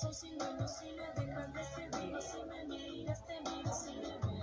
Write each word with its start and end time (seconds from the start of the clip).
soy, 0.00 0.14
si 0.14 0.30
no, 0.36 0.68
si 0.68 0.86
me 0.92 1.08
dejas 1.24 1.54
de 1.54 1.64
seguir, 1.64 2.22
si 2.22 2.44
me 2.48 2.64
miras, 2.66 3.26
te 3.26 3.40
miro, 3.40 3.72
si 3.72 3.96
me 3.96 4.33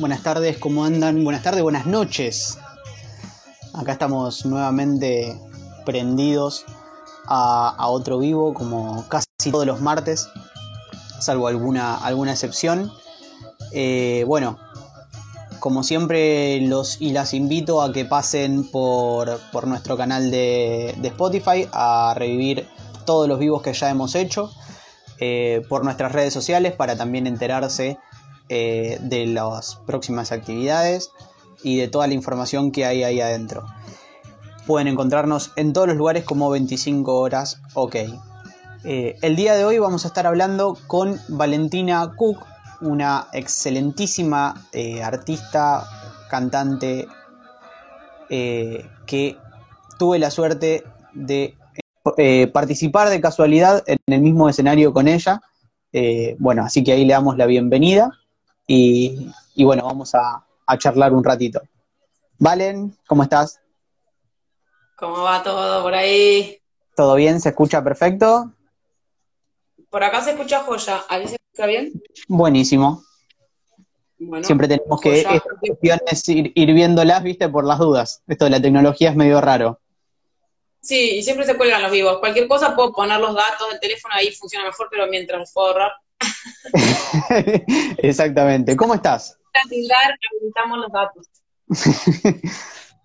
Buenas 0.00 0.22
tardes, 0.22 0.56
¿cómo 0.56 0.86
andan? 0.86 1.24
Buenas 1.24 1.42
tardes, 1.42 1.62
buenas 1.62 1.84
noches. 1.84 2.56
Acá 3.74 3.92
estamos 3.92 4.46
nuevamente 4.46 5.38
prendidos 5.84 6.64
a, 7.26 7.86
otro 7.86 8.18
vivo, 8.18 8.54
como 8.54 9.06
casi 9.08 9.26
todos 9.50 9.66
los 9.66 9.82
martes, 9.82 10.30
salvo 11.18 11.48
alguna, 11.48 11.96
alguna 11.98 12.32
excepción. 12.32 12.90
Eh, 13.72 14.24
bueno, 14.26 14.58
como 15.58 15.82
siempre, 15.82 16.62
los 16.62 16.98
y 17.02 17.12
las 17.12 17.34
invito 17.34 17.82
a 17.82 17.92
que 17.92 18.06
pasen 18.06 18.70
por, 18.70 19.38
nuestro 19.66 19.98
canal 19.98 20.30
de, 20.30 20.96
Spotify 21.02 21.68
a 21.72 22.14
revivir 22.16 22.66
todos 23.04 23.28
los 23.28 23.38
vivos 23.38 23.60
que 23.60 23.74
ya 23.74 23.90
hemos 23.90 24.14
hecho, 24.14 24.50
eh, 25.18 25.60
por 25.68 25.84
nuestras 25.84 26.12
redes 26.12 26.32
sociales 26.32 26.72
para 26.72 26.96
también 26.96 27.26
enterarse 27.26 27.98
eh, 28.52 28.98
de 29.00 29.26
las 29.26 29.76
próximas 29.86 30.32
actividades 30.32 31.12
y 31.62 31.76
de 31.76 31.86
toda 31.86 32.08
la 32.08 32.14
información 32.14 32.72
que 32.72 32.84
hay 32.84 33.04
ahí 33.04 33.20
adentro. 33.20 33.64
Pueden 34.66 34.88
encontrarnos 34.88 35.52
en 35.54 35.72
todos 35.72 35.86
los 35.86 35.96
lugares 35.96 36.24
como 36.24 36.50
25 36.50 37.16
horas 37.16 37.62
OK. 37.74 37.94
Eh, 38.82 39.16
el 39.22 39.36
día 39.36 39.54
de 39.54 39.64
hoy 39.64 39.78
vamos 39.78 40.04
a 40.04 40.08
estar 40.08 40.26
hablando 40.26 40.76
con 40.88 41.20
Valentina 41.28 42.12
Cook, 42.16 42.44
una 42.80 43.28
excelentísima 43.32 44.66
eh, 44.72 45.00
artista, 45.00 45.86
cantante, 46.28 47.06
que 48.28 49.36
tuve 49.96 50.18
la 50.18 50.32
suerte 50.32 50.82
de 51.14 51.56
participar 52.52 53.10
de 53.10 53.20
casualidad 53.20 53.84
en 53.86 53.98
el 54.08 54.20
mismo 54.20 54.48
escenario 54.48 54.92
con 54.92 55.06
ella. 55.06 55.40
bueno, 56.40 56.64
así 56.64 56.82
que 56.82 56.90
ahí 56.90 57.04
le 57.04 57.12
damos 57.12 57.36
la 57.36 57.46
bienvenida. 57.46 58.19
Y, 58.72 59.64
bueno, 59.64 59.82
vamos 59.84 60.14
a, 60.14 60.46
charlar 60.78 61.12
un 61.12 61.24
ratito. 61.24 61.60
Valen, 62.38 62.96
¿cómo 63.08 63.24
estás? 63.24 63.60
¿Cómo 64.96 65.22
va 65.22 65.42
todo 65.42 65.82
por 65.82 65.92
ahí? 65.92 66.56
¿Todo 66.94 67.16
bien? 67.16 67.40
¿Se 67.40 67.48
escucha 67.48 67.82
perfecto? 67.82 68.52
Por 69.88 70.04
acá 70.04 70.22
se 70.22 70.30
escucha 70.30 70.60
joya. 70.60 71.02
¿Ahí 71.08 71.26
se 71.26 71.34
escucha 71.34 71.66
bien? 71.66 72.00
Buenísimo. 72.28 73.02
Siempre 74.42 74.68
tenemos 74.68 75.00
que 75.00 75.26
ir, 76.28 76.52
ir, 76.54 76.72
viéndolas, 76.72 77.24
viste, 77.24 77.48
por 77.48 77.64
las 77.64 77.80
dudas. 77.80 78.22
Esto 78.28 78.44
de 78.44 78.52
la 78.52 78.62
tecnología 78.62 79.10
es 79.10 79.16
medio 79.16 79.40
raro. 79.40 79.80
Sí, 80.80 81.16
y 81.16 81.22
siempre 81.24 81.44
se 81.44 81.56
cuelgan 81.56 81.82
los 81.82 81.90
vivos. 81.90 82.20
Cualquier 82.20 82.46
cosa 82.46 82.76
puedo 82.76 82.92
poner 82.92 83.18
los 83.18 83.34
datos 83.34 83.68
del 83.68 83.80
teléfono, 83.80 84.14
ahí 84.14 84.30
funciona 84.30 84.64
mejor, 84.66 84.86
pero 84.88 85.08
mientras 85.08 85.52
puedo 85.52 85.68
ahorrar, 85.68 85.92
Exactamente. 87.98 88.76
¿Cómo 88.76 88.94
estás? 88.94 89.38
los 90.76 90.92
datos. 90.92 91.26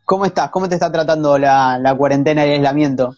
¿Cómo 0.05 0.25
estás? 0.25 0.49
¿Cómo 0.51 0.69
te 0.69 0.75
está 0.75 0.91
tratando 0.91 1.37
la, 1.37 1.95
cuarentena 1.97 2.45
y 2.45 2.49
el 2.49 2.55
aislamiento? 2.55 3.15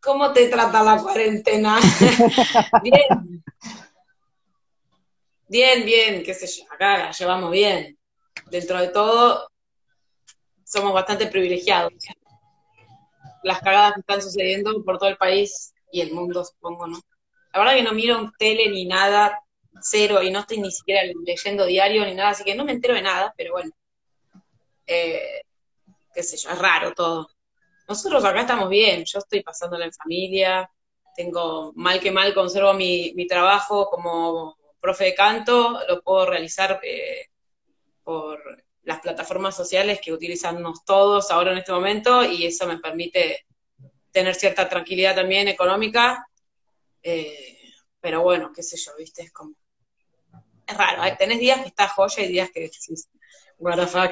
¿Cómo 0.00 0.32
te 0.32 0.48
trata 0.48 0.82
la 0.82 1.00
cuarentena? 1.00 1.78
bien. 2.82 3.44
Bien, 5.48 5.84
bien, 5.84 6.22
qué 6.24 6.34
sé 6.34 6.46
yo, 6.46 6.64
acá 6.72 6.98
la 6.98 7.10
llevamos 7.12 7.50
bien. 7.50 7.96
Dentro 8.50 8.78
de 8.80 8.88
todo, 8.88 9.48
somos 10.64 10.92
bastante 10.92 11.26
privilegiados. 11.28 11.92
Las 13.44 13.60
cagadas 13.60 13.94
que 13.94 14.00
están 14.00 14.22
sucediendo 14.22 14.82
por 14.84 14.98
todo 14.98 15.08
el 15.08 15.16
país 15.16 15.72
y 15.92 16.00
el 16.00 16.12
mundo, 16.12 16.44
supongo, 16.44 16.86
¿no? 16.86 16.98
La 17.54 17.60
verdad 17.60 17.76
que 17.76 17.82
no 17.84 17.92
miro 17.92 18.32
tele 18.36 18.68
ni 18.68 18.84
nada, 18.84 19.40
cero, 19.80 20.20
y 20.20 20.30
no 20.32 20.40
estoy 20.40 20.58
ni 20.58 20.72
siquiera 20.72 21.02
leyendo 21.24 21.64
diario 21.64 22.04
ni 22.04 22.12
nada, 22.12 22.30
así 22.30 22.42
que 22.42 22.56
no 22.56 22.64
me 22.64 22.72
entero 22.72 22.94
de 22.94 23.02
nada, 23.02 23.32
pero 23.36 23.52
bueno. 23.52 23.70
Eh, 24.88 25.42
qué 26.12 26.22
sé 26.24 26.36
yo, 26.36 26.50
es 26.50 26.58
raro 26.58 26.92
todo. 26.94 27.28
Nosotros 27.86 28.24
acá 28.24 28.40
estamos 28.40 28.68
bien, 28.68 29.04
yo 29.04 29.20
estoy 29.20 29.44
pasándola 29.44 29.84
en 29.84 29.92
familia, 29.92 30.68
tengo 31.14 31.72
mal 31.76 32.00
que 32.00 32.10
mal 32.10 32.34
conservo 32.34 32.74
mi, 32.74 33.12
mi 33.14 33.28
trabajo 33.28 33.88
como 33.88 34.56
profe 34.80 35.04
de 35.04 35.14
canto, 35.14 35.78
lo 35.88 36.02
puedo 36.02 36.26
realizar 36.26 36.80
eh, 36.82 37.28
por 38.02 38.64
las 38.82 38.98
plataformas 38.98 39.56
sociales 39.56 40.00
que 40.02 40.12
utilizamos 40.12 40.84
todos 40.84 41.30
ahora 41.30 41.52
en 41.52 41.58
este 41.58 41.72
momento 41.72 42.24
y 42.24 42.46
eso 42.46 42.66
me 42.66 42.78
permite 42.78 43.46
tener 44.10 44.34
cierta 44.34 44.68
tranquilidad 44.68 45.14
también 45.14 45.46
económica 45.46 46.26
eh, 47.04 47.58
pero 48.00 48.22
bueno, 48.22 48.50
qué 48.52 48.62
sé 48.62 48.76
yo, 48.76 48.92
viste, 48.98 49.22
es 49.22 49.32
como. 49.32 49.52
Es 50.66 50.76
raro, 50.76 51.02
tenés 51.18 51.38
días 51.38 51.60
que 51.60 51.68
está 51.68 51.88
joya 51.88 52.24
y 52.24 52.28
días 52.28 52.50
que 52.50 52.60
decís, 52.60 53.08
what 53.58 53.76
the 53.76 53.86
fuck, 53.86 54.10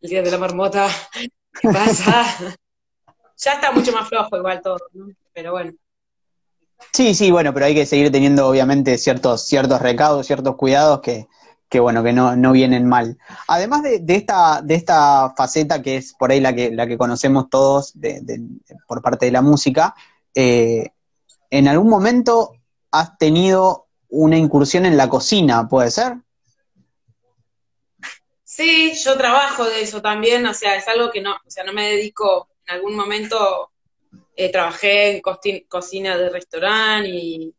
el 0.00 0.10
día 0.10 0.22
de 0.22 0.30
la 0.30 0.38
marmota, 0.38 0.88
¿qué 1.60 1.68
pasa? 1.68 2.56
ya 3.36 3.52
está 3.52 3.72
mucho 3.72 3.92
más 3.92 4.08
flojo 4.08 4.36
igual 4.36 4.60
todo, 4.62 4.78
¿no? 4.94 5.06
Pero 5.32 5.52
bueno. 5.52 5.72
Sí, 6.92 7.14
sí, 7.14 7.30
bueno, 7.30 7.52
pero 7.52 7.66
hay 7.66 7.74
que 7.74 7.86
seguir 7.86 8.10
teniendo 8.10 8.48
obviamente 8.48 8.98
ciertos, 8.98 9.46
ciertos 9.46 9.80
recaudos, 9.80 10.26
ciertos 10.26 10.56
cuidados 10.56 11.00
que, 11.00 11.28
que 11.68 11.80
bueno, 11.80 12.02
que 12.02 12.12
no, 12.12 12.34
no 12.36 12.52
vienen 12.52 12.86
mal. 12.86 13.18
Además 13.48 13.82
de, 13.82 14.00
de, 14.00 14.16
esta, 14.16 14.62
de 14.62 14.74
esta 14.74 15.32
faceta 15.36 15.80
que 15.80 15.96
es 15.96 16.14
por 16.14 16.32
ahí 16.32 16.40
la 16.40 16.54
que, 16.54 16.70
la 16.70 16.86
que 16.86 16.98
conocemos 16.98 17.48
todos 17.48 17.92
de, 17.94 18.42
por 18.86 19.00
parte 19.00 19.26
de 19.26 19.32
la 19.32 19.42
música, 19.42 19.94
eh, 20.34 20.90
¿en 21.52 21.68
algún 21.68 21.90
momento 21.90 22.54
has 22.90 23.18
tenido 23.18 23.86
una 24.08 24.38
incursión 24.38 24.86
en 24.86 24.96
la 24.96 25.10
cocina, 25.10 25.68
puede 25.68 25.90
ser? 25.90 26.14
Sí, 28.42 28.94
yo 29.04 29.18
trabajo 29.18 29.64
de 29.64 29.82
eso 29.82 30.00
también, 30.00 30.46
o 30.46 30.54
sea, 30.54 30.76
es 30.76 30.88
algo 30.88 31.10
que 31.10 31.20
no, 31.20 31.34
o 31.34 31.50
sea, 31.50 31.62
no 31.64 31.74
me 31.74 31.90
dedico, 31.90 32.48
en 32.66 32.76
algún 32.76 32.96
momento 32.96 33.70
eh, 34.34 34.50
trabajé 34.50 35.16
en 35.16 35.64
cocina 35.68 36.16
de 36.16 36.30
restaurante 36.30 37.10
y 37.10 37.54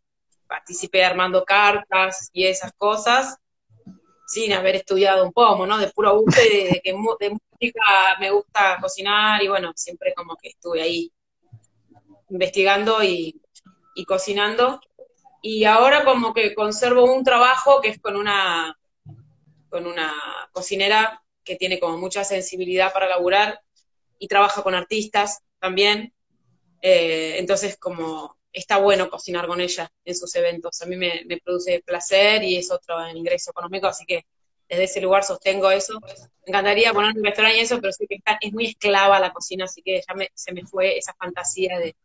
participé 0.47 1.05
armando 1.05 1.45
cartas 1.45 2.29
y 2.33 2.45
esas 2.45 2.73
cosas, 2.73 3.37
sin 4.25 4.53
haber 4.53 4.77
estudiado 4.77 5.23
un 5.23 5.33
poco, 5.33 5.67
¿no? 5.67 5.77
De 5.77 5.91
puro 5.91 6.19
gusto 6.19 6.41
de, 6.41 6.81
de 6.83 6.93
música 6.93 7.83
me 8.19 8.31
gusta 8.31 8.79
cocinar 8.81 9.43
y 9.43 9.49
bueno, 9.49 9.71
siempre 9.75 10.15
como 10.15 10.35
que 10.35 10.49
estuve 10.49 10.81
ahí 10.81 11.11
investigando 12.29 13.03
y 13.03 13.39
y 13.95 14.05
cocinando. 14.05 14.81
Y 15.41 15.65
ahora 15.65 16.05
como 16.05 16.33
que 16.33 16.55
conservo 16.55 17.13
un 17.13 17.23
trabajo 17.23 17.81
que 17.81 17.89
es 17.89 17.99
con 17.99 18.15
una, 18.15 18.77
con 19.69 19.85
una 19.85 20.13
cocinera 20.51 21.21
que 21.43 21.55
tiene 21.55 21.79
como 21.79 21.97
mucha 21.97 22.23
sensibilidad 22.23 22.93
para 22.93 23.09
laburar 23.09 23.59
y 24.17 24.27
trabaja 24.27 24.63
con 24.63 24.75
artistas 24.75 25.39
también. 25.59 26.13
Eh, 26.81 27.35
entonces 27.39 27.77
como 27.77 28.37
está 28.53 28.77
bueno 28.77 29.09
cocinar 29.09 29.47
con 29.47 29.59
ella 29.59 29.91
en 30.05 30.15
sus 30.15 30.33
eventos. 30.35 30.81
A 30.81 30.85
mí 30.85 30.95
me, 30.95 31.25
produce 31.43 31.81
placer 31.85 32.43
y 32.43 32.57
es 32.57 32.71
otro 32.71 32.95
ingreso 33.09 33.51
económico, 33.51 33.87
así 33.87 34.05
que 34.05 34.25
desde 34.69 34.83
ese 34.83 35.01
lugar 35.01 35.23
sostengo 35.23 35.71
eso. 35.71 35.99
Me 35.99 36.11
encantaría 36.47 36.93
poner 36.93 37.15
un 37.15 37.23
restaurante 37.23 37.57
y 37.57 37.61
eso, 37.61 37.81
pero 37.81 37.91
sé 37.91 38.05
que 38.07 38.19
es 38.41 38.53
muy 38.53 38.67
esclava 38.67 39.19
la 39.19 39.33
cocina, 39.33 39.65
así 39.65 39.81
que 39.81 39.95
ya 39.95 40.27
se 40.35 40.53
me 40.53 40.65
fue 40.65 40.97
esa 40.97 41.13
fantasía 41.15 41.79
de, 41.79 41.95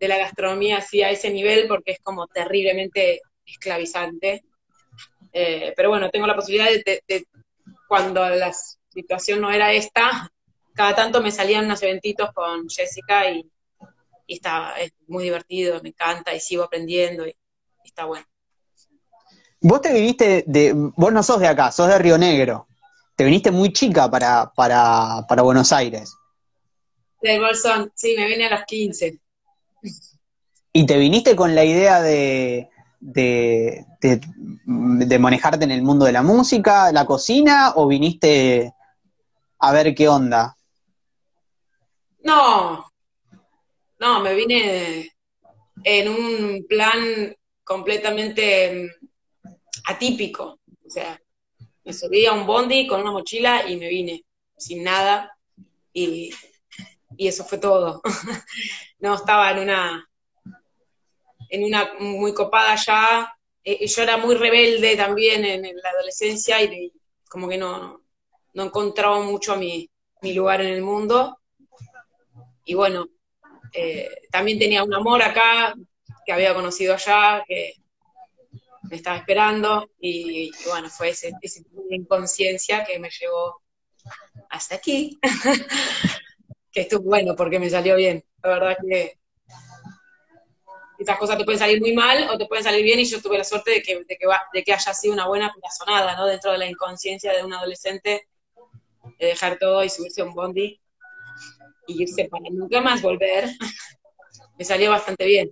de 0.00 0.08
la 0.08 0.16
gastronomía 0.16 0.78
así 0.78 1.02
a 1.02 1.10
ese 1.10 1.30
nivel 1.30 1.68
porque 1.68 1.92
es 1.92 1.98
como 2.00 2.26
terriblemente 2.26 3.20
esclavizante. 3.44 4.44
Eh, 5.32 5.72
pero 5.76 5.90
bueno, 5.90 6.10
tengo 6.10 6.26
la 6.26 6.34
posibilidad 6.34 6.70
de, 6.70 7.26
cuando 7.86 8.28
la 8.28 8.52
situación 8.88 9.40
no 9.40 9.50
era 9.50 9.72
esta, 9.72 10.30
cada 10.74 10.94
tanto 10.94 11.20
me 11.20 11.30
salían 11.30 11.66
unos 11.66 11.82
eventitos 11.82 12.30
con 12.32 12.68
Jessica 12.68 13.30
y, 13.30 13.48
está 14.26 14.74
es 14.78 14.92
muy 15.08 15.24
divertido, 15.24 15.80
me 15.82 15.88
encanta 15.88 16.32
y 16.32 16.40
sigo 16.40 16.62
aprendiendo 16.62 17.26
y, 17.26 17.36
está 17.84 18.04
bueno. 18.04 18.24
Vos 19.60 19.82
te 19.82 19.92
viniste 19.92 20.44
de, 20.46 20.72
vos 20.74 21.12
no 21.12 21.22
sos 21.22 21.40
de 21.40 21.48
acá, 21.48 21.70
sos 21.70 21.88
de 21.88 21.98
Río 21.98 22.16
Negro. 22.16 22.68
Te 23.14 23.24
viniste 23.24 23.50
muy 23.50 23.72
chica 23.72 24.10
para, 24.10 24.50
para, 24.54 25.26
para 25.28 25.42
Buenos 25.42 25.72
Aires. 25.72 26.14
Del 27.20 27.40
Bolsón, 27.40 27.92
sí, 27.94 28.14
me 28.16 28.26
vine 28.26 28.46
a 28.46 28.50
los 28.50 28.64
15. 28.64 29.20
¿Y 30.72 30.86
te 30.86 30.98
viniste 30.98 31.34
con 31.34 31.54
la 31.54 31.64
idea 31.64 32.00
de, 32.00 32.68
de, 33.00 33.84
manejarte 35.18 35.64
en 35.64 35.72
el 35.72 35.82
mundo 35.82 36.04
de 36.04 36.12
la 36.12 36.22
música, 36.22 36.92
la 36.92 37.06
cocina, 37.06 37.72
o 37.76 37.86
viniste 37.86 38.72
a 39.58 39.72
ver 39.72 39.94
qué 39.94 40.08
onda? 40.08 40.56
No, 42.22 42.90
no, 43.98 44.20
me 44.20 44.34
vine 44.34 45.12
en 45.82 46.08
un 46.08 46.66
plan 46.68 47.34
completamente 47.64 48.90
atípico. 49.86 50.60
O 50.86 50.90
sea, 50.90 51.20
me 51.84 51.92
subí 51.92 52.26
a 52.26 52.32
un 52.32 52.46
bondi 52.46 52.86
con 52.86 53.00
una 53.00 53.12
mochila 53.12 53.68
y 53.68 53.76
me 53.76 53.88
vine 53.88 54.24
sin 54.56 54.84
nada 54.84 55.36
y, 55.92 56.30
y 57.16 57.28
eso 57.28 57.44
fue 57.44 57.58
todo. 57.58 58.02
no 59.00 59.14
estaba 59.14 59.50
en 59.52 59.58
una 59.60 60.10
en 61.50 61.64
una 61.64 61.92
muy 61.98 62.32
copada 62.32 62.76
ya. 62.76 63.34
Eh, 63.62 63.86
yo 63.86 64.02
era 64.02 64.16
muy 64.16 64.36
rebelde 64.36 64.96
también 64.96 65.44
en, 65.44 65.62
la 65.62 65.90
adolescencia 65.90 66.62
y 66.62 66.92
como 67.28 67.48
que 67.48 67.58
no, 67.58 68.02
no 68.54 68.62
encontraba 68.62 69.20
mucho 69.20 69.56
mi, 69.56 69.90
mi 70.22 70.32
lugar 70.32 70.60
en 70.60 70.68
el 70.68 70.82
mundo. 70.82 71.38
Y 72.64 72.74
bueno, 72.74 73.08
eh, 73.72 74.08
también 74.30 74.58
tenía 74.58 74.84
un 74.84 74.94
amor 74.94 75.22
acá 75.22 75.74
que 76.24 76.32
había 76.32 76.54
conocido 76.54 76.94
allá, 76.94 77.42
que 77.46 77.74
me 78.82 78.96
estaba 78.96 79.18
esperando, 79.18 79.90
y, 80.00 80.50
bueno, 80.66 80.88
fue 80.88 81.10
ese, 81.10 81.32
ese 81.42 81.62
de 81.70 81.96
inconsciencia 81.96 82.84
que 82.84 82.98
me 82.98 83.10
llevó 83.10 83.62
hasta 84.48 84.74
aquí, 84.76 85.18
que 86.72 86.82
estuvo 86.82 87.02
bueno 87.02 87.34
porque 87.36 87.58
me 87.58 87.70
salió 87.70 87.96
bien. 87.96 88.24
La 88.42 88.50
verdad 88.50 88.76
que 88.88 89.18
estas 90.98 91.18
cosas 91.18 91.38
te 91.38 91.44
pueden 91.44 91.58
salir 91.58 91.80
muy 91.80 91.94
mal 91.94 92.28
o 92.30 92.36
te 92.36 92.46
pueden 92.46 92.62
salir 92.62 92.84
bien 92.84 93.00
y 93.00 93.04
yo 93.04 93.22
tuve 93.22 93.38
la 93.38 93.44
suerte 93.44 93.70
de 93.70 93.82
que, 93.82 94.04
de 94.04 94.18
que, 94.18 94.26
de 94.52 94.64
que 94.64 94.72
haya 94.72 94.94
sido 94.94 95.14
una 95.14 95.26
buena 95.26 95.52
sonada, 95.76 96.14
¿no? 96.16 96.26
Dentro 96.26 96.52
de 96.52 96.58
la 96.58 96.66
inconsciencia 96.66 97.32
de 97.32 97.42
un 97.42 97.54
adolescente, 97.54 98.28
de 99.18 99.26
dejar 99.26 99.58
todo 99.58 99.82
y 99.82 99.88
subirse 99.88 100.20
a 100.20 100.24
un 100.24 100.34
bondi 100.34 100.78
y 101.86 102.02
irse 102.02 102.28
para 102.28 102.44
nunca 102.50 102.80
más 102.82 103.00
volver, 103.00 103.48
me 104.58 104.64
salió 104.64 104.90
bastante 104.90 105.24
bien. 105.24 105.50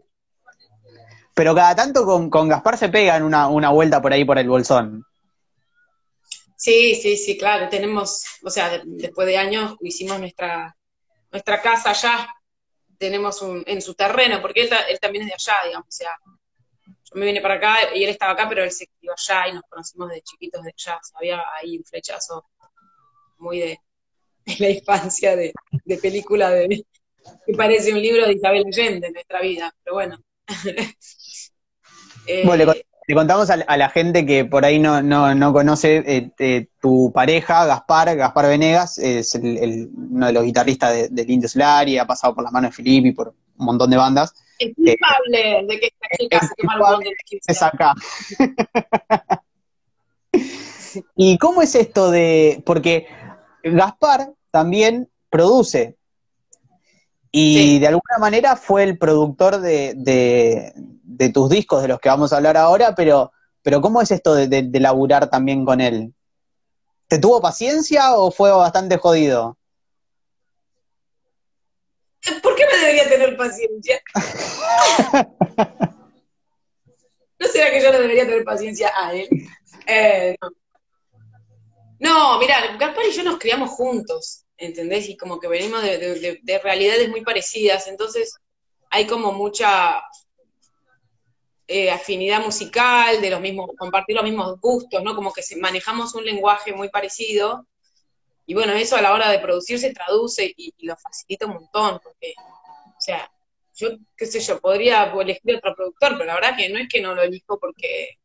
Pero 1.34 1.54
cada 1.54 1.74
tanto 1.74 2.04
con, 2.04 2.28
con 2.28 2.48
Gaspar 2.48 2.76
se 2.76 2.88
pegan 2.88 3.22
una, 3.22 3.48
una 3.48 3.70
vuelta 3.70 4.02
por 4.02 4.12
ahí 4.12 4.24
por 4.24 4.38
el 4.38 4.48
bolsón. 4.48 5.04
Sí, 6.56 6.96
sí, 6.96 7.16
sí, 7.16 7.38
claro. 7.38 7.68
Tenemos, 7.68 8.24
o 8.42 8.50
sea, 8.50 8.82
después 8.84 9.26
de 9.28 9.38
años 9.38 9.76
hicimos 9.80 10.18
nuestra, 10.18 10.76
nuestra 11.30 11.60
casa 11.60 11.90
allá 11.90 12.28
tenemos 12.98 13.42
un, 13.42 13.62
en 13.66 13.80
su 13.80 13.94
terreno, 13.94 14.40
porque 14.42 14.62
él, 14.62 14.70
también 15.00 15.22
es 15.25 15.28
de 15.28 15.34
allá, 15.34 15.54
digamos, 15.66 15.88
o 15.88 15.92
sea, 15.92 16.10
yo 16.86 17.14
me 17.14 17.26
vine 17.26 17.40
para 17.40 17.54
acá 17.54 17.94
y 17.94 18.02
él 18.02 18.10
estaba 18.10 18.32
acá, 18.32 18.48
pero 18.48 18.64
él 18.64 18.72
se 18.72 18.88
crió 18.98 19.12
allá 19.12 19.48
y 19.48 19.54
nos 19.54 19.62
conocimos 19.69 20.10
de 20.10 20.22
chiquitos 20.22 20.62
de 20.62 20.75
allá, 20.76 21.00
había 21.14 21.42
ahí 21.60 21.78
un 21.78 21.84
flechazo 21.84 22.46
muy 23.38 23.60
de, 23.60 23.80
la 24.58 24.70
infancia, 24.70 25.36
de, 25.36 25.52
película 26.02 26.50
de, 26.50 26.84
que 27.46 27.52
parece 27.54 27.92
un 27.92 28.02
libro 28.02 28.26
de 28.26 28.32
Isabel 28.32 28.64
Allende 28.66 29.06
en 29.06 29.12
nuestra 29.12 29.40
vida, 29.40 29.75
pero 29.84 29.94
bueno. 29.94 30.19
le 32.26 32.88
contamos 33.14 33.49
a, 33.50 33.56
la 33.56 33.88
gente 33.88 34.26
que 34.26 34.44
por 34.44 34.64
ahí 34.64 34.78
no, 34.78 35.02
no, 35.02 35.52
conoce 35.52 36.02
eh, 36.06 36.31
eh, 36.38 36.66
tu 36.81 37.10
pareja, 37.12 37.64
Gaspar, 37.64 38.14
Gaspar 38.14 38.49
Venegas, 38.49 38.99
es 38.99 39.34
el, 39.34 39.88
uno 39.94 40.26
de 40.26 40.32
los 40.32 40.44
guitarristas 40.44 40.93
de, 40.93 41.08
del 41.08 41.31
Indio 41.31 41.49
Solar 41.49 41.88
y 41.88 41.96
ha 41.96 42.06
pasado 42.06 42.34
por 42.34 42.44
las 42.44 42.52
manos 42.52 42.70
de 42.70 42.76
Filippi 42.76 43.12
por 43.12 43.28
un 43.28 43.64
montón 43.64 43.88
de 43.90 43.96
bandas. 43.96 44.34
Es 44.58 44.75
culpable 44.75 45.66
de 45.69 45.81
que 45.81 45.87
esta 45.87 46.16
chica 46.19 46.40
se 46.40 46.55
quema 46.56 46.99
el 47.02 47.40
Es 47.46 47.62
acá. 47.62 47.94
¿Y 51.16 51.38
cómo 51.38 51.62
es 51.62 51.75
esto 51.75 52.11
de.? 52.11 52.62
Porque 52.66 53.06
Gaspar 53.62 54.32
también 54.50 55.08
produce. 55.31 55.96
Y 57.30 57.78
de 57.78 57.86
alguna 57.86 58.19
manera 58.19 58.56
fue 58.56 58.84
el 58.84 58.98
productor 58.98 59.60
de, 59.60 59.94
de 61.19 61.30
tus 61.30 61.50
discos 61.50 61.82
de 61.82 61.88
los 61.88 61.98
que 61.98 62.08
vamos 62.08 62.32
a 62.32 62.36
hablar 62.36 62.56
ahora, 62.56 62.94
pero, 62.94 63.32
pero 63.62 63.80
¿cómo 63.80 64.00
es 64.00 64.12
esto 64.12 64.36
de, 64.36 64.46
de, 64.46 64.80
laburar 64.80 65.28
también 65.28 65.64
con 65.64 65.80
él? 65.80 66.14
¿Te 67.08 67.19
tuvo 67.19 67.40
paciencia 67.40 68.14
o 68.14 68.30
fue 68.30 68.52
bastante 68.52 68.98
jodido? 68.98 69.58
¿Por 72.40 72.54
qué 72.54 72.66
me 72.70 72.78
debería 72.78 73.08
tener 73.08 73.36
paciencia? 73.36 74.00
¿No 77.40 77.46
será 77.48 77.70
que 77.72 77.82
yo 77.82 77.90
no 77.90 77.98
debería 77.98 78.26
tener 78.26 78.44
paciencia 78.44 78.92
a 78.96 79.12
él? 79.12 79.28
Eh, 79.86 80.36
no. 80.40 80.50
no, 81.98 82.38
mira, 82.38 82.76
Gaspar 82.78 83.06
y 83.06 83.12
yo 83.12 83.25
nos 83.25 83.38
criamos 83.38 83.70
juntos, 83.70 84.44
¿entendés? 84.58 85.08
Y 85.08 85.16
como 85.16 85.40
que 85.40 85.49
venimos 85.49 85.82
de, 85.82 86.40
de 86.43 86.58
realidades 86.58 87.08
muy 87.08 87.22
parecidas, 87.22 87.88
entonces 87.88 88.34
hay 88.90 89.06
como 89.06 89.32
mucha 89.32 90.02
eh, 91.70 91.90
afinidad 91.90 92.43
musical, 92.43 93.20
de 93.20 93.28
los 93.28 93.43
mismos, 93.43 93.69
compartir 93.76 94.16
los 94.16 94.25
mismos 94.25 94.58
gustos, 94.58 95.02
¿no? 95.02 95.14
Como 95.14 95.34
que 95.34 95.43
manejamos 95.60 96.14
un 96.14 96.25
lenguaje 96.25 96.72
muy 96.72 96.88
parecido. 96.88 97.66
Y 98.46 98.55
bueno, 98.55 98.72
eso 98.72 98.96
a 98.96 99.02
la 99.02 99.12
hora 99.12 99.31
de 99.31 99.38
producir 99.38 99.78
se 99.78 99.93
traduce 99.93 100.55
y, 100.56 100.72
lo 100.87 100.96
facilita 100.96 101.44
un 101.44 101.54
montón, 101.54 102.00
porque, 102.02 102.32
o 102.38 103.00
sea, 103.00 103.31
yo, 103.75 103.90
qué 104.16 104.25
sé 104.25 104.40
yo, 104.40 104.58
podría 104.61 105.12
elegir 105.12 105.56
otro 105.56 105.75
productor, 105.76 106.12
pero 106.12 106.25
la 106.25 106.34
verdad 106.37 106.56
que 106.56 106.70
no 106.70 106.78
es 106.78 106.88
que 106.88 107.02
no 107.02 107.14
lo 107.14 107.22
elijo 107.22 107.58
porque 107.58 108.19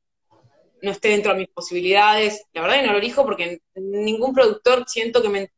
no 0.82 0.92
esté 0.92 1.10
dentro 1.10 1.34
de 1.34 1.40
mis 1.40 1.50
posibilidades, 1.50 2.46
la 2.54 2.62
verdad 2.62 2.80
que 2.80 2.88
no 2.88 2.94
lo 2.94 3.00
elijo 3.00 3.24
porque 3.26 3.60
ningún 3.76 4.34
productor 4.34 4.86
siento 4.88 5.22
que 5.22 5.30
me 5.30 5.52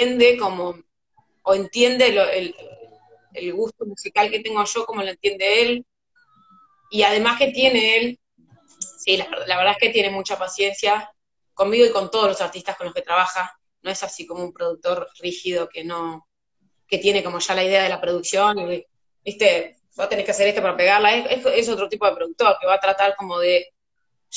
entiende 0.00 0.38
como, 0.38 0.82
o 1.42 1.54
entiende 1.54 2.06
el, 2.08 2.54
el 3.34 3.52
gusto 3.52 3.84
musical 3.84 4.30
que 4.30 4.40
tengo 4.40 4.64
yo 4.64 4.86
como 4.86 5.02
lo 5.02 5.10
entiende 5.10 5.62
él, 5.62 5.86
y 6.90 7.02
además 7.02 7.38
que 7.38 7.48
tiene 7.48 7.96
él, 7.96 8.20
sí, 8.98 9.16
la, 9.16 9.56
verdad 9.56 9.72
es 9.72 9.78
que 9.78 9.88
tiene 9.88 10.10
mucha 10.10 10.38
paciencia 10.38 11.10
conmigo 11.54 11.86
y 11.86 11.90
con 11.90 12.10
todos 12.10 12.28
los 12.28 12.40
artistas 12.40 12.76
con 12.76 12.86
los 12.86 12.94
que 12.94 13.02
trabaja. 13.02 13.58
No 13.82 13.90
es 13.90 14.02
así 14.02 14.26
como 14.26 14.44
un 14.44 14.52
productor 14.52 15.08
rígido 15.20 15.68
que 15.68 15.84
no, 15.84 16.28
que 16.86 16.98
tiene 16.98 17.24
como 17.24 17.38
ya 17.38 17.54
la 17.54 17.64
idea 17.64 17.82
de 17.82 17.88
la 17.88 18.00
producción 18.00 18.58
y, 18.70 18.84
viste, 19.24 19.78
vos 19.96 20.08
tenés 20.08 20.24
que 20.24 20.30
hacer 20.32 20.48
esto 20.48 20.62
para 20.62 20.76
pegarla. 20.76 21.16
Es, 21.16 21.68
otro 21.68 21.88
tipo 21.88 22.06
de 22.06 22.14
productor 22.14 22.56
que 22.60 22.66
va 22.66 22.74
a 22.74 22.80
tratar 22.80 23.16
como 23.16 23.38
de 23.38 23.72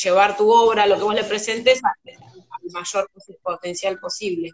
llevar 0.04 0.38
tu 0.38 0.50
obra, 0.50 0.88
lo 0.88 0.96
que 0.96 1.04
vos 1.04 1.16
le 1.16 1.24
presentes, 1.24 1.82
al 1.84 2.72
mayor 2.72 3.10
potencial 3.44 4.00
posible. 4.00 4.52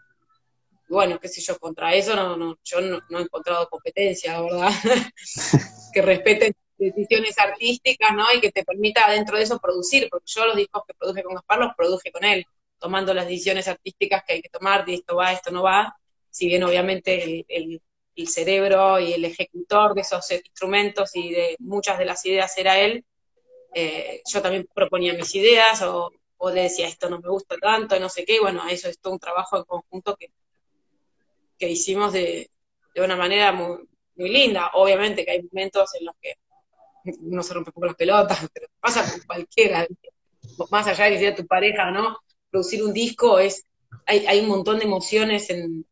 Bueno, 0.92 1.20
qué 1.20 1.28
sé 1.28 1.42
yo, 1.42 1.58
contra 1.58 1.94
eso 1.94 2.16
no, 2.16 2.36
no 2.38 2.58
yo 2.64 2.82
no, 2.82 3.00
no 3.10 3.20
he 3.20 3.22
encontrado 3.24 3.70
competencia, 3.70 4.34
la 4.34 4.42
verdad. 4.42 4.72
que 5.94 6.02
respeten 6.02 6.54
decisiones 6.78 7.38
artísticas, 7.38 8.12
¿no? 8.16 8.26
Y 8.34 8.42
que 8.42 8.52
te 8.52 8.64
permita 8.64 9.10
dentro 9.10 9.38
de 9.38 9.44
eso 9.44 9.60
producir, 9.60 10.08
porque 10.10 10.26
yo 10.28 10.46
los 10.46 10.56
discos 10.56 10.84
que 10.88 10.94
produje 10.94 11.24
con 11.24 11.36
Gaspar 11.36 11.60
los 11.60 11.76
produje 11.76 12.12
con 12.12 12.24
él, 12.24 12.46
tomando 12.80 13.14
las 13.14 13.28
decisiones 13.28 13.68
artísticas 13.68 14.24
que 14.26 14.34
hay 14.34 14.42
que 14.42 14.50
tomar, 14.50 14.86
de 14.86 14.96
esto 14.96 15.16
va, 15.16 15.32
esto 15.32 15.52
no 15.52 15.64
va, 15.64 15.96
si 16.30 16.48
bien 16.48 16.64
obviamente 16.64 17.46
el, 17.48 17.82
cerebro 18.28 19.00
y 19.00 19.14
el 19.14 19.26
ejecutor 19.26 19.96
de 19.96 20.02
esos 20.02 20.30
instrumentos 20.30 21.16
y 21.16 21.32
de 21.32 21.56
muchas 21.58 21.98
de 21.98 22.06
las 22.06 22.24
ideas 22.24 22.56
era 22.56 22.78
él, 22.78 23.04
eh, 23.74 24.22
yo 24.32 24.44
también 24.44 24.68
proponía 24.76 25.16
mis 25.16 25.34
ideas 25.34 25.82
o, 25.82 26.12
le 26.54 26.62
decía 26.62 26.88
esto 26.88 27.10
no 27.10 27.20
me 27.20 27.30
gusta 27.30 27.56
tanto, 27.58 28.00
no 28.00 28.10
sé 28.10 28.24
qué, 28.24 28.40
bueno, 28.40 28.68
eso 28.70 28.90
es 28.90 29.00
todo 29.00 29.14
un 29.14 29.20
trabajo 29.20 29.58
en 29.58 29.64
conjunto 29.64 30.16
que, 30.16 30.28
que 31.62 31.70
hicimos 31.70 32.12
de, 32.12 32.50
de 32.96 33.02
una 33.02 33.16
manera 33.16 33.52
muy, 33.52 33.78
muy 34.16 34.30
linda. 34.30 34.72
Obviamente 34.74 35.24
que 35.24 35.32
hay 35.32 35.44
momentos 35.44 35.94
en 36.00 36.06
los 36.08 36.16
que 36.20 36.34
uno 37.22 37.44
se 37.44 37.54
rompe 37.54 37.72
poco 37.72 37.86
las 37.86 37.96
pelotas, 37.96 38.40
pero 38.54 38.68
pasa 38.80 39.10
con 39.10 39.22
cualquiera. 39.22 39.86
Más 40.72 40.88
allá 40.88 41.06
de 41.06 41.12
que 41.12 41.20
sea 41.20 41.36
tu 41.36 41.46
pareja, 41.46 41.92
¿no? 41.92 42.18
Producir 42.50 42.84
un 42.84 42.94
disco 42.94 43.38
es, 43.38 43.66
hay, 44.08 44.26
hay 44.26 44.40
un 44.40 44.48
montón 44.48 44.80
de 44.80 44.86
emociones 44.86 45.52
en, 45.52 45.86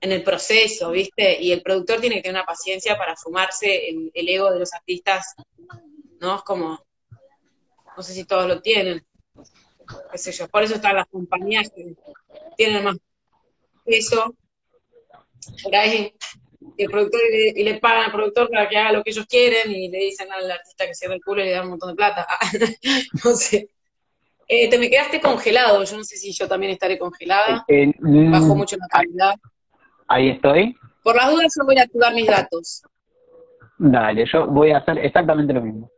en, 0.00 0.12
el 0.12 0.22
proceso, 0.22 0.92
¿viste? 0.92 1.42
Y 1.42 1.50
el 1.50 1.62
productor 1.62 2.00
tiene 2.00 2.16
que 2.16 2.22
tener 2.22 2.36
una 2.36 2.46
paciencia 2.46 2.96
para 2.96 3.16
fumarse 3.16 3.88
el, 3.88 4.10
ego 4.14 4.52
de 4.52 4.60
los 4.60 4.72
artistas, 4.72 5.34
¿no? 6.20 6.36
Es 6.36 6.42
como, 6.42 6.80
no 7.96 8.02
sé 8.02 8.14
si 8.14 8.24
todos 8.24 8.46
lo 8.46 8.62
tienen. 8.62 9.04
Por 10.50 10.62
eso 10.62 10.74
están 10.76 10.96
las 10.96 11.08
compañías 11.08 11.70
que 11.74 11.96
tienen 12.56 12.84
más 12.84 12.96
peso. 13.84 14.34
Ahí 15.72 16.12
el 16.76 16.90
productor 16.90 17.20
y 17.32 17.62
le, 17.62 17.74
pagan 17.80 18.04
al 18.04 18.12
productor 18.12 18.48
para 18.50 18.68
que 18.68 18.76
haga 18.76 18.92
lo 18.92 19.02
que 19.02 19.10
ellos 19.10 19.26
quieren 19.26 19.70
y 19.70 19.88
le 19.88 19.98
dicen 19.98 20.30
al 20.32 20.50
artista 20.50 20.86
que 20.86 20.94
cierre 20.94 21.14
el 21.14 21.22
culo 21.22 21.42
y 21.42 21.46
le 21.46 21.52
dan 21.52 21.64
un 21.64 21.70
montón 21.70 21.90
de 21.90 21.96
plata. 21.96 22.26
no 23.24 23.34
sé. 23.34 23.68
Eh, 24.48 24.68
te 24.68 24.78
me 24.78 24.90
quedaste 24.90 25.20
congelado, 25.20 25.82
yo 25.84 25.96
no 25.96 26.04
sé 26.04 26.16
si 26.16 26.32
yo 26.32 26.46
también 26.46 26.72
estaré 26.72 26.98
congelada. 26.98 27.64
Eh, 27.68 27.84
eh, 27.84 27.92
Bajó 28.30 28.54
mucho 28.54 28.76
la 28.76 28.86
calidad. 28.88 29.34
Ahí 30.08 30.30
estoy. 30.30 30.76
Por 31.02 31.16
las 31.16 31.30
dudas 31.30 31.54
yo 31.56 31.64
voy 31.64 31.78
a 31.78 31.82
activar 31.82 32.14
mis 32.14 32.26
datos. 32.26 32.82
Dale, 33.78 34.24
yo 34.30 34.46
voy 34.46 34.70
a 34.70 34.78
hacer 34.78 34.98
exactamente 34.98 35.52
lo 35.52 35.62
mismo. 35.62 35.90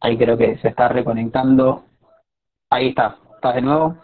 Ahí 0.00 0.16
creo 0.16 0.36
que 0.36 0.58
se 0.58 0.68
está 0.68 0.88
reconectando. 0.88 1.84
Ahí 2.70 2.88
está. 2.88 3.18
¿Estás 3.34 3.54
de 3.54 3.62
nuevo? 3.62 3.96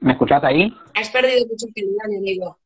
¿Me 0.00 0.12
escuchás 0.12 0.42
ahí? 0.42 0.74
Has 0.94 1.10
perdido 1.10 1.46
mucho 1.46 1.66
mi 1.74 2.16
amigo. 2.16 2.58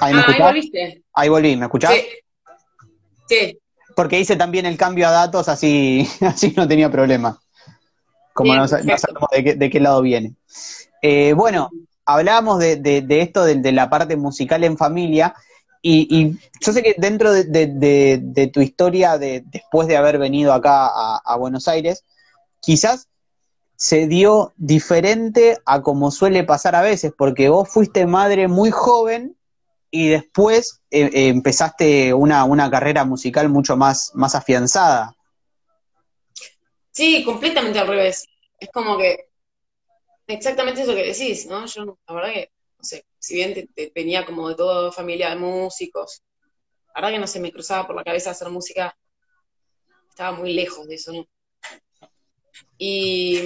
Ahí, 0.00 0.14
me 0.14 0.20
ah, 0.20 0.24
ahí 0.28 0.42
volviste. 0.42 1.02
Ahí 1.12 1.28
volví, 1.28 1.56
¿me 1.56 1.66
escuchás? 1.66 1.94
Sí. 3.28 3.58
Porque 3.96 4.20
hice 4.20 4.36
también 4.36 4.66
el 4.66 4.76
cambio 4.76 5.08
a 5.08 5.10
datos, 5.10 5.48
así, 5.48 6.08
así 6.20 6.54
no 6.56 6.68
tenía 6.68 6.90
problema. 6.90 7.38
Como 8.32 8.54
no, 8.54 8.68
sabemos 8.68 8.98
de 9.32 9.70
qué, 9.70 9.80
lado 9.80 10.00
viene. 10.00 10.34
Eh, 11.02 11.32
bueno, 11.32 11.70
hablábamos 12.06 12.60
de, 12.60 13.04
esto, 13.08 13.44
de, 13.44 13.72
la 13.72 13.90
parte 13.90 14.16
musical 14.16 14.62
en 14.62 14.78
familia, 14.78 15.34
y, 15.82 16.38
yo 16.60 16.72
sé 16.72 16.82
que 16.82 16.94
dentro 16.98 17.32
de, 17.32 18.50
tu 18.52 18.60
historia, 18.60 19.18
de, 19.18 19.42
después 19.46 19.88
de 19.88 19.96
haber 19.96 20.18
venido 20.18 20.52
acá 20.52 20.86
a 20.86 21.36
Buenos 21.36 21.66
Aires, 21.66 22.04
quizás 22.60 23.08
se 23.78 24.08
dio 24.08 24.52
diferente 24.56 25.58
a 25.64 25.82
como 25.82 26.10
suele 26.10 26.42
pasar 26.42 26.74
a 26.74 26.82
veces, 26.82 27.12
porque 27.16 27.48
vos 27.48 27.68
fuiste 27.68 28.06
madre 28.06 28.48
muy 28.48 28.72
joven 28.72 29.36
y 29.90 30.08
después 30.08 30.82
eh, 30.90 31.10
eh, 31.12 31.28
empezaste 31.28 32.12
una, 32.12 32.44
una, 32.44 32.70
carrera 32.70 33.04
musical 33.04 33.48
mucho 33.48 33.76
más, 33.76 34.12
más 34.14 34.34
afianzada. 34.34 35.14
Sí, 36.90 37.24
completamente 37.24 37.78
al 37.78 37.88
revés. 37.88 38.26
Es 38.58 38.68
como 38.72 38.98
que 38.98 39.28
exactamente 40.26 40.82
eso 40.82 40.94
que 40.94 41.06
decís, 41.06 41.46
¿no? 41.46 41.64
Yo, 41.66 41.98
la 42.06 42.14
verdad 42.14 42.32
que, 42.32 42.50
no 42.78 42.84
sé, 42.84 43.06
si 43.18 43.36
bien 43.36 43.68
te, 43.74 43.92
venía 43.94 44.26
como 44.26 44.48
de 44.48 44.54
toda 44.54 44.92
familia 44.92 45.30
de 45.30 45.36
músicos, 45.36 46.22
la 46.94 47.00
verdad 47.00 47.10
que 47.10 47.20
no 47.20 47.26
se 47.26 47.40
me 47.40 47.52
cruzaba 47.52 47.86
por 47.86 47.96
la 47.96 48.04
cabeza 48.04 48.30
hacer 48.30 48.50
música, 48.50 48.96
estaba 50.08 50.36
muy 50.36 50.52
lejos 50.52 50.86
de 50.86 50.94
eso, 50.96 51.12
¿no? 51.12 51.26
Y 52.76 53.40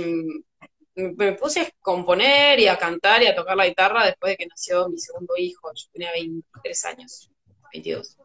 me 0.94 1.32
puse 1.32 1.60
a 1.60 1.70
componer 1.80 2.60
y 2.60 2.68
a 2.68 2.78
cantar 2.78 3.22
y 3.22 3.26
a 3.26 3.34
tocar 3.34 3.56
la 3.56 3.66
guitarra 3.66 4.06
después 4.06 4.32
de 4.32 4.36
que 4.36 4.46
nació 4.46 4.88
mi 4.88 4.98
segundo 4.98 5.34
hijo. 5.36 5.70
Yo 5.74 5.86
tenía 5.92 6.12
23 6.12 6.84
años, 6.84 7.30
22. 7.72 8.18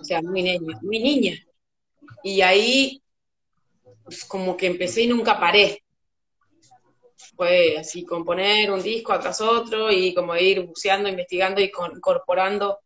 O 0.00 0.04
sea, 0.04 0.22
muy 0.22 0.42
niña, 0.42 0.78
muy 0.82 1.00
niña. 1.00 1.34
Y 2.22 2.40
ahí, 2.40 3.02
pues, 4.04 4.24
como 4.24 4.56
que 4.56 4.66
empecé 4.66 5.02
y 5.02 5.06
nunca 5.08 5.38
paré. 5.38 5.82
Fue 7.36 7.76
así, 7.78 8.04
componer 8.04 8.70
un 8.70 8.82
disco 8.82 9.12
atrás 9.12 9.40
otro 9.40 9.92
y 9.92 10.14
como 10.14 10.34
ir 10.36 10.62
buceando, 10.62 11.08
investigando 11.08 11.60
y 11.60 11.70
incorporando 11.94 12.80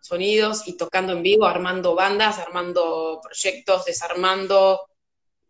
sonidos 0.00 0.66
y 0.66 0.76
tocando 0.76 1.12
en 1.12 1.22
vivo, 1.22 1.46
armando 1.46 1.94
bandas, 1.94 2.38
armando 2.38 3.20
proyectos, 3.22 3.84
desarmando 3.84 4.88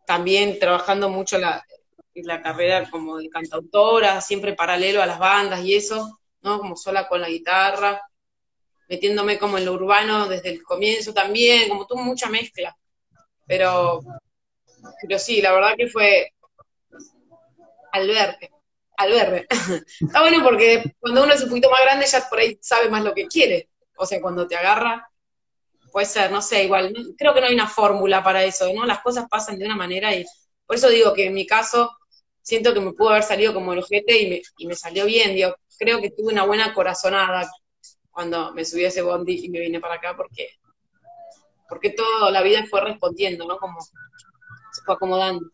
también 0.07 0.59
trabajando 0.59 1.09
mucho 1.09 1.38
la, 1.38 1.64
la 2.25 2.42
carrera 2.42 2.88
como 2.90 3.18
de 3.18 3.28
cantautora, 3.28 4.20
siempre 4.20 4.54
paralelo 4.54 5.02
a 5.02 5.06
las 5.06 5.18
bandas 5.18 5.64
y 5.64 5.75
eso, 5.75 6.18
¿no? 6.42 6.58
Como 6.58 6.76
sola 6.76 7.08
con 7.08 7.20
la 7.20 7.28
guitarra, 7.28 8.00
metiéndome 8.88 9.38
como 9.38 9.58
en 9.58 9.64
lo 9.64 9.75
urbano 9.75 10.28
desde 10.28 10.50
el 10.50 10.62
comienzo 10.62 11.12
también, 11.12 11.68
como 11.68 11.87
tuvo 11.87 12.02
mucha 12.02 12.28
mezcla. 12.28 12.76
Pero, 13.46 14.00
pero 15.02 15.18
sí, 15.18 15.40
la 15.40 15.52
verdad 15.52 15.75
que 15.76 15.88
fue 15.88 16.32
al 17.92 18.08
verde, 18.08 18.50
al 18.96 19.10
verde. 19.10 19.46
Está 20.00 20.20
bueno 20.20 20.42
porque 20.42 20.94
cuando 20.98 21.25
uno 21.25 21.32
es 21.32 21.42
un 21.42 21.48
poquito 21.48 21.70
más 21.70 21.82
grande 21.82 22.06
ya 22.06 22.28
por 22.28 22.38
ahí 22.38 22.58
sabe 22.60 22.88
más 22.88 23.04
lo 23.04 23.14
que 23.14 23.26
quiere. 23.26 23.68
O 23.96 24.06
sea, 24.06 24.20
cuando 24.20 24.46
te 24.46 24.56
agarra, 24.56 25.10
puede 25.90 26.06
ser, 26.06 26.30
no 26.30 26.40
sé, 26.40 26.64
igual, 26.64 26.94
creo 27.16 27.34
que 27.34 27.40
no 27.40 27.46
hay 27.46 27.54
una 27.54 27.68
fórmula 27.68 28.22
para 28.22 28.44
eso, 28.44 28.72
¿no? 28.72 28.87
Las 28.87 29.00
cosas 29.00 29.26
pasan 29.28 29.58
de 29.58 29.66
una 29.66 29.76
manera 29.76 30.14
y 30.14 30.25
por 30.66 30.76
eso 30.76 30.88
digo 30.88 31.12
que 31.14 31.26
en 31.26 31.34
mi 31.34 31.46
caso 31.46 31.98
siento 32.42 32.75
que 32.75 32.80
me 32.80 32.92
pudo 32.92 33.11
haber 33.11 33.23
salido 33.23 33.54
como 33.54 33.73
el 33.73 33.80
ojete 33.80 34.23
y 34.23 34.30
me, 34.30 34.42
y 34.59 34.66
me 34.66 34.75
salió 34.75 35.07
bien, 35.07 35.35
digo, 35.35 35.54
creo 35.78 36.00
que 36.00 36.11
tuve 36.11 36.33
una 36.33 36.45
buena 36.45 36.75
corazonada 36.75 37.50
cuando 38.11 38.52
me 38.52 38.64
subí 38.64 38.85
a 38.85 38.88
ese 38.88 39.02
bondi 39.02 39.45
y 39.45 39.49
me 39.49 39.61
vine 39.61 39.80
para 39.80 39.95
acá 39.95 40.16
porque 40.16 40.49
porque 41.68 41.90
toda 41.90 42.30
la 42.30 42.42
vida 42.42 42.64
fue 42.68 42.80
respondiendo, 42.80 43.47
¿no? 43.47 43.59
Como 43.59 43.80
se 43.80 44.83
fue 44.85 44.95
acomodando. 44.95 45.47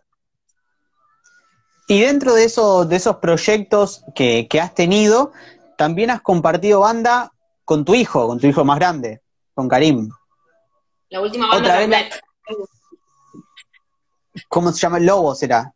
Y 1.89 2.01
dentro 2.01 2.35
de, 2.35 2.45
eso, 2.45 2.87
de 2.87 2.97
esos 2.97 3.17
proyectos 3.17 4.05
que, 4.15 4.47
que 4.49 4.61
has 4.61 4.75
tenido, 4.75 5.33
también 5.77 6.11
has 6.11 6.23
compartido 6.23 6.81
banda 6.81 7.33
con 7.65 7.85
tu 7.85 7.95
hijo, 7.95 8.27
con 8.27 8.39
tu 8.39 8.47
hijo 8.47 8.65
más 8.65 8.79
grande, 8.79 9.21
con 9.55 9.69
Karim. 9.69 10.09
La 11.11 11.21
última 11.21 11.49
banda 11.49 11.85
¿Otra 11.85 12.09
¿Cómo 14.49 14.73
se 14.73 14.81
llama? 14.81 14.99
El 14.99 15.07
Lobo 15.07 15.35
será. 15.35 15.74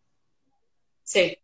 Sí. 1.09 1.39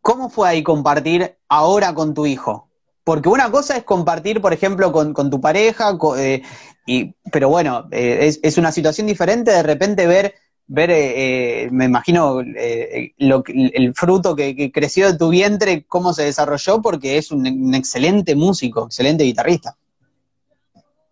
¿Cómo 0.00 0.30
fue 0.30 0.48
ahí 0.48 0.64
compartir 0.64 1.36
ahora 1.48 1.94
con 1.94 2.12
tu 2.12 2.26
hijo? 2.26 2.68
Porque 3.04 3.28
una 3.28 3.52
cosa 3.52 3.76
es 3.76 3.84
compartir, 3.84 4.40
por 4.40 4.52
ejemplo, 4.52 4.90
con, 4.90 5.30
tu 5.30 5.40
pareja, 5.40 5.96
eh, 6.18 6.42
y, 6.84 7.14
pero 7.30 7.50
bueno, 7.50 7.88
eh, 7.92 8.34
es, 8.42 8.58
una 8.58 8.72
situación 8.72 9.06
diferente 9.06 9.52
de 9.52 9.62
repente 9.62 10.08
ver, 10.08 10.34
ver 10.66 10.90
eh, 10.90 11.68
me 11.70 11.84
imagino, 11.84 12.40
el 12.40 13.92
fruto 13.94 14.34
que, 14.34 14.72
creció 14.72 15.12
de 15.12 15.16
tu 15.16 15.28
vientre, 15.28 15.84
cómo 15.86 16.12
se 16.12 16.24
desarrolló, 16.24 16.82
porque 16.82 17.16
es 17.16 17.30
un 17.30 17.74
excelente 17.76 18.34
músico, 18.34 18.86
excelente 18.86 19.22
guitarrista. 19.22 19.76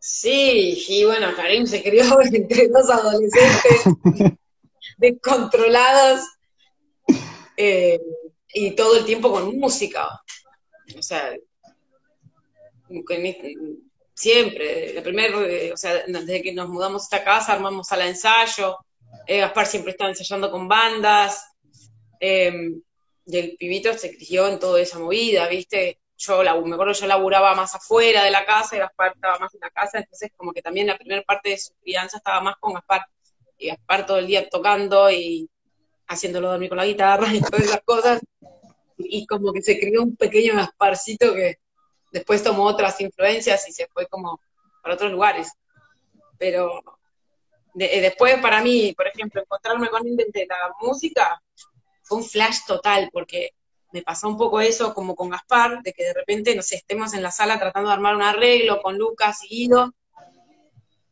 Sí, 0.00 0.84
y 0.88 1.04
bueno, 1.04 1.28
Karim 1.36 1.64
se 1.64 1.80
crió 1.80 2.02
entre 2.32 2.66
dos 2.66 2.90
adolescentes 2.90 3.84
descontrolados 4.98 6.22
eh, 7.56 8.00
y 8.52 8.70
todo 8.72 8.98
el 8.98 9.04
tiempo 9.04 9.30
con 9.30 9.58
música. 9.58 10.08
O 10.96 11.02
sea, 11.02 11.34
siempre, 14.14 14.94
la 14.94 15.02
primera, 15.02 15.40
eh, 15.46 15.72
o 15.72 15.76
sea, 15.76 16.04
desde 16.06 16.42
que 16.42 16.52
nos 16.52 16.68
mudamos 16.68 17.02
a 17.02 17.04
esta 17.04 17.24
casa 17.24 17.52
armamos 17.52 17.90
a 17.92 17.96
la 17.96 18.08
ensayo, 18.08 18.78
eh, 19.26 19.38
Gaspar 19.38 19.66
siempre 19.66 19.92
estaba 19.92 20.10
ensayando 20.10 20.50
con 20.50 20.68
bandas, 20.68 21.52
y 22.20 23.36
el 23.36 23.56
pibito 23.58 23.92
se 23.98 24.16
crió 24.16 24.48
en 24.48 24.58
toda 24.58 24.80
esa 24.80 24.98
movida, 24.98 25.48
¿viste? 25.48 26.00
yo, 26.16 26.42
me 26.64 26.74
acuerdo, 26.74 26.92
yo 26.92 27.06
laburaba 27.06 27.54
más 27.54 27.74
afuera 27.74 28.24
de 28.24 28.30
la 28.30 28.44
casa 28.44 28.76
y 28.76 28.78
Gaspar 28.78 29.12
estaba 29.14 29.38
más 29.38 29.54
en 29.54 29.60
la 29.60 29.70
casa, 29.70 29.98
entonces 29.98 30.30
como 30.36 30.52
que 30.52 30.62
también 30.62 30.86
la 30.86 30.96
primera 30.96 31.22
parte 31.22 31.50
de 31.50 31.58
su 31.58 31.74
crianza 31.74 32.18
estaba 32.18 32.40
más 32.40 32.56
con 32.58 32.74
Gaspar, 32.74 33.06
y 33.58 33.68
Gaspar 33.68 34.06
todo 34.06 34.18
el 34.18 34.26
día 34.26 34.48
tocando 34.48 35.10
y 35.10 35.48
haciéndolo 36.08 36.48
dormir 36.48 36.68
con 36.68 36.78
la 36.78 36.86
guitarra 36.86 37.32
y 37.32 37.40
todas 37.40 37.64
esas 37.64 37.82
cosas, 37.84 38.20
y 38.98 39.26
como 39.26 39.52
que 39.52 39.62
se 39.62 39.78
crió 39.78 40.02
un 40.02 40.16
pequeño 40.16 40.54
Gasparcito 40.54 41.34
que 41.34 41.58
después 42.12 42.42
tomó 42.42 42.64
otras 42.64 43.00
influencias 43.00 43.68
y 43.68 43.72
se 43.72 43.86
fue 43.88 44.06
como 44.06 44.40
para 44.82 44.94
otros 44.94 45.12
lugares. 45.12 45.52
Pero 46.38 46.80
eh, 47.78 48.00
después 48.00 48.38
para 48.40 48.62
mí, 48.62 48.94
por 48.96 49.06
ejemplo, 49.06 49.42
encontrarme 49.42 49.88
con 49.88 50.06
él 50.06 50.16
la 50.48 50.74
música 50.80 51.42
fue 52.02 52.18
un 52.18 52.24
flash 52.24 52.58
total, 52.66 53.10
porque 53.12 53.50
me 53.92 54.02
pasó 54.02 54.28
un 54.28 54.36
poco 54.36 54.60
eso 54.60 54.94
como 54.94 55.14
con 55.14 55.30
Gaspar, 55.30 55.82
de 55.82 55.92
que 55.92 56.04
de 56.04 56.14
repente, 56.14 56.54
no 56.54 56.62
sé, 56.62 56.76
estemos 56.76 57.14
en 57.14 57.22
la 57.22 57.30
sala 57.30 57.58
tratando 57.58 57.88
de 57.88 57.94
armar 57.94 58.14
un 58.14 58.22
arreglo 58.22 58.80
con 58.80 58.96
Lucas 58.96 59.38
y 59.44 59.48
Guido. 59.48 59.92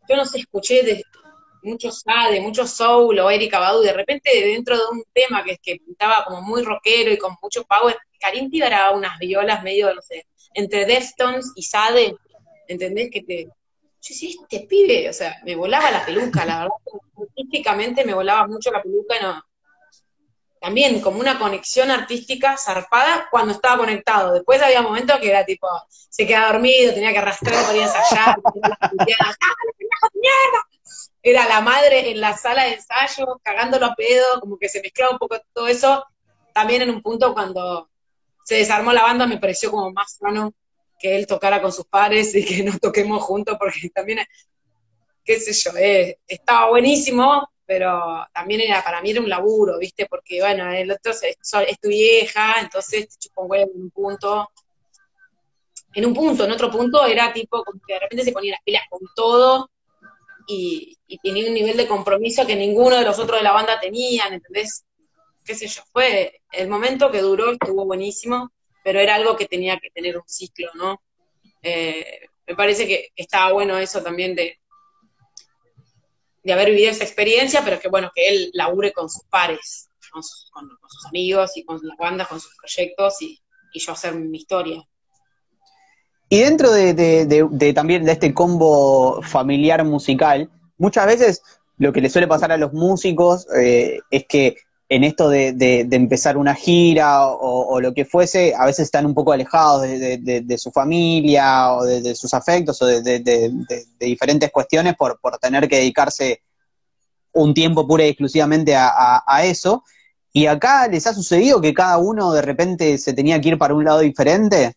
Yo 0.09 0.17
no 0.17 0.25
sé, 0.25 0.39
escuché 0.39 0.83
de 0.83 1.03
mucho 1.65 1.91
Sade, 1.91 2.41
mucho 2.41 2.67
Soul 2.67 3.19
o 3.19 3.31
Erika 3.31 3.59
Badu, 3.59 3.83
de 3.83 3.93
repente 3.93 4.31
dentro 4.33 4.77
de 4.77 4.83
un 4.91 5.05
tema 5.13 5.43
que, 5.43 5.59
que 5.59 5.77
pintaba 5.77 6.25
como 6.25 6.43
muy 6.43 6.63
rockero 6.63 7.13
y 7.13 7.19
con 7.19 7.37
mucho 7.43 7.65
power, 7.65 7.97
Karim 8.21 8.51
era 8.53 8.91
unas 8.93 9.19
violas 9.19 9.63
medio, 9.63 9.95
no 9.95 10.01
sé, 10.03 10.27
entre 10.55 10.87
Deftones 10.87 11.53
y 11.57 11.63
Sade, 11.63 12.17
¿entendés? 12.69 13.11
Que 13.11 13.23
te... 13.23 13.45
Yo 13.45 14.15
sí, 14.15 14.39
este 14.43 14.67
pibe, 14.67 15.09
o 15.09 15.13
sea, 15.13 15.37
me 15.45 15.57
volaba 15.57 15.91
la 15.91 16.05
peluca, 16.05 16.45
la 16.45 16.59
verdad, 16.59 16.75
artísticamente 17.19 18.05
me 18.05 18.13
volaba 18.13 18.47
mucho 18.47 18.71
la 18.71 18.83
peluca, 18.83 19.15
no, 19.23 19.43
también 20.65 20.99
como 21.03 21.21
una 21.21 21.39
conexión 21.39 21.91
artística 21.91 22.57
zarpada 22.57 23.29
cuando 23.31 23.53
estaba 23.53 23.77
conectado. 23.77 24.33
Después 24.33 24.63
había 24.63 24.81
momentos 24.81 25.21
que 25.21 25.29
era 25.29 25.45
tipo, 25.45 25.69
se 25.91 26.27
quedaba 26.27 26.55
dormido, 26.55 26.95
tenía 26.95 27.13
que 27.13 27.19
arrastrar 27.19 27.63
para 27.63 27.77
ir 27.77 27.83
a 27.83 27.87
ensayar, 27.87 28.37
era 31.25 31.49
la 31.49 31.63
madre 31.63 32.11
en 32.11 32.21
la 32.21 32.37
sala 32.37 32.65
de 32.65 32.75
ensayo, 32.75 33.41
cagándolo 33.43 33.87
a 33.87 33.95
pedo, 33.95 34.41
como 34.41 34.59
que 34.59 34.69
se 34.69 34.83
mezclaba 34.83 35.13
un 35.13 35.19
poco 35.19 35.41
todo 35.55 35.67
eso. 35.67 36.05
También 36.53 36.83
en 36.83 36.91
un 36.91 37.01
punto 37.01 37.33
cuando 37.33 37.89
se 38.45 38.57
desarmó 38.57 38.93
la 38.93 39.03
banda 39.03 39.27
me 39.27 39.39
pareció 39.39 39.71
como 39.71 39.91
más 39.91 40.19
sano 40.19 40.53
que 40.99 41.17
él 41.17 41.27
tocara 41.27 41.63
con 41.63 41.73
sus 41.73 41.87
pares 41.87 42.35
y 42.35 42.45
que 42.45 42.63
nos 42.65 42.79
toquemos 42.79 43.23
juntos, 43.23 43.57
porque 43.59 43.89
también, 43.89 44.19
qué 45.25 45.41
sé 45.41 45.55
yo, 45.55 45.75
eh, 45.79 46.19
estaba 46.27 46.69
buenísimo, 46.69 47.49
pero 47.65 48.27
también 48.35 48.61
era 48.61 48.85
para 48.85 49.01
mí 49.01 49.11
era 49.11 49.23
un 49.23 49.29
laburo, 49.29 49.79
¿viste? 49.79 50.05
Porque, 50.05 50.41
bueno, 50.43 50.71
el 50.73 50.91
otro 50.91 51.11
es, 51.13 51.81
tu 51.81 51.89
vieja, 51.89 52.61
entonces 52.61 53.09
te 53.09 53.17
chupó 53.19 53.45
un 53.45 53.51
huevo 53.51 53.71
en 53.75 53.81
un 53.81 53.91
punto. 53.91 54.51
En 55.95 56.05
un 56.05 56.13
punto, 56.13 56.45
en 56.45 56.53
otro 56.53 56.71
punto 56.71 57.07
era 57.07 57.33
tipo 57.33 57.65
como 57.65 57.81
que 57.87 57.95
de 57.95 58.01
repente 58.01 58.25
se 58.25 58.33
ponía 58.33 58.53
las 58.53 58.63
pilas 58.63 58.83
con 58.91 59.01
todo 59.17 59.71
y, 60.47 60.99
tenía 61.23 61.49
un 61.49 61.55
nivel 61.55 61.77
de 61.77 61.87
compromiso 61.87 62.47
que 62.47 62.57
ninguno 62.57 62.97
de 62.97 63.05
los 63.05 63.19
otros 63.19 63.39
de 63.39 63.45
la 63.45 63.53
banda 63.53 63.79
tenían, 63.81 64.33
¿entendés? 64.33 64.85
Qué 65.45 65.55
sé 65.55 65.69
yo, 65.69 65.83
fue 65.93 66.41
el 66.53 66.69
momento 66.69 67.11
que 67.11 67.21
duró, 67.21 67.53
estuvo 67.53 67.85
buenísimo, 67.85 68.51
pero 68.83 68.99
era 69.01 69.15
algo 69.15 69.37
que 69.37 69.47
tenía 69.47 69.79
que 69.79 69.91
tener 69.91 70.17
un 70.17 70.27
ciclo, 70.27 70.71
¿no? 70.75 71.01
Eh, 71.63 72.27
me 72.47 72.55
parece 72.55 72.87
que 72.87 73.11
estaba 73.17 73.53
bueno 73.53 73.79
eso 73.79 74.03
también 74.03 74.35
de, 74.35 74.59
de 76.45 76.53
haber 76.53 76.71
vivido 76.71 76.91
esa 76.91 77.05
experiencia, 77.05 77.63
pero 77.65 77.81
que 77.81 77.89
bueno, 77.89 78.13
que 78.15 78.29
él 78.29 78.51
labure 78.53 78.93
con 78.93 79.09
sus 79.09 79.25
pares, 79.25 79.89
con 80.13 80.23
sus, 80.23 80.51
amigos 81.09 81.57
y 81.57 81.65
con 81.65 81.81
las 81.83 81.97
bandas, 81.97 82.29
con 82.29 82.41
sus 82.41 82.55
proyectos 82.57 83.21
y, 83.23 83.41
yo 83.77 83.91
hacer 83.91 84.15
mi 84.15 84.39
historia. 84.39 84.81
Y 86.35 86.41
dentro 86.41 86.73
de, 86.73 87.73
también 87.77 88.05
de 88.05 88.11
este 88.11 88.35
combo 88.35 89.23
familiar 89.23 89.85
musical, 89.85 90.51
muchas 90.79 91.07
veces 91.07 91.43
lo 91.79 91.93
que 91.93 92.01
le 92.01 92.11
suele 92.11 92.27
pasar 92.27 92.51
a 92.51 92.57
los 92.57 92.73
músicos 92.73 93.47
eh, 93.57 94.01
es 94.11 94.27
que 94.29 94.57
en 94.89 95.05
esto 95.05 95.29
de, 95.29 95.87
empezar 95.93 96.37
una 96.37 96.57
gira 96.57 97.29
o, 97.29 97.81
lo 97.81 97.95
que 97.95 98.05
fuese, 98.05 98.53
a 98.53 98.67
veces 98.67 98.87
están 98.87 99.07
un 99.07 99.15
poco 99.15 99.31
alejados 99.31 99.83
de, 99.83 100.59
su 100.59 100.73
familia 100.73 101.73
o 101.73 101.85
de, 101.85 102.17
sus 102.17 102.35
afectos 102.35 102.83
o 102.83 102.87
de, 102.87 103.53
diferentes 104.01 104.51
cuestiones 104.51 104.97
por, 104.97 105.21
por 105.21 105.39
tener 105.39 105.69
que 105.69 105.77
dedicarse 105.77 106.43
un 107.33 107.55
tiempo 107.55 107.87
pura 107.87 108.07
y 108.07 108.09
exclusivamente 108.09 108.75
a, 108.75 109.23
eso. 109.45 109.85
¿Y 110.33 110.47
acá 110.47 110.89
les 110.89 111.07
ha 111.07 111.15
sucedido 111.15 111.61
que 111.61 111.73
cada 111.73 111.99
uno 111.99 112.33
de 112.33 112.43
repente 112.43 112.99
se 112.99 113.13
tenía 113.13 113.41
que 113.41 113.51
ir 113.51 113.57
para 113.57 113.73
un 113.73 113.85
lado 113.85 114.01
diferente? 114.01 114.75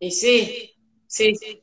Y 0.00 0.10
sí, 0.10 0.74
sí, 1.06 1.34
sí. 1.36 1.62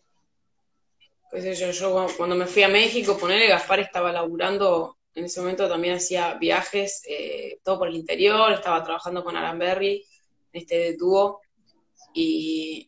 Pues 1.29 1.59
yo, 1.59 1.71
yo 1.71 2.07
cuando 2.15 2.35
me 2.37 2.45
fui 2.45 2.63
a 2.63 2.69
México, 2.69 3.17
ponerle 3.17 3.49
Gaspar 3.49 3.81
estaba 3.81 4.13
laburando 4.13 4.97
en 5.17 5.25
ese 5.25 5.39
momento 5.39 5.67
también 5.67 5.95
hacía 5.95 6.35
viajes, 6.35 7.01
eh, 7.09 7.59
todo 7.63 7.79
por 7.79 7.87
el 7.87 7.95
interior, 7.95 8.51
estaba 8.53 8.83
trabajando 8.83 9.23
con 9.23 9.35
Alan 9.35 9.57
Berry, 9.57 10.05
este 10.53 10.95
dúo, 10.95 11.41
y, 12.13 12.87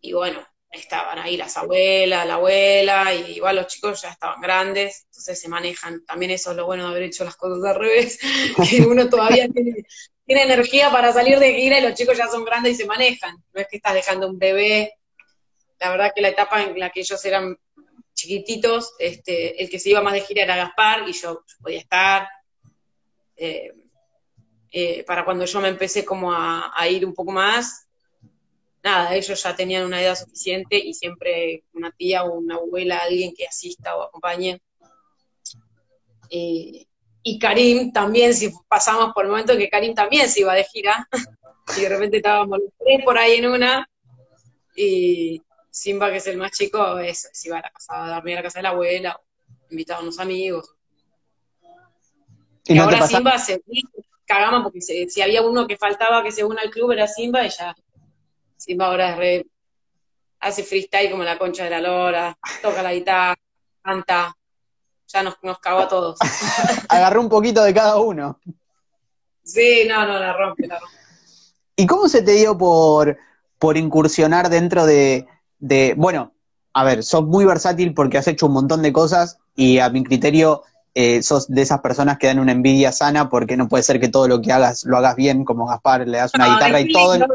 y 0.00 0.12
bueno, 0.14 0.42
estaban 0.70 1.18
ahí 1.18 1.36
las 1.36 1.58
abuelas, 1.58 2.26
la 2.26 2.34
abuela, 2.36 3.14
y 3.14 3.32
igual 3.32 3.56
los 3.56 3.66
chicos 3.66 4.00
ya 4.00 4.12
estaban 4.12 4.40
grandes, 4.40 5.04
entonces 5.10 5.38
se 5.38 5.48
manejan. 5.50 6.06
También 6.06 6.30
eso 6.30 6.52
es 6.52 6.56
lo 6.56 6.64
bueno 6.64 6.84
de 6.84 6.90
haber 6.92 7.02
hecho 7.02 7.24
las 7.24 7.36
cosas 7.36 7.62
al 7.62 7.80
revés, 7.80 8.18
que 8.70 8.80
uno 8.86 9.06
todavía 9.06 9.46
tiene, 9.46 9.84
tiene 10.26 10.42
energía 10.42 10.90
para 10.90 11.12
salir 11.12 11.38
de 11.38 11.54
gira 11.54 11.78
y 11.78 11.82
los 11.82 11.94
chicos 11.94 12.18
ya 12.18 12.26
son 12.26 12.44
grandes 12.44 12.74
y 12.74 12.76
se 12.76 12.86
manejan. 12.86 13.36
No 13.54 13.60
es 13.60 13.68
que 13.68 13.76
estás 13.76 13.94
dejando 13.94 14.28
un 14.28 14.38
bebé. 14.38 14.94
La 15.78 15.90
verdad 15.90 16.12
que 16.14 16.20
la 16.20 16.28
etapa 16.28 16.62
en 16.62 16.78
la 16.78 16.90
que 16.90 17.00
ellos 17.00 17.24
eran 17.24 17.56
chiquititos, 18.12 18.94
este, 18.98 19.62
el 19.62 19.70
que 19.70 19.78
se 19.78 19.90
iba 19.90 20.00
más 20.00 20.14
de 20.14 20.22
gira 20.22 20.42
era 20.42 20.56
Gaspar 20.56 21.08
y 21.08 21.12
yo, 21.12 21.44
podía 21.62 21.78
estar. 21.78 22.28
Eh, 23.36 23.72
eh, 24.72 25.04
para 25.04 25.24
cuando 25.24 25.44
yo 25.44 25.60
me 25.60 25.68
empecé 25.68 26.04
como 26.04 26.32
a, 26.32 26.72
ir 26.90 27.06
un 27.06 27.14
poco 27.14 27.30
más, 27.30 27.86
nada, 28.82 29.14
ellos 29.14 29.40
ya 29.40 29.54
tenían 29.54 29.84
una 29.84 30.02
edad 30.02 30.16
suficiente 30.16 30.76
y 30.76 30.92
siempre 30.92 31.64
una 31.72 31.92
tía 31.92 32.24
o 32.24 32.34
una 32.34 32.56
abuela, 32.56 32.98
alguien 32.98 33.32
que 33.34 33.46
asista 33.46 33.96
o 33.96 34.02
acompañe. 34.02 34.60
Eh, 36.30 36.86
y 37.28 37.40
Karim 37.40 37.92
también, 37.92 38.32
si 38.32 38.52
pasamos 38.68 39.12
por 39.12 39.24
el 39.24 39.32
momento 39.32 39.56
que 39.56 39.68
Karim 39.68 39.96
también 39.96 40.28
se 40.28 40.42
iba 40.42 40.54
de 40.54 40.62
gira, 40.62 41.08
y 41.76 41.80
de 41.80 41.88
repente 41.88 42.18
estábamos 42.18 42.60
los 42.60 42.70
tres 42.78 43.04
por 43.04 43.18
ahí 43.18 43.38
en 43.38 43.50
una, 43.50 43.90
y, 44.76 45.42
Simba, 45.68 46.08
que 46.12 46.18
es 46.18 46.26
el 46.28 46.36
más 46.36 46.52
chico, 46.52 47.00
es, 47.00 47.28
si 47.32 47.48
iba 47.48 47.58
a, 47.58 47.62
la 47.62 47.70
casa, 47.70 48.04
a 48.04 48.14
dormir 48.14 48.34
a 48.34 48.36
la 48.36 48.42
casa 48.44 48.60
de 48.60 48.62
la 48.62 48.68
abuela, 48.68 49.20
invitaba 49.70 49.98
a 49.98 50.02
unos 50.04 50.20
amigos. 50.20 50.72
Y, 52.62 52.78
ahora 52.78 53.04
Simba 53.08 53.36
se 53.40 53.60
cagamos 54.24 54.62
porque 54.62 54.80
si 54.80 55.20
había 55.20 55.42
uno 55.42 55.66
que 55.66 55.76
faltaba 55.76 56.22
que 56.22 56.30
se 56.30 56.44
una 56.44 56.62
al 56.62 56.70
club 56.70 56.92
era 56.92 57.08
Simba 57.08 57.44
y 57.44 57.50
ya. 57.50 57.74
Simba 58.56 58.86
ahora 58.86 59.10
es 59.10 59.16
re, 59.16 59.46
hace 60.38 60.62
freestyle 60.62 61.10
como 61.10 61.24
la 61.24 61.38
concha 61.38 61.64
de 61.64 61.70
la 61.70 61.80
lora, 61.80 62.38
toca 62.62 62.84
la 62.84 62.94
guitarra, 62.94 63.36
canta, 63.82 64.32
ya 65.08 65.22
nos, 65.22 65.36
nos 65.42 65.58
cagó 65.58 65.80
a 65.80 65.88
todos. 65.88 66.18
Agarró 66.88 67.20
un 67.20 67.28
poquito 67.28 67.62
de 67.62 67.74
cada 67.74 67.96
uno. 67.96 68.40
Sí, 69.42 69.86
no, 69.88 70.06
no, 70.06 70.18
la 70.18 70.32
rompe, 70.32 70.66
la 70.66 70.78
rompe. 70.78 70.96
¿Y 71.76 71.86
cómo 71.86 72.08
se 72.08 72.22
te 72.22 72.32
dio 72.32 72.56
por, 72.56 73.16
por 73.58 73.76
incursionar 73.76 74.48
dentro 74.48 74.86
de, 74.86 75.26
de, 75.58 75.94
bueno, 75.96 76.32
a 76.72 76.84
ver, 76.84 77.02
sos 77.04 77.24
muy 77.24 77.44
versátil 77.44 77.94
porque 77.94 78.18
has 78.18 78.26
hecho 78.28 78.46
un 78.46 78.52
montón 78.52 78.82
de 78.82 78.92
cosas 78.92 79.38
y 79.54 79.78
a 79.78 79.88
mi 79.88 80.04
criterio 80.04 80.62
eh, 80.98 81.22
sos 81.22 81.46
de 81.48 81.60
esas 81.60 81.80
personas 81.80 82.16
que 82.16 82.26
dan 82.26 82.38
una 82.38 82.52
envidia 82.52 82.90
sana 82.90 83.28
porque 83.28 83.54
no 83.54 83.68
puede 83.68 83.82
ser 83.82 84.00
que 84.00 84.08
todo 84.08 84.28
lo 84.28 84.40
que 84.40 84.50
hagas 84.50 84.82
lo 84.86 84.96
hagas 84.96 85.14
bien, 85.14 85.44
como 85.44 85.66
Gaspar 85.66 86.08
le 86.08 86.16
das 86.16 86.32
una 86.34 86.54
guitarra 86.54 86.80
y 86.80 86.90
todo, 86.90 87.26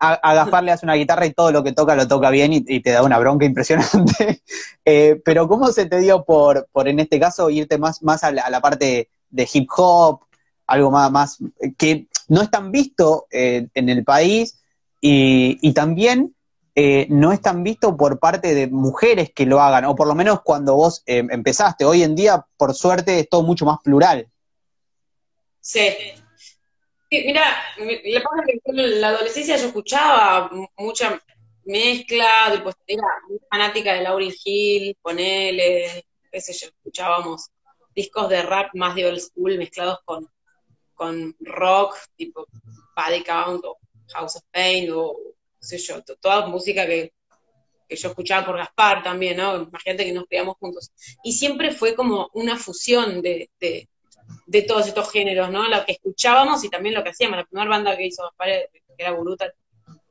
a, 0.00 0.34
Gaspar 0.34 0.64
le 0.64 0.72
das 0.72 0.82
una 0.82 0.94
guitarra 0.94 1.24
y 1.24 1.32
todo 1.32 1.52
lo 1.52 1.62
que 1.62 1.70
toca 1.70 1.94
lo 1.94 2.08
toca 2.08 2.28
bien 2.30 2.52
y, 2.52 2.80
te 2.80 2.90
da 2.90 3.04
una 3.04 3.20
bronca 3.20 3.46
impresionante. 3.46 4.42
Eh, 4.90 5.20
pero 5.22 5.46
¿cómo 5.48 5.70
se 5.70 5.84
te 5.84 6.00
dio 6.00 6.24
por, 6.24 6.66
por 6.72 6.88
en 6.88 6.98
este 6.98 7.20
caso 7.20 7.50
irte 7.50 7.76
más, 7.76 8.02
más 8.02 8.24
a, 8.24 8.32
la, 8.32 8.60
parte 8.62 9.10
de 9.28 9.48
hip 9.52 9.68
hop, 9.76 10.20
algo 10.66 10.90
más, 10.90 11.10
más 11.12 11.38
que 11.76 12.06
no 12.28 12.40
es 12.40 12.50
tan 12.50 12.72
visto 12.72 13.26
eh, 13.30 13.68
en 13.74 13.88
el 13.90 14.02
país 14.02 14.62
y, 15.02 15.58
y 15.60 15.74
también 15.74 16.34
eh, 16.80 17.08
no 17.10 17.32
es 17.32 17.42
tan 17.42 17.64
visto 17.64 17.96
por 17.96 18.20
parte 18.20 18.54
de 18.54 18.68
mujeres 18.68 19.32
que 19.34 19.46
lo 19.46 19.60
hagan, 19.60 19.84
o 19.86 19.96
por 19.96 20.06
lo 20.06 20.14
menos 20.14 20.42
cuando 20.42 20.76
vos 20.76 21.02
eh, 21.06 21.26
empezaste. 21.28 21.84
Hoy 21.84 22.04
en 22.04 22.14
día, 22.14 22.46
por 22.56 22.72
suerte, 22.72 23.18
es 23.18 23.28
todo 23.28 23.42
mucho 23.42 23.64
más 23.64 23.78
plural. 23.82 24.30
Sí. 25.60 25.88
mira, 27.10 27.42
en 27.78 29.00
la 29.00 29.08
adolescencia 29.08 29.56
yo 29.56 29.66
escuchaba 29.66 30.52
mucha 30.76 31.20
mezcla, 31.64 32.54
era 32.86 33.02
muy 33.28 33.40
fanática 33.50 33.94
de 33.94 34.02
Lauryn 34.02 34.32
Hill, 34.44 34.96
ponele, 35.02 36.04
qué 36.30 36.40
sé 36.40 36.52
yo, 36.52 36.68
escuchábamos 36.68 37.50
discos 37.92 38.28
de 38.28 38.40
rap 38.42 38.72
más 38.74 38.94
de 38.94 39.04
old 39.04 39.18
school 39.18 39.58
mezclados 39.58 39.98
con, 40.04 40.30
con 40.94 41.34
rock, 41.40 41.96
tipo 42.14 42.46
Body 42.94 43.24
Count 43.24 43.64
o 43.64 43.78
House 44.12 44.36
of 44.36 44.44
Pain 44.52 44.92
o 44.92 45.16
sé 45.60 45.78
yo, 45.78 46.02
toda 46.20 46.46
música 46.46 46.86
que, 46.86 47.12
yo 47.90 48.08
escuchaba 48.08 48.44
por 48.44 48.58
Gaspar 48.58 49.02
también, 49.02 49.38
¿no? 49.38 49.62
Imagínate 49.62 50.04
que 50.04 50.12
nos 50.12 50.26
criamos 50.26 50.56
juntos. 50.58 50.92
Y 51.22 51.32
siempre 51.32 51.70
fue 51.70 51.94
como 51.94 52.28
una 52.34 52.58
fusión 52.58 53.22
de, 53.22 53.48
de, 53.58 54.62
todos 54.62 54.86
estos 54.86 55.10
géneros, 55.10 55.50
¿no? 55.50 55.66
Lo 55.68 55.86
que 55.86 55.92
escuchábamos 55.92 56.62
y 56.64 56.68
también 56.68 56.94
lo 56.94 57.02
que 57.02 57.10
hacíamos. 57.10 57.38
La 57.38 57.46
primera 57.46 57.70
banda 57.70 57.96
que 57.96 58.06
hizo 58.06 58.24
Gaspar, 58.24 58.48
que 58.48 58.82
era 58.98 59.12
Buruta, 59.12 59.50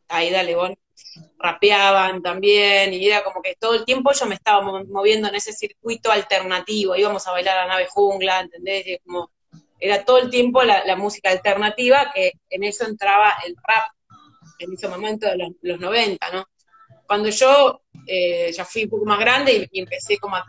Aida 0.08 0.42
León, 0.42 0.76
rapeaban 1.38 2.22
también, 2.22 2.94
y 2.94 3.06
era 3.06 3.24
como 3.24 3.42
que 3.42 3.56
todo 3.56 3.76
el 3.76 3.86
tiempo 3.86 4.12
yo 4.12 4.26
me 4.26 4.36
estaba 4.36 4.62
moviendo 4.62 5.28
en 5.28 5.36
ese 5.36 5.54
circuito 5.54 6.12
alternativo, 6.12 6.96
íbamos 6.96 7.28
a 7.28 7.32
bailar 7.32 7.60
a 7.60 7.68
nave 7.68 7.88
jungla, 7.90 8.42
¿entendés? 8.42 9.00
como 9.06 9.32
era 9.80 10.04
todo 10.04 10.18
el 10.18 10.30
tiempo 10.30 10.64
la, 10.64 10.96
música 10.96 11.30
alternativa, 11.30 12.12
que 12.14 12.34
en 12.50 12.64
eso 12.64 12.86
entraba 12.86 13.36
el 13.46 13.56
rap, 13.56 13.92
en 14.60 14.74
ese 14.74 14.88
momento 14.88 15.28
de 15.28 15.56
los, 15.62 15.80
90, 15.80 16.32
¿no? 16.32 16.46
Cuando 17.06 17.30
yo 17.30 17.82
eh, 18.06 18.52
ya 18.52 18.66
fui 18.66 18.84
un 18.84 18.90
poco 18.90 19.06
más 19.06 19.20
grande 19.20 19.70
y, 19.72 19.80
empecé 19.80 20.18
como 20.18 20.36
a, 20.36 20.44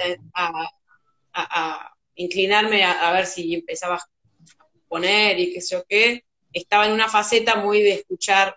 inclinarme 2.14 2.84
a, 2.84 3.12
ver 3.12 3.26
si 3.26 3.54
empezaba 3.54 3.94
a 3.94 4.08
poner 4.88 5.38
y 5.38 5.52
qué 5.52 5.60
sé 5.60 5.76
yo 5.76 5.84
qué, 5.88 6.24
estaba 6.52 6.86
en 6.86 6.92
una 6.92 7.08
faceta 7.08 7.56
muy 7.56 7.80
de 7.80 7.92
escuchar 7.92 8.56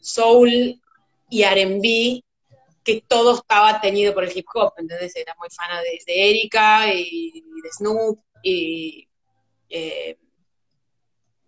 soul 0.00 0.80
y 1.28 1.42
R&B, 1.42 2.24
que 2.82 3.02
todo 3.06 3.36
estaba 3.36 3.80
teñido 3.80 4.14
por 4.14 4.24
el 4.24 4.36
hip 4.36 4.46
hop, 4.54 4.72
entonces 4.78 5.14
era 5.14 5.36
muy 5.38 5.48
fan 5.50 5.68
de, 5.82 6.30
Erika 6.30 6.92
y, 6.92 7.44
de 7.62 7.70
Snoop 7.70 8.18
y 8.42 9.06
eh, 9.68 10.18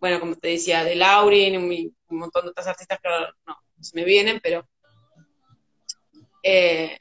bueno, 0.03 0.19
como 0.19 0.35
te 0.35 0.49
decía, 0.49 0.83
de 0.83 0.97
Laurin, 0.97 1.57
un, 1.57 1.95
un, 2.09 2.19
montón 2.19 2.45
de 2.45 2.51
otras 2.51 2.67
artistas 2.67 2.99
que 3.01 3.09
no, 3.47 3.57
se 3.81 3.95
me 3.95 4.05
vienen, 4.05 4.41
pero 4.43 4.69
eh, 6.43 6.99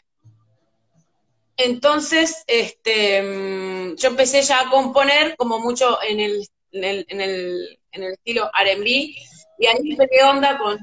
entonces, 1.57 2.43
este, 2.45 3.23
mm, 3.23 3.95
yo 3.95 4.09
empecé 4.09 4.43
ya 4.43 4.61
a 4.61 4.69
componer 4.69 5.35
como 5.35 5.57
mucho 5.57 5.97
en 6.03 6.19
el, 6.19 6.47
en 6.73 6.83
el, 6.83 7.79
en 7.91 8.03
el, 8.03 8.13
estilo 8.13 8.51
R&B, 8.53 8.87
y 9.57 9.65
ahí 9.65 9.81
me 9.81 9.95
pegué 9.97 10.23
onda 10.23 10.59
con, 10.59 10.77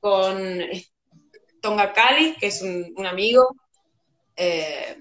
con 0.00 0.60
Tonga 1.60 1.92
Cali, 1.92 2.36
que 2.40 2.46
es 2.46 2.62
un, 2.62 3.06
amigo, 3.06 3.54
eh, 4.34 4.96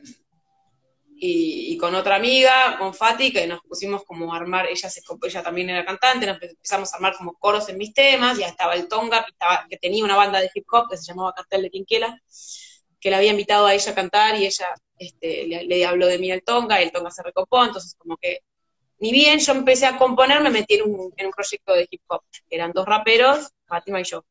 y, 1.26 1.78
con 1.78 1.96
otra 1.96 2.18
amiga, 2.18 2.76
con 2.78 2.94
Fati, 2.94 3.32
que 3.32 3.48
nos 3.48 3.62
pusimos 3.62 4.04
como 4.04 4.34
a 4.34 4.38
armar, 4.38 4.68
ella, 4.70 4.90
se, 4.90 5.02
ella 5.24 5.42
también 5.42 5.70
era 5.70 5.86
cantante, 5.86 6.26
nos 6.26 6.42
empezamos 6.42 6.92
a 6.92 6.98
armar 6.98 7.16
como 7.16 7.34
coros 7.36 7.70
en 7.70 7.78
mis 7.78 7.94
temas, 7.94 8.38
ya 8.38 8.48
estaba 8.48 8.76
el 8.76 8.90
Tonga, 8.90 9.26
que, 9.70 9.78
tenía 9.78 10.04
una 10.04 10.18
banda 10.18 10.42
de 10.42 10.52
hip 10.54 10.66
hop 10.70 10.90
que 10.90 10.98
se 10.98 11.06
llamaba 11.06 11.32
Cartel 11.34 11.62
de 11.62 11.70
Quinquela, 11.70 12.22
que 13.00 13.10
la 13.10 13.18
había 13.18 13.32
invitado 13.32 13.68
a 13.68 13.74
ella 13.74 13.92
a 13.94 13.96
cantar 13.96 14.36
y 14.36 14.48
ella 14.48 14.68
este, 14.98 15.46
le, 15.46 15.86
habló 15.86 16.08
de 16.08 16.20
mí 16.20 16.30
al 16.30 16.44
Tonga, 16.44 16.82
y 16.82 16.84
el 16.84 16.92
Tonga 16.92 17.10
se 17.10 17.24
recopó, 17.24 17.64
entonces 17.64 17.96
como 17.98 18.18
que 18.18 18.40
ni 19.00 19.14
bien 19.14 19.40
yo 19.40 19.54
empecé 19.54 19.86
a 19.86 19.98
componer, 19.98 20.42
me 20.42 20.50
metí 20.50 20.76
en 20.76 20.92
un, 20.92 21.14
en 21.16 21.28
un 21.28 21.32
proyecto 21.32 21.74
de 21.74 21.88
hip 21.90 22.02
hop, 22.08 22.24
eran 22.50 22.74
dos 22.74 22.86
raperos, 22.86 23.50
Fátima 23.66 24.02
y 24.02 24.04
yo, 24.04 24.26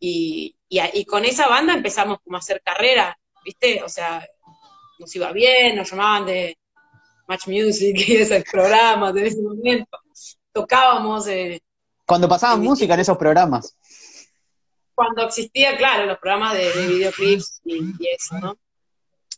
y, 0.00 0.56
y, 0.68 1.04
con 1.04 1.26
esa 1.26 1.46
banda 1.46 1.74
empezamos 1.74 2.20
como 2.24 2.36
a 2.36 2.40
hacer 2.40 2.62
carrera, 2.62 3.18
¿viste? 3.44 3.82
O 3.82 3.88
sea, 3.88 4.26
nos 4.98 5.14
iba 5.16 5.32
bien, 5.32 5.76
nos 5.76 5.90
llamaban 5.90 6.26
de 6.26 6.56
Match 7.26 7.46
Music 7.48 7.96
y 8.06 8.16
esos 8.16 8.42
programas 8.44 9.14
de 9.14 9.26
ese 9.26 9.42
momento. 9.42 9.98
Tocábamos. 10.52 11.26
Eh, 11.28 11.60
Cuando 12.06 12.28
pasaban 12.28 12.60
música 12.60 12.94
en 12.94 13.00
esos 13.00 13.16
programas. 13.16 13.76
Cuando 14.94 15.22
existía, 15.22 15.76
claro, 15.76 16.06
los 16.06 16.18
programas 16.18 16.54
de, 16.54 16.70
videoclips 16.86 17.60
y, 17.64 17.80
eso, 18.14 18.38
¿no? 18.38 18.56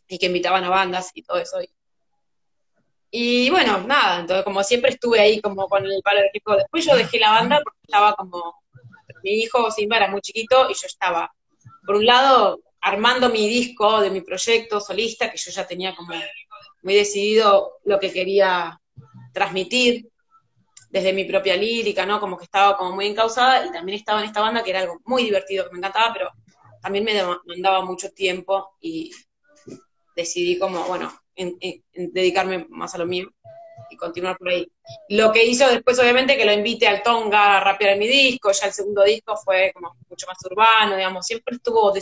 Y 0.07 0.19
que 0.19 0.27
invitaban 0.27 0.65
a 0.65 0.69
bandas 0.69 1.11
y 1.15 1.23
todo 1.23 1.39
eso. 1.39 1.59
Y, 3.11 3.49
bueno, 3.49 3.79
nada, 3.87 4.21
entonces 4.21 4.45
como 4.45 4.63
siempre 4.63 4.91
estuve 4.91 5.19
ahí 5.21 5.41
como 5.41 5.67
con 5.69 5.85
el 5.87 6.03
palo 6.03 6.19
del 6.19 6.29
equipo. 6.29 6.55
Después 6.55 6.85
yo 6.85 6.95
dejé 6.95 7.19
la 7.19 7.31
banda 7.31 7.61
porque 7.65 7.79
estaba 7.85 8.15
como 8.15 8.55
mi 9.23 9.31
hijo 9.43 9.71
Simba 9.71 9.97
era 9.97 10.09
muy 10.09 10.21
chiquito 10.21 10.69
y 10.71 10.75
yo 10.75 10.87
estaba, 10.87 11.33
por 11.87 11.97
un 11.97 12.07
lado, 12.07 12.61
armando 12.87 13.29
mi 13.31 13.49
disco 13.49 14.01
de 14.01 14.11
mi 14.11 14.21
proyecto 14.21 14.81
solista, 14.81 15.29
que 15.29 15.37
yo 15.37 15.51
ya 15.51 15.67
tenía 15.67 15.97
como 15.97 16.15
muy 16.83 16.95
decidido 16.95 17.79
lo 17.85 17.99
que 17.99 18.13
quería 18.13 18.81
transmitir 19.33 20.09
desde 20.89 21.13
mi 21.13 21.25
propia 21.25 21.57
lírica, 21.57 22.07
¿no? 22.07 22.21
Como 22.21 22.37
que 22.39 22.45
estaba 22.45 22.77
como 22.77 22.93
muy 22.93 23.07
encausada 23.07 23.67
y 23.67 23.73
también 23.73 23.99
estaba 23.99 24.21
en 24.21 24.27
esta 24.27 24.41
banda 24.41 24.63
que 24.63 24.71
era 24.71 24.83
algo 24.83 25.01
muy 25.05 25.25
divertido, 25.25 25.65
que 25.65 25.73
me 25.73 25.79
encantaba, 25.79 26.13
pero 26.13 26.31
también 26.81 27.05
me 27.05 27.13
demandaba 27.13 27.85
mucho 27.85 28.13
tiempo 28.13 28.77
y 28.81 29.11
decidí 30.15 30.57
como, 30.57 30.85
bueno, 30.85 31.13
dedicarme 31.93 32.67
más 32.69 32.95
a 32.95 32.99
lo 32.99 33.07
mío 33.07 33.29
y 33.91 33.97
continuar 33.97 34.39
por 34.39 34.49
ahí. 34.49 34.71
Lo 35.09 35.33
que 35.33 35.45
hizo 35.45 35.69
después, 35.69 35.99
obviamente, 35.99 36.37
que 36.37 36.45
lo 36.45 36.53
invite 36.53 36.87
al 36.87 37.03
Tonga 37.03 37.57
a 37.57 37.65
rapear 37.65 37.95
en 37.95 37.99
mi 37.99 38.07
disco, 38.07 38.53
ya 38.53 38.67
el 38.67 38.73
segundo 38.73 39.03
disco 39.03 39.37
fue 39.37 39.73
como 39.75 39.97
mucho 40.09 40.29
más 40.29 40.39
urbano, 40.49 40.97
digamos, 40.97 41.27
siempre 41.27 41.57
estuvo 41.57 41.93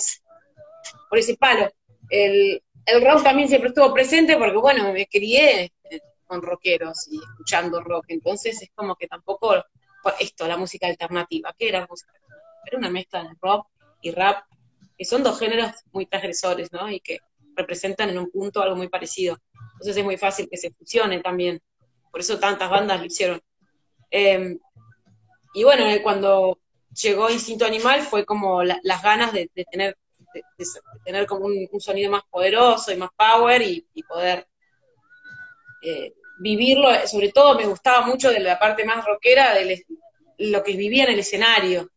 por 1.08 1.18
ese 1.18 1.36
palo. 1.36 1.70
El, 2.10 2.62
el 2.86 3.04
rock 3.04 3.22
también 3.22 3.48
siempre 3.48 3.68
estuvo 3.68 3.92
presente 3.92 4.36
porque, 4.36 4.56
bueno, 4.56 4.92
me 4.92 5.06
crié 5.06 5.72
con 6.26 6.42
rockeros 6.42 7.08
y 7.10 7.18
escuchando 7.18 7.80
rock, 7.82 8.06
entonces 8.08 8.60
es 8.62 8.70
como 8.74 8.96
que 8.96 9.06
tampoco, 9.06 9.54
esto, 10.18 10.46
la 10.46 10.56
música 10.56 10.86
alternativa, 10.86 11.54
¿qué 11.56 11.68
era 11.68 11.86
música 11.88 12.12
Era 12.66 12.78
una 12.78 12.90
mezcla 12.90 13.22
de 13.22 13.30
rock 13.40 13.68
y 14.00 14.10
rap, 14.10 14.44
que 14.96 15.04
son 15.04 15.22
dos 15.22 15.38
géneros 15.38 15.72
muy 15.92 16.06
transgresores, 16.06 16.72
¿no? 16.72 16.90
Y 16.90 17.00
que 17.00 17.18
representan 17.54 18.10
en 18.10 18.18
un 18.18 18.30
punto 18.30 18.62
algo 18.62 18.76
muy 18.76 18.88
parecido. 18.88 19.38
Entonces 19.72 19.96
es 19.96 20.04
muy 20.04 20.16
fácil 20.16 20.48
que 20.50 20.56
se 20.56 20.70
fusionen 20.70 21.22
también 21.22 21.60
por 22.14 22.20
eso 22.20 22.38
tantas 22.38 22.70
bandas 22.70 23.00
lo 23.00 23.06
hicieron. 23.06 23.42
Em, 24.08 24.56
y 25.52 25.64
bueno, 25.64 25.84
eh, 25.88 26.00
cuando 26.00 26.60
llegó 27.02 27.28
Instinto 27.28 27.64
Animal 27.64 28.02
fue 28.02 28.24
como 28.24 28.62
las 28.62 29.02
ganas 29.02 29.32
de, 29.32 29.50
tener, 29.68 29.98
tener 31.04 31.26
como 31.26 31.46
un, 31.46 31.68
sonido 31.80 32.10
más 32.10 32.22
poderoso 32.30 32.92
y 32.92 32.96
más 32.96 33.10
power 33.16 33.62
y, 33.62 33.86
poder 34.08 34.46
eh, 35.82 36.14
vivirlo. 36.38 36.88
Sobre 37.06 37.30
todo 37.30 37.56
me 37.56 37.66
gustaba 37.66 38.06
mucho 38.06 38.30
de 38.30 38.40
la 38.40 38.58
parte 38.58 38.84
más 38.84 39.04
rockera, 39.04 39.54
de 39.54 39.84
lo 40.38 40.62
que 40.62 40.76
vivía 40.76 41.04
en 41.04 41.12
el 41.12 41.18
escenario. 41.20 41.90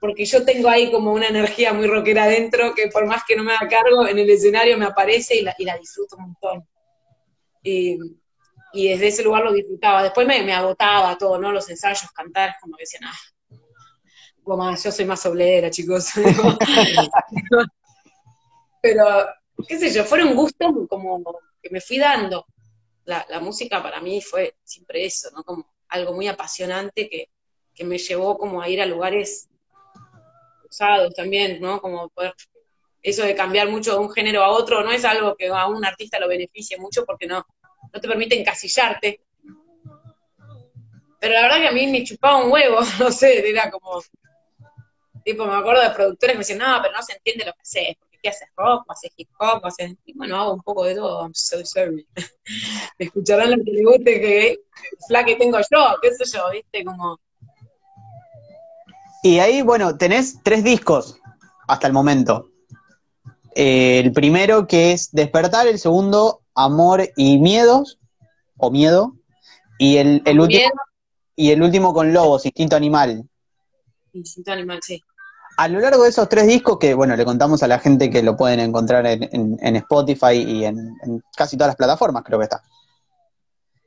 Porque 0.00 0.24
yo 0.24 0.44
tengo 0.44 0.68
ahí 0.68 0.90
como 0.90 1.12
una 1.12 1.28
energía 1.28 1.72
muy 1.72 1.86
rockera 1.86 2.24
adentro 2.24 2.74
que 2.74 2.88
por 2.88 3.06
más 3.06 3.22
que 3.26 3.36
no 3.36 3.44
me 3.44 3.54
haga 3.54 3.68
cargo, 3.68 4.06
en 4.06 4.18
el 4.18 4.28
escenario 4.30 4.76
me 4.76 4.86
aparece 4.86 5.36
y 5.36 5.42
la, 5.42 5.54
y 5.58 5.64
la 5.64 5.78
disfruto 5.78 6.16
un 6.16 6.24
montón 6.24 6.68
y 8.72 8.88
desde 8.88 9.08
ese 9.08 9.22
lugar 9.22 9.44
lo 9.44 9.52
disfrutaba. 9.52 10.02
Después 10.02 10.26
me, 10.26 10.42
me 10.42 10.54
agotaba 10.54 11.16
todo, 11.18 11.38
¿no? 11.38 11.52
Los 11.52 11.68
ensayos, 11.68 12.10
cantar, 12.12 12.54
como 12.60 12.76
que 12.76 12.82
decían, 12.82 13.04
ah, 13.04 13.18
como 14.44 14.74
yo 14.76 14.92
soy 14.92 15.04
más 15.04 15.20
soblera, 15.20 15.70
chicos. 15.70 16.10
Pero, 18.82 19.04
qué 19.66 19.78
sé 19.78 19.92
yo, 19.92 20.04
fueron 20.04 20.34
gustos 20.34 20.72
como 20.88 21.22
que 21.62 21.70
me 21.70 21.80
fui 21.80 21.98
dando. 21.98 22.46
La, 23.04 23.26
la, 23.28 23.40
música 23.40 23.82
para 23.82 24.00
mí 24.00 24.20
fue 24.20 24.56
siempre 24.62 25.04
eso, 25.04 25.30
¿no? 25.34 25.42
Como 25.42 25.66
algo 25.88 26.12
muy 26.12 26.28
apasionante 26.28 27.08
que, 27.08 27.28
que 27.74 27.84
me 27.84 27.98
llevó 27.98 28.38
como 28.38 28.62
a 28.62 28.68
ir 28.68 28.80
a 28.80 28.86
lugares 28.86 29.48
usados 30.68 31.12
también, 31.14 31.60
¿no? 31.60 31.80
Como 31.80 32.08
poder 32.10 32.34
eso 33.02 33.24
de 33.24 33.34
cambiar 33.34 33.68
mucho 33.68 33.92
de 33.92 33.98
un 33.98 34.12
género 34.12 34.44
a 34.44 34.50
otro 34.50 34.82
no 34.82 34.92
es 34.92 35.04
algo 35.04 35.34
que 35.34 35.48
a 35.48 35.66
un 35.66 35.84
artista 35.84 36.20
lo 36.20 36.28
beneficie 36.28 36.78
mucho 36.78 37.04
porque 37.04 37.26
no, 37.26 37.44
no 37.92 38.00
te 38.00 38.08
permite 38.08 38.38
encasillarte. 38.38 39.20
Pero 41.18 41.34
la 41.34 41.42
verdad 41.42 41.58
que 41.58 41.68
a 41.68 41.72
mí 41.72 41.86
me 41.88 42.04
chupaba 42.04 42.44
un 42.44 42.50
huevo, 42.50 42.78
no 43.00 43.10
sé, 43.10 43.48
era 43.48 43.70
como, 43.70 44.00
tipo, 45.24 45.46
me 45.46 45.54
acuerdo 45.54 45.82
de 45.82 45.90
productores 45.90 46.32
que 46.32 46.38
me 46.38 46.40
decían, 46.40 46.58
no, 46.58 46.78
pero 46.82 46.94
no 46.94 47.02
se 47.02 47.14
entiende 47.14 47.44
lo 47.44 47.52
que 47.52 47.62
haces, 47.62 47.96
porque 47.98 48.18
¿qué 48.22 48.28
haces 48.28 48.48
rock, 48.56 48.84
haces 48.88 49.12
hip 49.16 49.28
hop, 49.38 49.64
haces, 49.64 49.94
y 50.04 50.16
bueno, 50.16 50.36
hago 50.36 50.54
un 50.54 50.62
poco 50.62 50.84
de 50.84 50.94
todo, 50.94 51.22
I'm 51.22 51.34
so 51.34 51.64
sorry. 51.64 52.06
escucharán 52.98 53.50
lo 53.50 53.56
que 53.64 53.70
les 53.70 53.84
guste, 53.84 54.20
que 54.20 54.58
la 55.08 55.24
que 55.24 55.36
tengo 55.36 55.58
yo, 55.58 55.96
qué 56.00 56.12
sé 56.14 56.24
yo, 56.36 56.50
viste, 56.50 56.84
como... 56.84 57.18
Y 59.22 59.38
ahí, 59.38 59.62
bueno, 59.62 59.96
tenés 59.96 60.42
tres 60.42 60.64
discos 60.64 61.18
hasta 61.68 61.86
el 61.86 61.92
momento. 61.92 62.48
Eh, 63.54 64.00
el 64.00 64.12
primero 64.12 64.66
que 64.66 64.92
es 64.92 65.12
Despertar, 65.12 65.66
el 65.68 65.78
segundo 65.78 66.40
Amor 66.54 67.08
y 67.16 67.38
Miedos, 67.38 67.98
o 68.56 68.70
Miedo, 68.70 69.14
y 69.78 69.98
el, 69.98 70.22
el 70.24 70.40
último 70.40 70.72
y 71.34 71.50
el 71.50 71.62
último 71.62 71.92
con 71.92 72.12
Lobos, 72.12 72.44
Instinto 72.46 72.76
Animal. 72.76 73.28
Instinto 74.12 74.52
Animal, 74.52 74.80
sí. 74.82 75.02
A 75.56 75.68
lo 75.68 75.80
largo 75.80 76.04
de 76.04 76.10
esos 76.10 76.28
tres 76.28 76.46
discos, 76.46 76.78
que 76.78 76.94
bueno, 76.94 77.14
le 77.16 77.24
contamos 77.24 77.62
a 77.62 77.68
la 77.68 77.78
gente 77.78 78.10
que 78.10 78.22
lo 78.22 78.36
pueden 78.36 78.60
encontrar 78.60 79.06
en, 79.06 79.76
Spotify 79.76 80.34
y 80.34 80.64
en, 80.64 80.96
casi 81.36 81.56
todas 81.56 81.70
las 81.70 81.76
plataformas, 81.76 82.22
creo 82.24 82.38
que 82.38 82.44
está. 82.44 82.62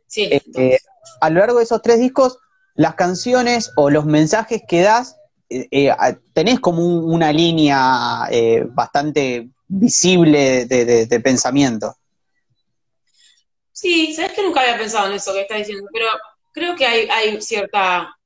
Sí. 0.08 0.30
Eh, 0.32 0.78
a 1.22 1.30
lo 1.30 1.40
largo 1.40 1.58
de 1.58 1.64
esos 1.64 1.82
tres 1.82 2.00
discos, 2.00 2.38
las 2.76 2.96
canciones 2.96 3.72
o 3.76 3.90
los 3.90 4.06
mensajes 4.06 4.62
que 4.68 4.82
das, 4.82 5.18
eh, 5.50 5.68
eh, 5.72 5.96
tenés 6.34 6.60
como 6.60 6.86
una 6.86 7.32
línea 7.32 8.30
bastante 8.74 9.50
visible 9.68 10.66
de 10.66 11.20
pensamiento. 11.24 11.96
Sí, 13.76 14.14
sabes 14.16 14.32
que 14.32 14.42
nunca 14.42 14.62
había 14.62 14.78
pensado 14.78 15.08
en 15.08 15.14
eso 15.16 15.34
que 15.34 15.42
estás 15.42 15.58
diciendo, 15.58 15.90
pero 15.92 16.08
creo 16.54 16.78
que 16.78 16.86
hay, 16.86 17.42
cierta 17.42 18.18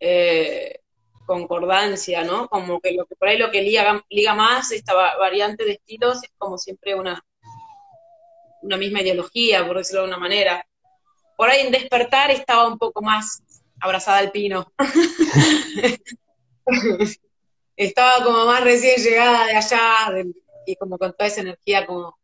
eh, 0.00 0.80
concordancia, 1.26 2.24
¿no? 2.24 2.48
Como 2.48 2.80
que 2.80 2.92
lo 2.92 3.06
que 3.06 3.16
por 3.16 3.28
ahí 3.28 3.38
lo 3.38 3.50
que 3.50 3.62
liga, 3.62 4.04
liga 4.08 4.34
más 4.34 4.72
esta 4.72 4.94
variante 4.94 5.64
de 5.64 5.72
estilos 5.72 6.22
es 6.22 6.30
como 6.38 6.58
siempre 6.58 6.94
una 6.94 7.22
una 8.62 8.76
misma 8.76 9.02
ideología, 9.02 9.66
por 9.66 9.78
decirlo 9.78 10.02
de 10.02 10.08
una 10.08 10.18
manera. 10.18 10.66
Por 11.36 11.50
ahí 11.50 11.66
en 11.66 11.72
despertar 11.72 12.30
estaba 12.30 12.66
un 12.66 12.78
poco 12.78 13.02
más 13.02 13.42
abrazada 13.80 14.18
al 14.18 14.30
pino. 14.30 14.72
estaba 17.76 18.24
como 18.24 18.46
más 18.46 18.62
recién 18.62 19.02
llegada 19.02 19.46
de 19.46 19.56
allá 19.56 20.24
y 20.64 20.76
como 20.76 20.96
con 20.96 21.12
toda 21.12 21.26
esa 21.26 21.40
energía 21.40 21.84
como 21.84 22.16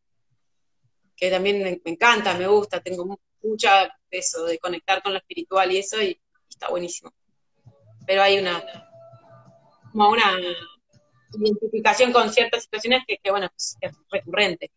que 1.17 1.31
también 1.31 1.63
me, 1.63 1.81
encanta, 1.85 2.35
me 2.35 2.47
gusta, 2.47 2.81
tengo 2.81 3.19
mucha 3.43 3.93
eso 4.09 4.45
de 4.45 4.61
conectar 4.61 5.03
con 5.03 5.13
lo 5.13 5.19
espiritual 5.19 5.73
y 5.73 5.79
eso 5.79 6.01
y, 6.01 6.21
está 6.49 6.69
buenísimo. 6.69 7.13
Pero 8.07 8.23
hay 8.23 8.39
una 8.39 8.65
como 9.99 10.11
una 10.11 10.33
identificación 11.35 12.13
con 12.13 12.33
ciertas 12.33 12.63
situaciones 12.63 13.03
que, 13.07 13.19
bueno, 13.31 13.49
pues, 13.51 13.77
es 13.81 13.93
recurrente. 14.11 14.71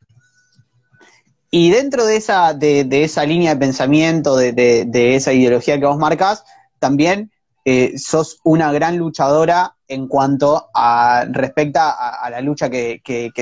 Y 1.52 1.70
dentro 1.70 2.06
de 2.06 2.16
esa, 2.16 2.54
de, 2.54 2.88
esa 3.04 3.26
línea 3.26 3.54
de 3.54 3.60
pensamiento, 3.60 4.36
de, 4.36 4.54
de, 4.54 5.16
esa 5.16 5.32
ideología 5.32 5.80
que 5.80 5.86
vos 5.86 5.98
marcas, 5.98 6.44
también 6.80 7.32
eh, 7.66 7.98
sos 7.98 8.40
una 8.44 8.72
gran 8.72 8.98
luchadora 8.98 9.76
en 9.88 10.08
cuanto 10.08 10.70
a 10.74 11.26
respecta 11.30 11.92
a, 11.92 12.30
la 12.30 12.42
lucha 12.42 12.70
que, 12.70 13.02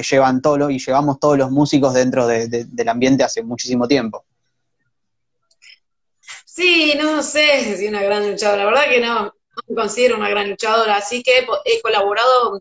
llevan 0.09 0.41
todos 0.41 0.71
y 0.71 0.79
llevamos 0.79 1.19
todos 1.19 1.37
los 1.37 1.51
músicos 1.51 1.93
dentro 1.93 2.27
del 2.27 2.89
ambiente 2.89 3.23
hace 3.23 3.43
muchísimo 3.43 3.87
tiempo. 3.87 4.25
Sí, 6.45 6.95
no 6.99 7.21
sé 7.21 7.77
si 7.77 7.87
una 7.87 8.01
gran 8.01 8.29
luchadora, 8.29 8.63
la 8.63 8.65
verdad 8.65 8.89
que 8.89 8.99
no 8.99 9.38
me 9.67 9.75
considero 9.75 10.17
una 10.17 10.29
gran 10.29 10.49
luchadora, 10.49 10.95
así 10.95 11.23
que 11.23 11.45
he 11.65 11.81
colaborado 11.81 12.59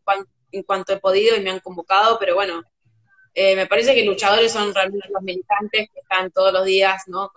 en, 0.53 0.63
cuanto 0.63 0.93
he 0.93 0.99
podido 0.99 1.37
y 1.37 1.41
me 1.41 1.51
han 1.51 1.61
convocado, 1.61 2.19
pero 2.19 2.35
bueno, 2.35 2.63
eh, 3.35 3.55
me 3.57 3.67
parece 3.67 3.95
que 3.95 4.05
luchadores 4.05 4.53
son 4.53 4.75
realmente 4.75 5.09
los 5.11 5.23
militantes 5.23 5.89
que 5.93 6.01
están 6.01 6.31
todos 6.31 6.53
los 6.53 6.65
días, 6.65 7.05
¿no? 7.07 7.31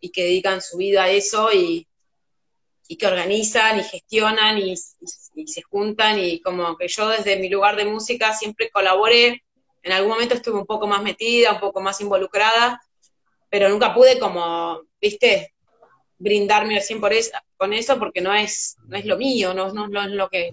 y 0.00 0.10
que 0.10 0.24
dedican 0.24 0.62
su 0.62 0.76
vida 0.76 1.04
a 1.04 1.10
eso 1.10 1.50
y, 1.52 1.88
y 2.88 2.96
que 2.96 3.06
organizan 3.06 3.78
y 3.78 3.84
gestionan 3.84 4.58
y, 4.58 4.76
se 4.76 5.62
juntan 5.62 6.18
y 6.18 6.40
como 6.40 6.76
que 6.76 6.88
yo 6.88 7.08
desde 7.08 7.36
mi 7.36 7.48
lugar 7.48 7.76
de 7.76 7.84
música 7.84 8.32
siempre 8.32 8.70
colaboré, 8.70 9.44
en 9.82 9.92
algún 9.92 10.10
momento 10.10 10.34
estuve 10.34 10.58
un 10.58 10.66
poco 10.66 10.86
más 10.86 11.02
metida, 11.02 11.52
un 11.52 11.60
poco 11.60 11.80
más 11.80 12.00
involucrada, 12.00 12.82
pero 13.48 13.68
nunca 13.68 13.94
pude 13.94 14.18
como, 14.18 14.82
viste, 15.00 15.54
brindarme 16.18 16.76
al 16.76 16.82
100 16.82 17.00
por 17.00 17.12
eso, 17.12 17.30
con 17.56 17.72
eso 17.72 17.98
porque 17.98 18.20
no 18.20 18.34
es, 18.34 18.76
no 18.86 18.96
es 18.96 19.04
lo 19.04 19.16
mío, 19.16 19.54
no, 19.54 19.72
no, 19.72 20.02
es 20.02 20.10
lo 20.10 20.28
que, 20.28 20.50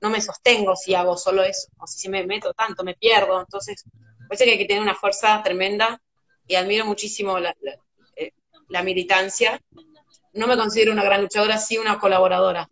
no 0.00 0.10
me 0.10 0.20
sostengo 0.20 0.76
si 0.76 0.94
hago 0.94 1.16
solo 1.16 1.42
eso, 1.42 1.68
o 1.78 1.86
si 1.86 2.08
me 2.08 2.26
meto 2.26 2.52
tanto, 2.54 2.84
me 2.84 2.94
pierdo, 2.94 3.40
entonces 3.40 3.84
parece 4.28 4.44
que 4.44 4.50
hay 4.52 4.58
que 4.58 4.64
tener 4.64 4.82
una 4.82 4.94
fuerza 4.94 5.42
tremenda 5.42 6.00
y 6.46 6.56
admiro 6.56 6.84
muchísimo 6.84 7.38
la, 7.38 7.54
la 7.60 8.80
eh, 8.80 8.84
militancia 8.84 9.60
no 10.36 10.46
me 10.46 10.56
considero 10.56 10.92
una 10.92 11.02
gran 11.02 11.22
luchadora, 11.22 11.58
sí 11.58 11.78
una 11.78 11.98
colaboradora. 11.98 12.68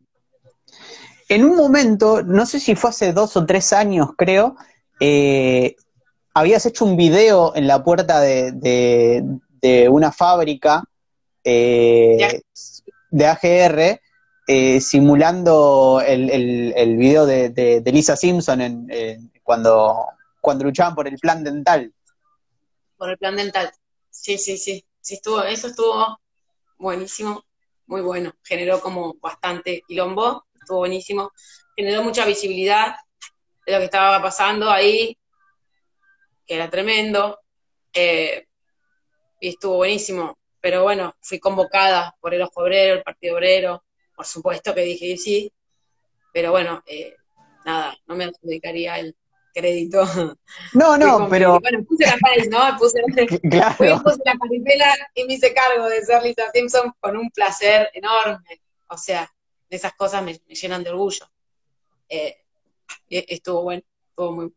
En 1.28 1.44
un 1.44 1.56
momento, 1.56 2.22
no 2.22 2.46
sé 2.46 2.60
si 2.60 2.74
fue 2.74 2.90
hace 2.90 3.12
dos 3.12 3.36
o 3.36 3.46
tres 3.46 3.72
años, 3.72 4.10
creo, 4.16 4.56
eh, 5.00 5.74
habías 6.34 6.66
hecho 6.66 6.84
un 6.84 6.96
video 6.96 7.56
en 7.56 7.66
la 7.66 7.82
puerta 7.82 8.20
de, 8.20 9.24
una 9.90 10.12
fábrica 10.12 10.84
eh, 11.44 12.42
de 13.10 13.26
AGR 13.26 14.00
eh, 14.46 14.80
simulando 14.80 16.02
el, 16.04 16.30
el, 16.30 16.96
video 16.96 17.26
de, 17.26 17.82
Lisa 17.86 18.16
Simpson 18.16 18.60
en, 18.60 19.30
cuando, 19.42 20.06
cuando 20.40 20.64
luchaban 20.64 20.94
por 20.94 21.06
el 21.06 21.18
plan 21.18 21.44
dental. 21.44 21.92
Por 22.96 23.10
el 23.10 23.18
plan 23.18 23.36
dental, 23.36 23.70
sí, 24.10 24.38
sí, 24.38 24.56
sí. 24.56 24.84
sí 25.00 25.14
estuvo, 25.14 25.42
eso 25.42 25.68
estuvo 25.68 26.18
buenísimo. 26.78 27.44
Muy 27.86 28.00
bueno, 28.00 28.32
generó 28.42 28.80
como 28.80 29.14
bastante 29.20 29.82
quilombo, 29.86 30.46
estuvo 30.54 30.78
buenísimo, 30.78 31.32
generó 31.76 32.02
mucha 32.02 32.24
visibilidad 32.24 32.96
de 33.66 33.72
lo 33.72 33.78
que 33.78 33.84
estaba 33.84 34.22
pasando 34.22 34.70
ahí, 34.70 35.18
que 36.46 36.54
era 36.54 36.70
tremendo, 36.70 37.40
eh, 37.92 38.46
y 39.40 39.48
estuvo 39.50 39.76
buenísimo, 39.76 40.38
pero 40.64 40.82
bueno, 40.82 41.14
fui 41.20 41.38
convocada 41.38 42.16
por 42.22 42.32
el 42.32 42.40
Ojo 42.40 42.62
Obrero, 42.62 42.94
el 42.94 43.02
Partido 43.02 43.34
Obrero, 43.34 43.84
por 44.16 44.24
supuesto 44.24 44.74
que 44.74 44.80
dije 44.80 45.18
sí, 45.18 45.52
pero 46.32 46.52
bueno, 46.52 46.82
eh, 46.86 47.16
nada, 47.66 47.94
no 48.06 48.16
me 48.16 48.24
adjudicaría 48.24 48.98
el, 48.98 49.14
crédito. 49.52 50.02
No, 50.72 50.96
no, 50.96 51.28
pero. 51.28 51.60
Bueno, 51.60 51.84
puse 51.84 52.06
la 52.06 52.16
pared, 52.16 52.48
¿no? 52.48 52.78
Puse, 52.78 53.02
claro. 53.50 54.02
puse 54.02 54.22
la 54.24 54.34
paripela 54.36 54.96
y 55.14 55.24
me 55.24 55.34
hice 55.34 55.52
cargo 55.52 55.86
de 55.86 56.02
ser 56.02 56.22
Lisa 56.22 56.50
Simpson 56.50 56.94
con 56.98 57.14
un 57.18 57.30
placer 57.30 57.90
enorme. 57.92 58.62
O 58.88 58.96
sea, 58.96 59.30
esas 59.68 59.92
cosas 59.92 60.22
me, 60.22 60.32
llenan 60.32 60.82
de 60.82 60.90
orgullo. 60.90 61.30
Eh, 62.08 62.38
estuvo 63.10 63.64
bueno, 63.64 63.82
estuvo 64.08 64.32
muy 64.32 64.54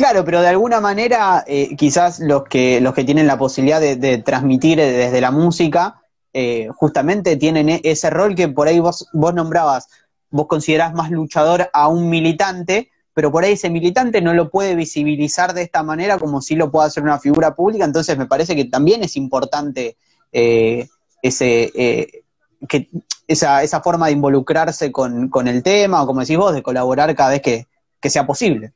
Claro, 0.00 0.24
pero 0.24 0.40
de 0.40 0.48
alguna 0.48 0.80
manera, 0.80 1.44
eh, 1.46 1.76
quizás 1.76 2.20
los 2.20 2.44
que, 2.44 2.80
los 2.80 2.94
que 2.94 3.04
tienen 3.04 3.26
la 3.26 3.36
posibilidad 3.36 3.82
de, 3.82 4.16
transmitir 4.24 4.78
desde 4.78 5.20
la 5.20 5.30
música, 5.30 6.00
eh, 6.32 6.68
justamente 6.74 7.36
tienen 7.36 7.68
e, 7.68 7.80
ese 7.84 8.08
rol 8.08 8.34
que 8.34 8.48
por 8.48 8.66
ahí 8.66 8.80
vos, 8.80 9.06
vos 9.12 9.34
nombrabas, 9.34 9.88
vos 10.30 10.46
considerás 10.46 10.94
más 10.94 11.10
luchador 11.10 11.68
a 11.74 11.88
un 11.88 12.08
militante, 12.08 12.88
pero 13.12 13.30
por 13.30 13.44
ahí 13.44 13.52
ese 13.52 13.68
militante 13.68 14.22
no 14.22 14.32
lo 14.32 14.48
puede 14.48 14.74
visibilizar 14.74 15.52
de 15.52 15.60
esta 15.60 15.82
manera 15.82 16.16
como 16.16 16.40
si 16.40 16.56
lo 16.56 16.70
pueda 16.70 16.86
hacer 16.86 17.02
una 17.02 17.18
figura 17.18 17.54
pública, 17.54 17.84
entonces 17.84 18.16
me 18.16 18.24
parece 18.24 18.56
que 18.56 18.64
también 18.64 19.04
es 19.04 19.16
importante 19.16 19.98
eh, 20.32 20.88
ese, 21.20 21.70
eh, 21.74 22.22
que 22.66 22.88
esa, 23.28 23.62
esa 23.62 23.82
forma 23.82 24.06
de 24.06 24.12
involucrarse 24.12 24.90
con, 24.90 25.46
el 25.46 25.62
tema, 25.62 26.02
o 26.02 26.06
como 26.06 26.20
decís 26.20 26.38
vos, 26.38 26.54
de 26.54 26.62
colaborar 26.62 27.14
cada 27.14 27.32
vez 27.32 27.42
que, 27.42 27.66
sea 28.08 28.26
posible. 28.26 28.72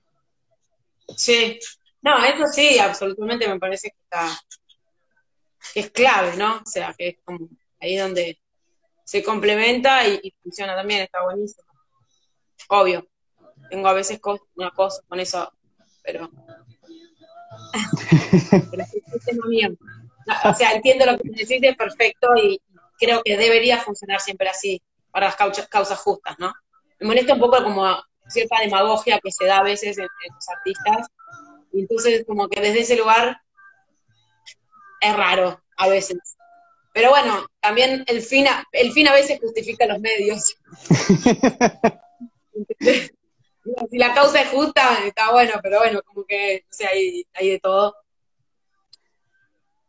Sí, 1.17 1.59
no, 2.03 2.25
eso 2.25 2.47
sí, 2.47 2.79
absolutamente 2.79 3.49
me 3.49 3.59
parece 3.59 3.91
que 3.91 3.97
está, 4.03 4.39
que 5.73 5.81
es 5.81 5.91
clave, 5.91 6.37
¿no? 6.37 6.57
O 6.57 6.67
sea, 6.67 6.95
que 6.97 7.09
es 7.09 7.17
como 7.25 7.49
ahí 7.81 7.97
donde 7.97 8.39
se 9.05 9.23
complementa 9.23 10.07
y 10.07 10.35
funciona 10.43 10.75
también, 10.75 11.03
está 11.03 11.23
buenísimo. 11.23 11.67
Obvio 12.69 13.07
tengo 13.71 13.89
a 13.89 13.93
veces 13.93 14.21
una 14.57 14.71
cosa 14.71 15.03
con 15.09 15.21
eso, 15.21 15.53
pero... 16.03 16.31
o 20.45 20.55
sea, 20.55 20.73
entiendo 20.73 21.07
lo 21.07 21.19
que 21.19 21.29
me 21.29 21.37
decís, 21.37 21.61
es 21.63 21.77
perfecto 21.77 22.29
y 22.37 22.61
creo 22.99 23.23
que 23.23 23.37
debería 23.37 23.81
funcionar 23.81 24.21
siempre 24.21 24.49
así, 24.49 24.83
para 25.11 25.27
las 25.27 25.37
causas, 25.37 25.99
justas, 25.99 26.37
¿no? 26.39 26.53
Me 27.01 27.09
molesta 27.09 27.35
un 27.35 27.41
poco 27.41 27.63
como 27.63 27.85
cierta 28.29 28.61
demagogia 28.61 29.21
que 29.21 29.31
se 29.31 29.47
da 29.47 29.59
a 29.59 29.63
veces 29.63 29.99
en, 29.99 30.09
los 30.35 30.49
artistas, 30.49 31.07
y 31.73 31.81
entonces 31.81 32.25
como 32.27 32.49
que 32.49 32.61
desde 32.61 32.81
ese 32.81 32.97
lugar 32.97 33.41
es 35.01 35.17
raro 35.17 35.61
a 35.77 35.89
veces. 35.89 36.37
Pero 36.93 37.11
bueno, 37.11 37.47
también 37.61 38.05
el 38.07 38.23
fin 38.23 38.47
a, 38.47 38.65
el 38.73 38.93
fin 38.93 39.09
a 39.09 39.13
veces 39.13 39.41
justifica 39.41 39.87
los 39.87 40.01
medios. 40.01 40.57
si 43.91 43.99
la 43.99 44.15
causa 44.15 44.43
es 44.43 44.51
justa, 44.51 45.05
está 45.05 45.33
bueno, 45.33 45.55
pero 45.63 45.79
bueno, 45.79 46.01
como 46.05 46.25
que, 46.25 46.65
no 46.65 46.73
sé, 46.73 46.87
hay, 46.87 47.27
hay 47.35 47.51
de 47.51 47.59
todo. 47.59 47.97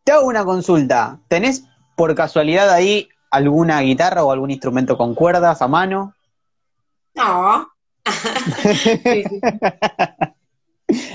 Te 0.04 0.12
hago 0.12 0.28
una 0.28 0.45
consulta. 0.45 1.19
¿Tenés 1.28 1.63
por 1.95 2.15
casualidad 2.15 2.71
ahí 2.71 3.10
alguna 3.30 3.82
guitarra 3.82 4.24
o 4.24 4.32
algún 4.32 4.52
instrumento 4.52 4.98
con 4.98 5.15
cuerdas 5.15 5.62
a 5.62 5.67
mano? 5.67 6.15
No. 7.13 7.74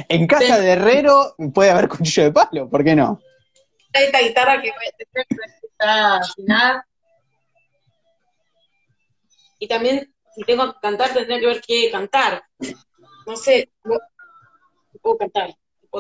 En 0.09 0.27
casa 0.27 0.59
de 0.59 0.71
herrero 0.71 1.35
puede 1.55 1.71
haber 1.71 1.89
cuchillo 1.89 2.25
de 2.25 2.33
palo, 2.33 2.69
¿por 2.69 2.83
qué 2.85 2.97
no? 2.97 3.21
Esta 3.93 4.21
guitarra 4.21 4.61
que 4.63 4.73
está 5.79 6.17
afinada. 6.17 6.87
Y 9.59 9.69
también 9.69 10.13
si 10.35 10.43
tengo 10.43 10.73
que 10.73 10.79
cantar, 10.81 11.13
tendría 11.13 11.41
que 11.41 11.47
ver 11.47 11.61
qué 11.67 11.91
cantar. 11.91 12.43
No 13.27 13.37
sé, 13.37 13.71
puedo 15.03 15.19
cantar. 15.19 15.55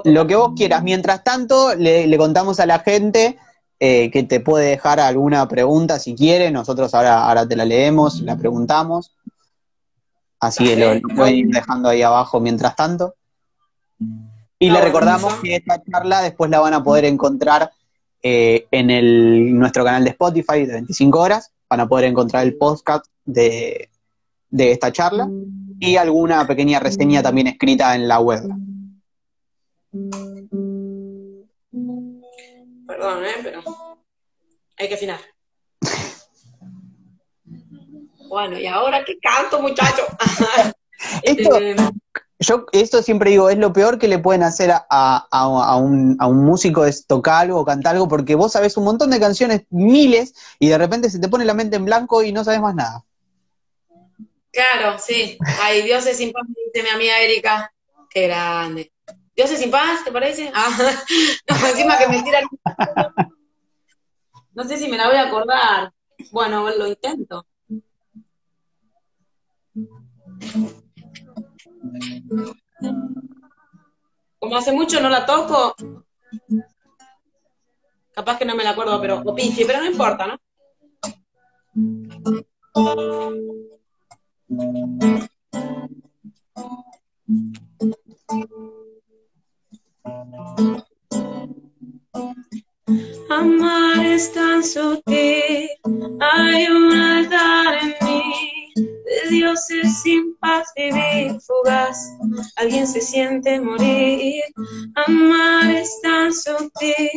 Lo 0.04 0.26
que 0.26 0.36
vos 0.36 0.52
quieras. 0.56 0.82
Mientras 0.82 1.24
tanto, 1.24 1.74
le, 1.74 2.16
contamos 2.16 2.60
a 2.60 2.66
la 2.66 2.78
gente 2.78 3.38
eh, 3.80 4.10
que 4.10 4.22
te 4.22 4.40
puede 4.40 4.70
dejar 4.70 5.00
alguna 5.00 5.46
pregunta 5.48 5.98
si 5.98 6.14
quiere. 6.14 6.50
Nosotros 6.50 6.94
ahora, 6.94 7.26
ahora 7.26 7.46
te 7.46 7.56
la 7.56 7.64
leemos, 7.64 8.20
la 8.20 8.36
preguntamos. 8.36 9.16
Así 10.40 10.74
lo, 10.74 11.00
pueden 11.14 11.34
ir 11.34 11.48
dejando 11.48 11.90
ahí 11.90 12.02
abajo 12.02 12.40
mientras 12.40 12.74
tanto. 12.74 13.14
Y 14.58 14.70
le 14.70 14.80
recordamos 14.80 15.34
que 15.36 15.56
esta 15.56 15.82
charla 15.82 16.22
después 16.22 16.50
la 16.50 16.60
van 16.60 16.74
a 16.74 16.82
poder 16.82 17.04
encontrar 17.04 17.70
eh, 18.22 18.66
en 18.70 18.90
el, 18.90 19.58
nuestro 19.58 19.84
canal 19.84 20.04
de 20.04 20.10
Spotify 20.10 20.66
de 20.66 20.72
25 20.74 21.20
horas. 21.20 21.52
Van 21.68 21.80
a 21.80 21.88
poder 21.88 22.06
encontrar 22.06 22.44
el 22.44 22.56
podcast 22.56 23.06
de, 23.24 23.90
de 24.48 24.72
esta 24.72 24.92
charla 24.92 25.28
y 25.78 25.96
alguna 25.96 26.46
pequeña 26.46 26.80
reseña 26.80 27.22
también 27.22 27.46
escrita 27.46 27.94
en 27.94 28.08
la 28.08 28.20
web. 28.20 28.42
Perdón, 32.86 33.24
¿eh? 33.24 33.34
Pero 33.42 33.62
hay 34.76 34.88
que 34.88 34.94
afinar. 34.94 35.20
Bueno, 38.30 38.56
¿y 38.60 38.66
ahora 38.68 39.04
qué 39.04 39.18
canto, 39.18 39.60
muchacho? 39.60 40.06
Esto, 41.24 41.56
Este, 41.56 41.74
yo 42.38 42.66
esto 42.72 43.02
siempre 43.02 43.30
digo, 43.30 43.50
es 43.50 43.58
lo 43.58 43.72
peor 43.72 43.98
que 43.98 44.06
le 44.06 44.18
pueden 44.20 44.42
hacer 44.44 44.70
a, 44.70 44.86
a- 44.88 45.26
a 45.30 45.76
un, 45.76 46.16
a 46.20 46.26
un 46.28 46.44
músico 46.44 46.84
es 46.84 47.06
tocar 47.06 47.42
algo 47.42 47.58
o 47.58 47.64
cantar 47.64 47.94
algo, 47.94 48.06
porque 48.06 48.36
vos 48.36 48.52
sabés 48.52 48.76
un 48.76 48.84
montón 48.84 49.10
de 49.10 49.18
canciones, 49.18 49.62
miles, 49.70 50.34
y 50.60 50.68
de 50.68 50.78
repente 50.78 51.10
se 51.10 51.18
te 51.18 51.28
pone 51.28 51.44
la 51.44 51.54
mente 51.54 51.76
en 51.76 51.84
blanco 51.86 52.22
y 52.22 52.32
no 52.32 52.44
sabes 52.44 52.60
más 52.60 52.74
nada. 52.74 53.04
Claro, 54.52 54.98
sí. 54.98 55.36
Ay, 55.60 55.82
Dios 55.82 56.06
es 56.06 56.18
sin 56.18 56.30
paz, 56.32 56.46
dice 56.72 56.84
mi 56.84 56.90
amiga 56.90 57.18
Erika. 57.20 57.72
Qué 58.10 58.28
grande. 58.28 58.92
Dios 59.34 59.50
es 59.50 59.58
sin 59.58 59.70
paz, 59.70 60.04
¿te 60.04 60.12
parece? 60.12 60.52
Ah, 60.54 60.68
no, 61.48 61.66
encima 61.66 61.98
que 61.98 62.08
me 62.08 62.22
tiran. 62.22 62.44
No 64.52 64.64
sé 64.64 64.76
si 64.76 64.88
me 64.88 64.96
la 64.96 65.06
voy 65.08 65.16
a 65.16 65.28
acordar. 65.28 65.92
Bueno, 66.32 66.68
lo 66.70 66.86
intento. 66.86 67.46
Como 74.38 74.56
hace 74.56 74.72
mucho 74.72 75.00
no 75.00 75.08
la 75.08 75.26
toco, 75.26 75.74
capaz 78.14 78.38
que 78.38 78.44
no 78.44 78.54
me 78.54 78.64
la 78.64 78.70
acuerdo, 78.70 79.00
pero 79.00 79.22
o 79.24 79.34
pifie, 79.34 79.66
pero 79.66 79.80
no 79.80 79.86
importa, 79.86 80.26
¿no? 80.26 80.38
Amar 93.30 94.04
es 94.04 94.32
tan 94.32 94.64
sutil, 94.64 95.68
hay 96.20 96.66
un 96.66 96.92
altar 96.92 97.78
en 97.82 97.94
mí, 98.06 98.59
de 98.74 99.30
dioses 99.30 100.02
sin 100.02 100.36
paz 100.36 100.68
vivir 100.76 101.40
fugaz, 101.40 101.98
alguien 102.56 102.86
se 102.86 103.00
siente 103.00 103.60
morir. 103.60 104.42
Amar 105.06 105.70
es 105.70 106.00
tan 106.02 106.32
sutil, 106.32 107.10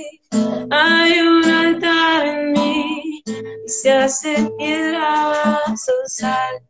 hay 0.72 1.20
un 1.20 1.44
altar 1.46 2.26
en 2.26 2.52
mí, 2.52 3.24
y 3.26 3.70
se 3.70 3.92
hace 3.92 4.52
piedra, 4.58 5.28
vaso, 5.66 5.92
sal, 6.08 6.62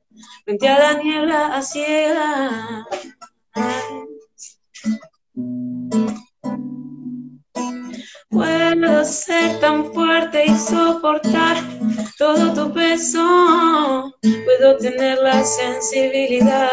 frente 0.46 0.68
a 0.68 1.00
la 1.26 1.56
a 1.58 1.62
ciega. 1.62 2.86
Puedo 8.30 9.06
ser 9.06 9.60
tan 9.60 9.94
fuerte 9.94 10.46
y 10.46 10.58
soportar 10.58 11.58
todo 12.18 12.52
tu 12.54 12.74
peso. 12.74 14.12
Puedo 14.64 14.78
tener 14.78 15.20
la 15.20 15.44
sensibilidad 15.44 16.70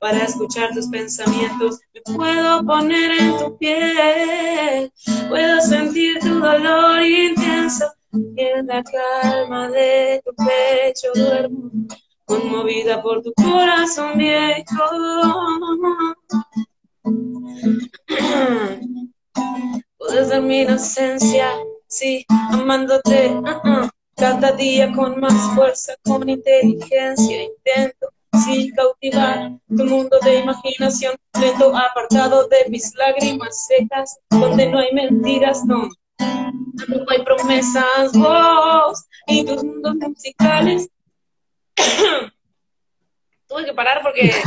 para 0.00 0.24
escuchar 0.24 0.70
tus 0.74 0.88
pensamientos. 0.88 1.78
Me 1.94 2.00
puedo 2.16 2.66
poner 2.66 3.12
en 3.12 3.36
tu 3.38 3.56
piel. 3.58 4.92
Puedo 5.28 5.60
sentir 5.60 6.18
tu 6.18 6.40
dolor 6.40 7.00
intenso. 7.00 7.84
Y 8.12 8.40
en 8.40 8.66
la 8.66 8.82
calma 8.82 9.68
de 9.68 10.20
tu 10.24 10.34
pecho 10.34 11.12
duermo, 11.14 11.70
conmovida 12.24 13.00
por 13.00 13.22
tu 13.22 13.32
corazón 13.34 14.18
viejo. 14.18 14.64
Puedes 19.96 20.28
dar 20.28 20.42
mi 20.42 20.62
inocencia, 20.62 21.52
sí, 21.86 22.26
amándote, 22.28 23.28
uh 23.28 23.44
-uh. 23.44 24.01
Cada 24.16 24.52
día 24.52 24.92
con 24.92 25.20
más 25.20 25.34
fuerza, 25.54 25.94
con 26.04 26.28
inteligencia, 26.28 27.42
intento, 27.42 28.12
sí, 28.44 28.70
cautivar 28.72 29.52
tu 29.68 29.84
mundo 29.84 30.18
de 30.22 30.40
imaginación, 30.40 31.14
lento, 31.40 31.74
apartado 31.76 32.48
de 32.48 32.66
mis 32.68 32.94
lágrimas 32.96 33.66
secas, 33.66 34.18
donde 34.30 34.68
no 34.68 34.78
hay 34.78 34.92
mentiras, 34.92 35.64
no, 35.64 35.88
tampoco 36.16 37.10
hay 37.10 37.24
promesas, 37.24 38.12
vos 38.12 39.04
y 39.26 39.44
tus 39.44 39.64
mundos 39.64 39.94
musicales. 39.96 40.88
Tuve 43.48 43.64
que 43.66 43.74
parar 43.74 44.02
porque... 44.02 44.32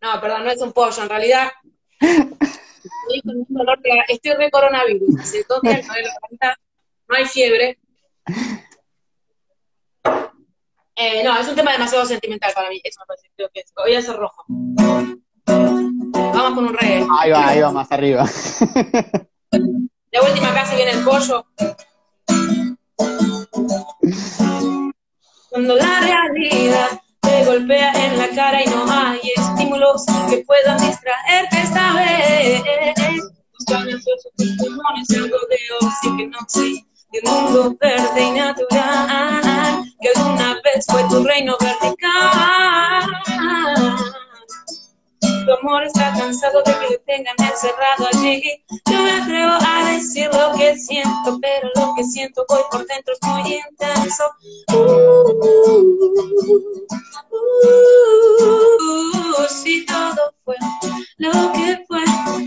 no, 0.00 0.20
perdón, 0.20 0.44
no 0.44 0.50
es 0.50 0.60
un 0.60 0.72
pollo, 0.72 1.02
en 1.02 1.08
realidad 1.08 1.50
estoy 2.84 3.22
con 3.22 3.36
un 3.36 3.46
dolor 3.48 3.80
de 3.80 3.90
gar- 3.90 4.04
estoy 4.08 4.36
de 4.36 4.50
coronavirus, 4.50 5.20
hace 5.20 5.44
dos 5.48 5.60
días 5.62 5.80
que 5.80 5.86
no 5.86 5.92
hay 5.94 6.02
la 6.40 6.56
no 7.08 7.16
hay 7.16 7.24
fiebre. 7.26 7.78
Eh, 10.94 11.24
no, 11.24 11.38
es 11.38 11.48
un 11.48 11.56
tema 11.56 11.72
demasiado 11.72 12.04
sentimental 12.06 12.52
para 12.54 12.68
mí, 12.70 12.80
eso 12.84 13.00
me 13.00 13.06
parece, 13.06 13.30
creo 13.36 13.48
que 13.52 13.60
es, 13.60 13.72
voy 13.74 13.94
a 13.94 13.98
hacer 13.98 14.16
rojo. 14.16 14.44
Vamos 15.46 16.54
con 16.54 16.64
un 16.66 16.74
reggae. 16.74 17.06
Ahí 17.18 17.30
va, 17.30 17.48
ahí 17.48 17.60
va 17.60 17.72
más 17.72 17.90
arriba. 17.92 18.24
De 19.50 20.20
última 20.20 20.50
acá 20.50 20.66
se 20.66 20.76
viene 20.76 20.92
el 20.92 21.04
pollo. 21.04 21.44
Cuando 25.50 25.76
la 25.76 26.00
realidad 26.00 27.01
te 27.42 27.50
golpea 27.50 27.92
en 27.92 28.18
la 28.18 28.28
cara 28.30 28.62
y 28.62 28.66
no 28.66 28.84
hay 28.90 29.20
estímulos 29.36 30.04
que 30.28 30.44
puedan 30.46 30.78
distraerte 30.78 31.60
esta 31.60 31.94
vez. 31.94 32.62
Buscando 33.58 33.96
tus 34.36 34.56
pulmones 34.58 35.10
algo 35.16 35.38
de 35.48 35.58
oxígeno, 35.80 36.38
sí, 36.48 36.86
de 37.12 37.20
un 37.24 37.44
mundo 37.44 37.76
verde 37.80 38.22
y 38.22 38.30
natural, 38.32 39.84
que 40.00 40.08
alguna 40.14 40.60
vez 40.64 40.84
fue 40.88 41.04
tu 41.08 41.22
reino 41.24 41.56
vertical. 41.60 43.06
Tu 45.20 45.52
amor 45.52 45.84
está 45.84 46.12
cansado 46.16 46.62
de 46.64 46.72
que 46.72 46.86
te 46.88 46.98
tengan 46.98 47.34
encerrado 47.38 48.08
allí. 48.12 48.64
Yo 48.90 49.02
me 49.02 49.10
atrevo 49.10 49.52
a 49.66 49.92
decir 49.92 50.30
lo 50.32 50.56
que 50.56 50.76
siento, 50.78 51.38
pero 51.40 51.68
lo 51.74 51.94
que 51.96 52.04
siento 52.04 52.44
hoy 52.48 52.62
por 52.70 52.86
dentro 52.86 53.14
es 53.14 53.28
muy 53.28 53.54
intenso. 53.54 54.24
Uh, 54.72 55.62
si 59.48 59.84
todo 59.86 60.34
fue 60.44 60.56
lo 61.18 61.52
que 61.52 61.84
fue, 61.86 62.04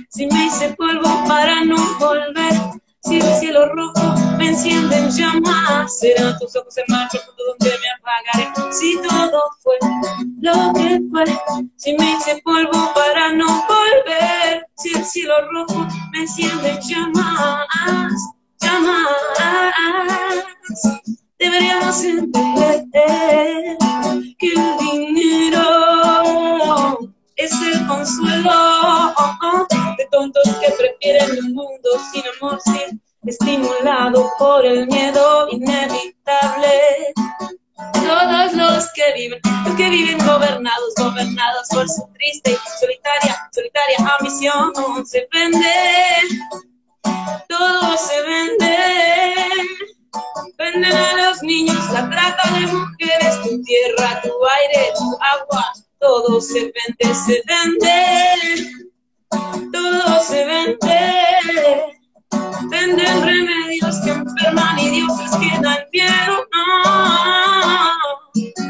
si 0.09 0.25
me 0.27 0.45
hice 0.45 0.73
polvo 0.75 1.23
para 1.27 1.63
no 1.63 1.77
volver, 1.99 2.53
si 3.03 3.17
el 3.17 3.35
cielo 3.39 3.67
rojo 3.73 4.15
me 4.37 4.49
enciende 4.49 4.97
en 4.97 5.09
llamas, 5.09 5.99
serán 5.99 6.37
tus 6.39 6.55
ojos 6.55 6.75
el 6.77 6.85
mar 6.89 7.07
profundo 7.09 7.43
donde 7.47 7.77
me 7.79 7.89
apagaré. 7.99 8.73
Si 8.73 8.99
todo 9.01 9.43
fue 9.61 9.77
lo 10.41 10.73
que 10.73 10.99
fue, 11.11 11.25
si 11.77 11.93
me 11.97 12.13
hice 12.13 12.41
polvo 12.43 12.93
para 12.93 13.31
no 13.33 13.45
volver, 13.67 14.65
si 14.75 14.93
el 14.93 15.05
cielo 15.05 15.35
rojo 15.51 15.87
me 16.11 16.19
enciende 16.21 16.71
en 16.71 16.81
llamas, 16.81 18.13
llamas. 18.59 19.15
Deberíamos 21.37 22.01
entender 22.03 22.85
que 24.39 24.47
el 24.47 24.77
dinero 24.79 25.61
es 27.35 27.51
el 27.51 27.85
consuelo 27.87 29.13
de 29.97 30.05
tontos 30.11 30.43
que 30.61 30.71
prefieren 30.71 31.45
un 31.45 31.53
mundo 31.53 31.89
sin 32.11 32.23
amor, 32.39 32.59
sin 32.61 33.01
estimulado 33.25 34.31
por 34.39 34.65
el 34.65 34.87
miedo 34.87 35.49
inevitable. 35.49 37.13
Todos 37.93 38.53
los 38.53 38.93
que 38.93 39.13
viven, 39.15 39.41
los 39.65 39.75
que 39.75 39.89
viven 39.89 40.17
gobernados, 40.19 40.93
gobernados 40.97 41.67
por 41.69 41.89
su 41.89 42.07
triste 42.13 42.51
y 42.51 42.79
solitaria, 42.79 43.49
solitaria 43.51 43.97
ambición, 44.19 44.71
se 45.05 45.27
venden, 45.33 46.29
todo 47.49 47.97
se 47.97 48.21
vende. 48.21 48.75
Venden 50.57 50.91
a 50.91 51.29
los 51.29 51.43
niños 51.43 51.91
la 51.91 52.09
trata 52.09 52.51
de 52.51 52.67
mujeres, 52.67 53.41
tu 53.43 53.61
tierra, 53.63 54.21
tu 54.21 54.29
aire, 54.29 54.91
tu 54.97 55.17
agua, 55.21 55.73
todo 55.99 56.39
se 56.41 56.71
vende, 56.73 57.15
se 57.15 57.43
vende, 57.47 58.71
todo 59.71 60.23
se 60.23 60.45
vende. 60.45 61.95
Venden 62.69 63.23
remedios 63.23 63.95
que 64.03 64.11
enferman 64.11 64.79
y 64.79 64.89
dioses 64.89 65.31
que 65.37 65.61
dan 65.61 65.85
miedo. 65.91 66.47
No. 66.53 66.73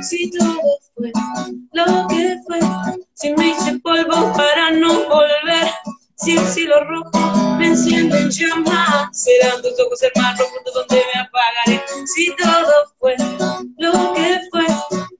Si 0.03 0.29
todo 0.31 0.59
fue 0.95 1.11
lo 1.73 2.07
que 2.07 2.37
fue, 2.45 2.59
si 3.13 3.33
me 3.33 3.49
hice 3.49 3.79
polvo 3.79 4.33
para 4.33 4.71
no 4.71 5.07
volver, 5.07 5.71
si 6.17 6.37
el 6.37 6.47
cielo 6.47 6.83
rojo 6.85 7.55
me 7.57 7.67
enciende 7.67 8.19
en 8.19 8.29
llamas, 8.29 9.09
serán 9.11 9.61
tus 9.61 9.79
ojos 9.79 10.01
el 10.03 10.11
donde 10.73 11.03
me 11.13 11.21
apagaré. 11.21 11.83
Si 12.05 12.35
todo 12.35 12.71
fue 12.99 13.15
lo 13.77 14.13
que 14.13 14.39
fue, 14.51 14.65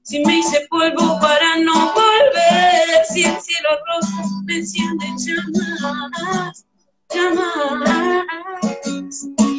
si 0.02 0.20
me 0.24 0.38
hice 0.38 0.66
polvo 0.70 1.18
para 1.20 1.56
no 1.58 1.92
volver, 1.92 3.04
si 3.12 3.24
el 3.24 3.40
cielo 3.40 3.70
rojo 3.86 4.42
me 4.44 4.56
enciende 4.56 5.06
en 5.06 5.16
llamas 5.18 6.65
llamas. 7.10 8.06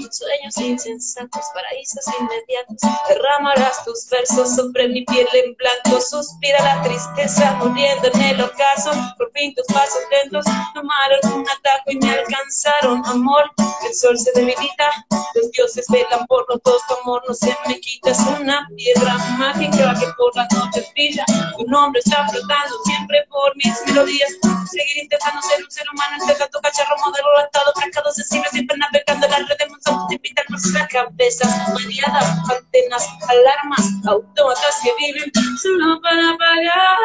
Sueños 0.10 0.58
insensatos, 0.58 1.46
paraísos 1.54 2.06
inmediatos, 2.20 2.78
derramarás 3.08 3.84
tus 3.84 4.08
versos 4.10 4.56
sobre 4.56 4.88
mi 4.88 5.04
piel 5.06 5.28
en 5.34 5.54
blanco. 5.56 6.02
Suspira 6.02 6.64
la 6.64 6.82
tristeza 6.82 7.54
muriendo 7.56 8.08
en 8.14 8.22
el 8.22 8.42
ocaso. 8.42 8.92
Por 9.18 9.32
fin 9.34 9.54
tus 9.54 9.66
pasos 9.68 10.02
lentos 10.10 10.46
tomaron 10.74 11.42
un 11.42 11.48
atajo 11.48 11.92
y 11.92 11.98
me 11.98 12.10
alcanzaron. 12.10 13.06
Amor, 13.06 13.52
el 13.86 13.94
sol 13.94 14.18
se 14.18 14.32
debilita, 14.34 14.90
los 15.36 15.52
dioses 15.52 15.86
velan 15.90 16.26
por 16.28 16.46
los 16.50 16.62
dos. 16.64 16.82
Tu 16.88 16.94
amor 17.04 17.22
no 17.28 17.34
se 17.34 17.56
me 17.68 17.80
quita, 17.80 18.12
es 18.12 18.20
una 18.40 18.68
piedra 18.76 19.18
mágica 19.38 19.94
que 20.00 20.08
por 20.18 20.36
las 20.36 20.52
noches 20.54 20.90
brilla. 20.94 21.26
Tu 21.58 21.66
nombre 21.66 22.02
está 22.04 22.28
flotando 22.30 22.76
siempre 22.86 23.24
por 23.30 23.56
mis 23.58 23.76
melodías. 23.86 24.32
Seguir 24.72 25.04
intentando 25.04 25.42
ser 25.42 25.64
un 25.64 25.72
ser 25.72 25.86
humano, 25.94 26.18
este 26.20 26.34
gato 26.40 26.60
cacharro 26.62 26.96
modelo 27.06 27.28
atado, 27.40 27.74
pescado 27.74 28.12
sensible, 28.12 28.48
siempre 28.52 28.78
navegando 28.78 29.28
la 29.28 29.40
red 29.40 29.58
de 29.58 29.68
monstruos, 29.68 30.08
te 30.08 30.16
invitan 30.16 30.46
por 30.48 30.74
las 30.74 30.88
cabezas 30.88 31.74
variadas, 31.74 32.38
antenas, 32.50 33.08
alarmas, 33.28 34.06
autómatas 34.06 34.80
que 34.84 34.92
viven 34.98 35.32
solo 35.62 36.02
para 36.02 36.38
pagar. 36.38 36.98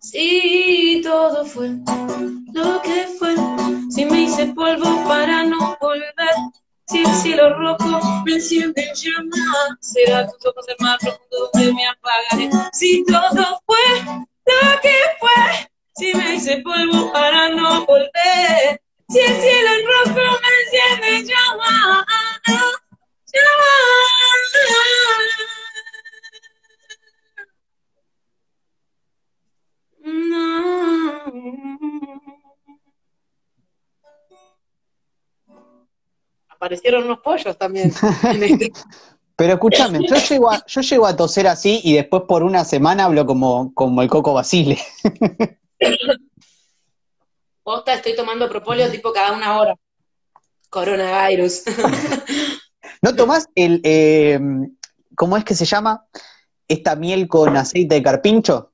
Si 0.00 1.00
todo 1.02 1.44
fue 1.44 1.70
lo 2.52 2.80
que 2.82 3.08
fue, 3.18 3.34
si 3.90 4.04
me 4.04 4.22
hice 4.22 4.46
polvo 4.54 5.04
para 5.08 5.42
no 5.44 5.76
volver, 5.80 6.36
si 6.86 7.00
el 7.00 7.12
cielo 7.14 7.58
rojo 7.58 8.22
me 8.24 8.34
enciende 8.34 8.82
en 8.82 8.94
llamas, 8.94 9.78
será 9.80 10.26
tus 10.28 10.46
ojos 10.46 10.64
el 10.68 10.76
más 10.78 10.98
profundo 10.98 11.50
donde 11.52 11.72
me 11.74 11.88
apagaré. 11.88 12.50
Si 12.72 13.04
todo 13.04 13.60
fue 13.66 14.02
lo 14.06 14.80
que 14.80 14.94
fue, 15.18 15.68
si 15.96 16.14
me 16.14 16.34
hice 16.34 16.58
polvo 16.58 17.12
para 17.12 17.48
no 17.50 17.86
volver, 17.86 18.80
si 19.08 19.18
el 19.18 19.40
cielo 19.40 19.68
en 19.78 19.86
rojo 19.86 20.38
me 20.42 20.48
enciende 20.64 21.16
en 21.18 21.26
llamas, 21.26 22.06
Aparecieron 36.48 37.04
unos 37.04 37.18
pollos 37.20 37.56
también. 37.58 37.92
Pero 39.36 39.52
escúchame, 39.52 40.00
yo 40.08 40.16
llego, 40.30 40.50
a, 40.50 40.64
yo 40.66 40.80
llego 40.80 41.06
a 41.06 41.14
toser 41.14 41.46
así 41.46 41.80
y 41.84 41.94
después 41.94 42.22
por 42.26 42.42
una 42.42 42.64
semana 42.64 43.04
hablo 43.04 43.26
como, 43.26 43.74
como 43.74 44.00
el 44.00 44.08
Coco 44.08 44.32
Basile. 44.32 44.78
Posta, 47.62 47.94
estoy 47.94 48.14
tomando 48.14 48.48
propóleo 48.48 48.90
tipo 48.90 49.12
cada 49.12 49.32
una 49.32 49.58
hora. 49.58 49.74
Coronavirus. 50.70 51.62
¿No 53.02 53.14
tomás 53.14 53.48
el, 53.54 53.80
eh, 53.84 54.38
cómo 55.16 55.36
es 55.36 55.44
que 55.44 55.54
se 55.54 55.64
llama? 55.64 56.06
Esta 56.68 56.96
miel 56.96 57.28
con 57.28 57.56
aceite 57.56 57.96
de 57.96 58.02
carpincho. 58.02 58.72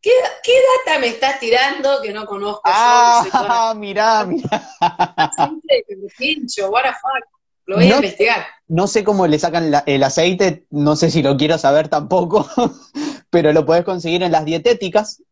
¿Qué, 0.00 0.10
qué 0.42 0.52
data 0.86 1.00
me 1.00 1.08
estás 1.08 1.40
tirando 1.40 2.00
que 2.02 2.12
no 2.12 2.26
conozco? 2.26 2.60
Ah, 2.64 3.74
mirá, 3.76 4.24
mirá. 4.26 4.62
Aceite 4.80 5.84
de 5.88 5.96
carpincho, 6.08 6.68
what 6.70 6.82
the 6.82 6.90
fuck. 6.90 7.28
Lo 7.66 7.76
voy 7.76 7.86
a 7.86 7.88
No- 7.90 7.96
investigar. 7.96 8.46
No 8.68 8.86
sé 8.86 9.02
cómo 9.04 9.26
le 9.26 9.38
sacan 9.38 9.70
la- 9.70 9.82
el 9.86 10.02
aceite, 10.04 10.66
no 10.70 10.94
sé 10.96 11.10
si 11.10 11.22
lo 11.22 11.36
quiero 11.36 11.58
saber 11.58 11.88
tampoco, 11.88 12.48
pero 13.30 13.52
lo 13.52 13.64
podés 13.64 13.84
conseguir 13.84 14.22
en 14.22 14.32
las 14.32 14.44
dietéticas. 14.44 15.22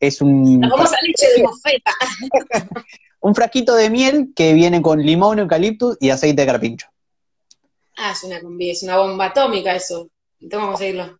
Es 0.00 0.20
un, 0.20 0.60
La 0.60 0.68
famosa 0.70 0.96
leche 1.02 1.26
de 1.36 1.42
mofeta. 1.44 1.92
un 3.20 3.34
frasquito 3.34 3.74
de 3.74 3.88
miel 3.88 4.32
que 4.34 4.52
viene 4.52 4.82
con 4.82 5.00
limón, 5.00 5.38
eucaliptus 5.38 5.96
y 6.00 6.10
aceite 6.10 6.42
de 6.42 6.46
carpincho. 6.46 6.86
Ah, 7.96 8.12
es 8.12 8.24
una 8.24 8.40
es 8.60 8.82
una 8.82 8.96
bomba 8.98 9.26
atómica 9.26 9.74
eso. 9.76 10.08
Tengo 10.40 10.64
que 10.64 10.68
conseguirlo. 10.70 11.18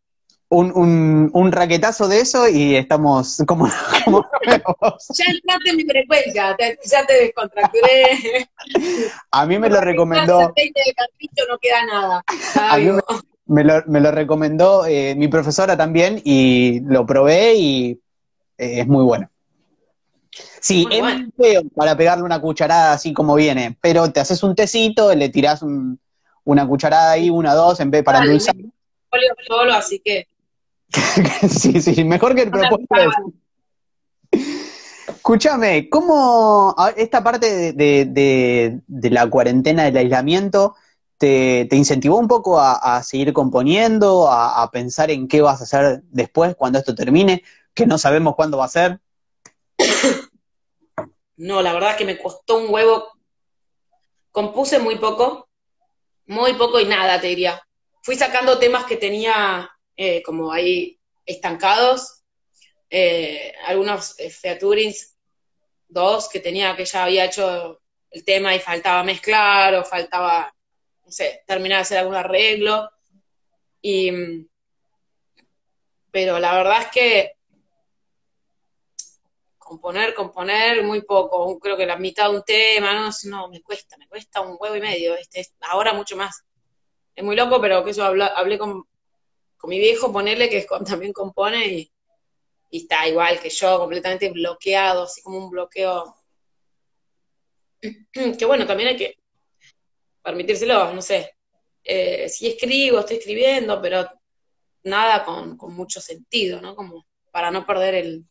Un, 0.49 0.70
un, 0.74 1.30
un 1.33 1.53
raquetazo 1.53 2.09
de 2.09 2.20
eso 2.20 2.47
y 2.49 2.74
estamos 2.76 3.39
como, 3.47 3.68
como. 4.05 4.26
Ya 4.45 5.24
entraste 5.30 5.70
en 5.70 5.76
mi 5.76 5.85
frecuencia, 5.85 6.55
te- 6.59 6.78
ya 6.85 7.07
te 7.07 7.14
descontracturé. 7.14 8.49
A 9.30 9.47
mí 9.47 9.59
me 9.59 9.70
lo 9.70 9.80
recomendó, 9.80 10.41
aceite 10.41 10.83
de 10.85 10.93
carpincho 10.93 11.45
no 11.49 11.59
queda 11.59 11.87
nada. 11.87 12.24
A 12.26 12.33
mí 12.76 12.87
Sabio. 12.87 13.05
Me 13.47 13.64
lo, 13.64 13.82
me 13.86 14.01
lo 14.01 14.11
recomendó 14.11 14.86
eh, 14.86 15.14
mi 15.16 15.28
profesora 15.28 15.76
también 15.76 16.20
y 16.24 16.80
lo 16.80 17.05
probé 17.07 17.55
y 17.55 17.90
eh, 18.59 18.80
es 18.80 18.86
muy 18.86 19.05
bueno. 19.05 19.28
Sí, 20.61 20.84
Muy 20.86 20.95
es 20.97 21.01
bueno. 21.03 21.28
feo 21.36 21.62
para 21.74 21.97
pegarle 21.97 22.24
una 22.24 22.40
cucharada 22.40 22.93
así 22.93 23.12
como 23.12 23.34
viene, 23.34 23.76
pero 23.80 24.11
te 24.12 24.20
haces 24.20 24.43
un 24.43 24.55
tecito, 24.55 25.14
le 25.14 25.28
tirás 25.28 25.62
un- 25.62 25.99
una 26.45 26.66
cucharada 26.66 27.11
ahí, 27.12 27.30
una, 27.30 27.55
dos, 27.55 27.80
en 27.80 27.90
vez 27.90 28.03
para 28.03 28.18
Vale, 28.18 28.30
endulzar. 28.30 28.55
Solo, 29.47 29.74
así 29.74 30.01
que. 30.05 30.26
sí, 31.49 31.80
sí, 31.80 32.05
mejor 32.05 32.34
que 32.34 32.43
el 32.43 32.51
propósito 32.51 32.95
es- 32.97 34.38
Escúchame, 35.09 35.88
¿cómo 35.88 36.74
esta 36.97 37.22
parte 37.22 37.55
de, 37.55 37.72
de- 37.72 38.05
de- 38.07 38.80
de 38.86 39.11
la 39.11 39.28
cuarentena, 39.28 39.84
del 39.84 39.97
aislamiento, 39.97 40.74
te, 41.23 41.77
incentivó 41.77 42.18
un 42.18 42.27
poco 42.27 42.59
a, 42.61 43.01
seguir 43.05 43.33
componiendo, 43.33 44.29
a, 44.29 44.68
pensar 44.73 45.12
en 45.12 45.29
qué 45.29 45.41
vas 45.41 45.61
a 45.61 45.64
hacer 45.64 46.03
después, 46.07 46.57
cuando 46.57 46.81
esto 46.81 46.97
termine, 46.97 47.45
que 47.75 47.87
no 47.87 47.97
sabemos 47.97 48.35
cuándo 48.35 48.59
va 48.59 48.64
a 48.64 48.68
ser? 48.68 48.99
No, 51.37 51.62
la 51.62 51.73
verdad 51.73 51.97
que 51.97 52.05
me 52.05 52.18
costó 52.18 52.59
un 52.59 52.73
huevo. 52.73 53.09
Compuse 54.33 54.79
muy 54.81 54.97
poco, 54.97 55.49
muy 56.27 56.55
poco 56.55 56.81
y 56.81 56.87
nada, 56.87 57.20
te 57.20 57.29
diría. 57.29 57.61
Fui 58.03 58.16
sacando 58.16 58.59
temas 58.59 58.85
que 58.85 58.97
tenía 58.97 59.70
eh, 59.97 60.23
como 60.23 60.53
ahí 60.53 60.99
estancados, 61.25 62.23
eh, 62.91 63.53
algunos 63.66 64.18
eh, 64.18 64.31
featurings, 64.31 65.16
dos 65.89 66.29
que 66.29 66.41
tenía 66.41 66.77
que 66.77 66.85
ya 66.85 67.05
había 67.05 67.25
hecho 67.25 67.81
el 68.11 68.25
tema 68.25 68.55
y 68.55 68.61
faltaba 68.61 69.03
mezclar 69.03 69.75
o 69.75 69.85
faltaba, 69.85 70.55
no 71.05 71.11
sé, 71.13 71.43
terminar 71.47 71.79
de 71.79 71.83
hacer 71.83 71.99
algún 71.99 72.15
arreglo. 72.17 72.91
Y, 73.83 74.47
pero 76.11 76.39
la 76.39 76.55
verdad 76.55 76.83
es 76.83 76.89
que 76.93 77.33
componer, 79.59 80.15
componer, 80.15 80.83
muy 80.85 81.03
poco, 81.03 81.59
creo 81.59 81.77
que 81.77 81.87
la 81.87 81.97
mitad 81.97 82.31
de 82.31 82.37
un 82.37 82.43
tema, 82.43 82.93
no, 82.95 83.11
no, 83.31 83.49
me 83.49 83.63
cuesta, 83.63 83.97
me 83.97 84.09
cuesta 84.09 84.41
un 84.41 84.57
huevo 84.61 84.77
y 84.77 84.81
medio, 84.81 85.15
este, 85.17 85.41
es- 85.41 85.55
ahora 85.61 85.93
mucho 85.95 86.17
más. 86.17 86.45
Es 87.17 87.25
muy 87.25 87.37
loco, 87.37 87.61
pero 87.61 87.85
que 87.85 87.93
yo 87.93 88.05
habla- 88.05 88.29
hablé 88.37 88.59
con, 88.59 88.85
con 89.59 89.71
mi 89.71 89.79
viejo, 89.81 90.13
ponerle 90.13 90.49
que 90.51 90.67
también 90.87 91.13
compone 91.15 91.67
y, 91.69 91.93
y 92.71 92.79
está 92.83 93.09
igual 93.09 93.41
que 93.41 93.51
yo, 93.51 93.79
completamente 93.81 94.31
bloqueado, 94.31 95.05
así 95.05 95.23
como 95.23 95.39
un 95.39 95.51
bloqueo. 95.51 96.17
Que 98.39 98.45
bueno, 98.45 98.67
también 98.67 98.91
hay 98.91 98.97
que 98.97 99.17
permitírselo, 100.23 100.93
no 100.95 101.03
sé. 101.03 101.33
Eh, 101.85 102.29
si 102.29 102.47
escribo, 102.49 103.01
estoy 103.01 103.16
escribiendo, 103.18 103.81
pero 103.83 104.09
nada 104.85 105.25
con, 105.25 105.57
con 105.57 105.75
mucho 105.75 106.01
sentido, 106.01 106.61
¿no? 106.61 106.75
Como 106.77 107.05
para 107.31 107.51
no 107.51 107.66
perder 107.66 107.95
el, 107.97 108.25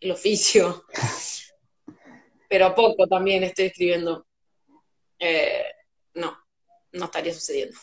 el 0.00 0.10
oficio. 0.10 0.84
Pero 2.48 2.74
poco 2.74 3.06
también 3.06 3.44
estoy 3.44 3.66
escribiendo. 3.66 4.26
Eh, 5.18 5.64
no, 6.14 6.36
no 6.92 7.04
estaría 7.04 7.34
sucediendo. 7.34 7.76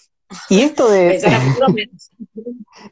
Y 0.50 0.62
esto 0.62 0.90
de... 0.90 1.10
Pensar 1.12 1.34
a 1.36 1.40
futuro 1.42 1.70
menos. 1.70 2.10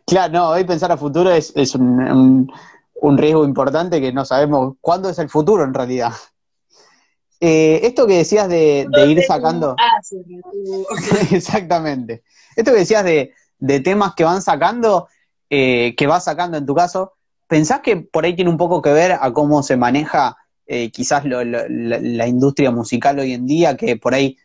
Claro, 0.05 0.33
no, 0.33 0.49
hoy 0.51 0.63
pensar 0.63 0.91
a 0.93 0.97
futuro 0.97 1.29
es, 1.31 1.51
es 1.57 1.75
un, 1.75 1.99
un- 2.01 2.53
un 2.95 3.17
riesgo 3.17 3.43
importante 3.43 3.99
que 3.99 4.13
no 4.13 4.23
sabemos 4.23 4.75
cuándo 4.79 5.09
es 5.09 5.19
el 5.19 5.29
futuro 5.29 5.63
en 5.63 5.73
realidad. 5.73 6.13
Eh, 7.39 7.81
esto 7.83 8.07
que 8.07 8.17
decías 8.17 8.47
de, 8.47 8.87
de 8.89 9.05
ir 9.05 9.21
sacando... 9.23 9.75
Exactamente. 11.31 12.23
Esto 12.55 12.71
que 12.71 12.79
decías 12.79 13.03
de, 13.03 13.33
de 13.59 13.79
temas 13.79 14.13
que 14.15 14.23
van 14.23 14.41
sacando, 14.41 15.07
eh, 15.49 15.93
que 15.95 16.07
vas 16.07 16.23
sacando 16.23 16.57
en 16.57 16.65
tu 16.65 16.73
caso, 16.75 17.13
¿pensás 17.47 17.81
que 17.81 17.97
por 17.97 18.25
ahí 18.25 18.35
tiene 18.35 18.49
un 18.51 18.57
poco 18.57 18.81
que 18.81 18.91
ver 18.93 19.13
a 19.19 19.31
cómo 19.33 19.63
se 19.63 19.77
maneja 19.77 20.37
eh, 20.65 20.91
quizás 20.91 21.25
lo- 21.25 21.43
lo- 21.43 21.67
la, 21.67 21.99
la 21.99 22.27
industria 22.27 22.71
musical 22.71 23.19
hoy 23.19 23.33
en 23.33 23.45
día, 23.45 23.75
que 23.75 23.97
por 23.97 24.13
ahí 24.13 24.37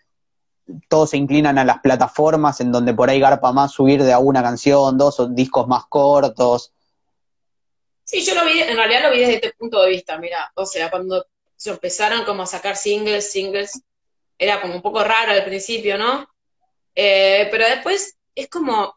todos 0.89 1.11
se 1.11 1.16
inclinan 1.16 1.57
a 1.59 1.64
las 1.64 1.78
plataformas 1.80 2.61
en 2.61 2.72
donde 2.72 2.93
por 2.93 3.09
ahí 3.09 3.20
garpa 3.20 3.53
más 3.53 3.72
subir 3.72 4.03
de 4.03 4.12
a 4.12 4.18
una 4.18 4.43
canción, 4.43 4.99
dos 4.99 5.20
o 5.20 5.28
discos 5.28 5.66
más 5.68 5.84
cortos? 5.89 6.72
Sí, 8.05 8.22
yo 8.24 8.34
lo 8.34 8.45
vi, 8.45 8.61
en 8.61 8.76
realidad 8.76 9.03
lo 9.05 9.11
vi 9.12 9.20
desde 9.20 9.34
este 9.36 9.53
punto 9.59 9.80
de 9.82 9.91
vista, 9.91 10.18
mira, 10.18 10.51
o 10.57 10.66
sea, 10.66 10.91
cuando 10.91 11.24
se 11.59 11.71
empezaron 11.71 12.25
como 12.25 12.45
a 12.45 12.47
sacar 12.47 12.77
singles, 12.77 13.31
singles, 13.33 13.83
era 14.39 14.61
como 14.63 14.77
un 14.77 14.83
poco 14.83 15.05
raro 15.05 15.33
al 15.33 15.45
principio, 15.45 15.99
¿no? 15.99 16.27
Eh, 16.95 17.49
pero 17.51 17.67
después 17.69 18.17
es 18.35 18.49
como, 18.49 18.95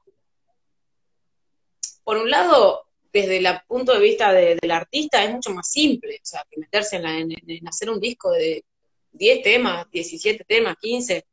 por 2.04 2.18
un 2.18 2.30
lado, 2.30 2.86
desde 3.12 3.38
el 3.38 3.48
punto 3.68 3.94
de 3.94 4.00
vista 4.00 4.32
de- 4.32 4.56
del 4.62 4.72
artista 4.72 5.24
es 5.24 5.32
mucho 5.32 5.50
más 5.52 5.70
simple, 5.70 6.16
o 6.22 6.26
sea, 6.26 6.46
que 6.50 6.60
meterse 6.60 6.98
en, 6.98 7.04
la- 7.04 7.18
en 7.20 7.68
hacer 7.68 7.90
un 7.90 8.00
disco 8.00 8.32
de 8.32 8.64
10 9.12 9.42
temas, 9.44 9.90
17 9.92 10.44
temas, 10.46 10.76
15, 10.80 11.26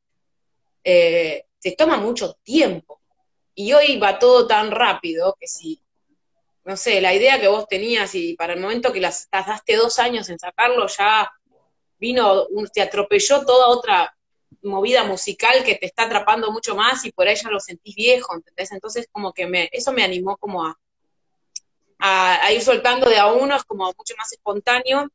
eh, 0.85 1.45
te 1.61 1.72
toma 1.72 1.99
mucho 1.99 2.35
tiempo. 2.43 3.01
Y 3.55 3.72
hoy 3.72 3.99
va 3.99 4.18
todo 4.18 4.47
tan 4.47 4.70
rápido 4.70 5.37
que 5.39 5.47
si, 5.49 5.81
no 6.69 6.77
sé, 6.77 7.01
la 7.01 7.14
idea 7.14 7.41
que 7.41 7.49
vos 7.49 7.66
tenías 7.66 8.14
y 8.14 8.35
para 8.35 8.53
el 8.53 8.61
momento 8.61 8.93
que 8.93 9.01
las 9.01 9.27
tardaste 9.31 9.75
dos 9.75 9.99
años 9.99 10.29
en 10.29 10.39
sacarlo, 10.39 10.87
ya 10.87 11.33
vino, 11.99 12.47
te 12.75 12.83
atropelló 12.83 13.47
toda 13.47 13.69
otra 13.69 14.14
movida 14.61 15.03
musical 15.05 15.64
que 15.64 15.77
te 15.77 15.87
está 15.87 16.03
atrapando 16.03 16.53
mucho 16.53 16.77
más 16.77 17.07
y 17.07 17.11
por 17.11 17.27
ahí 17.27 17.37
ya 17.37 17.49
lo 17.49 17.59
sentís 17.59 17.95
viejo, 17.95 18.35
¿entendés? 18.35 18.71
Entonces 18.71 19.09
como 19.11 19.33
que 19.33 19.47
me, 19.47 19.71
eso 19.73 19.95
me 19.95 20.05
animó 20.05 20.37
como 20.37 20.62
a, 20.66 20.79
a, 22.01 22.53
ir 22.53 22.61
soltando 22.61 23.09
de 23.09 23.16
a 23.16 23.33
uno, 23.33 23.57
es 23.57 23.64
como 23.64 23.87
mucho 23.87 24.14
más 24.19 24.31
espontáneo 24.31 25.09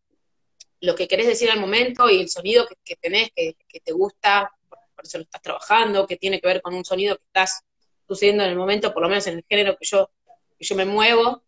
lo 0.81 0.95
que 0.95 1.07
querés 1.07 1.27
decir 1.27 1.51
al 1.51 1.59
momento 1.59 2.09
y 2.09 2.19
el 2.19 2.29
sonido 2.29 2.65
que, 2.83 2.95
tenés, 2.95 3.29
que, 3.35 3.55
te 3.79 3.91
gusta, 3.91 4.51
por, 4.67 4.79
eso 5.03 5.19
lo 5.19 5.23
estás 5.25 5.43
trabajando, 5.43 6.07
que 6.07 6.17
tiene 6.17 6.41
que 6.41 6.47
ver 6.47 6.63
con 6.63 6.73
un 6.73 6.83
sonido 6.83 7.15
que 7.15 7.25
estás 7.25 7.61
sucediendo 8.07 8.43
en 8.43 8.49
el 8.49 8.55
momento, 8.55 8.91
por 8.91 9.03
lo 9.03 9.09
menos 9.09 9.27
en 9.27 9.35
el 9.35 9.45
género 9.47 9.77
que 9.77 9.85
yo, 9.85 10.09
que 10.57 10.65
yo 10.65 10.75
me 10.75 10.85
muevo, 10.85 11.42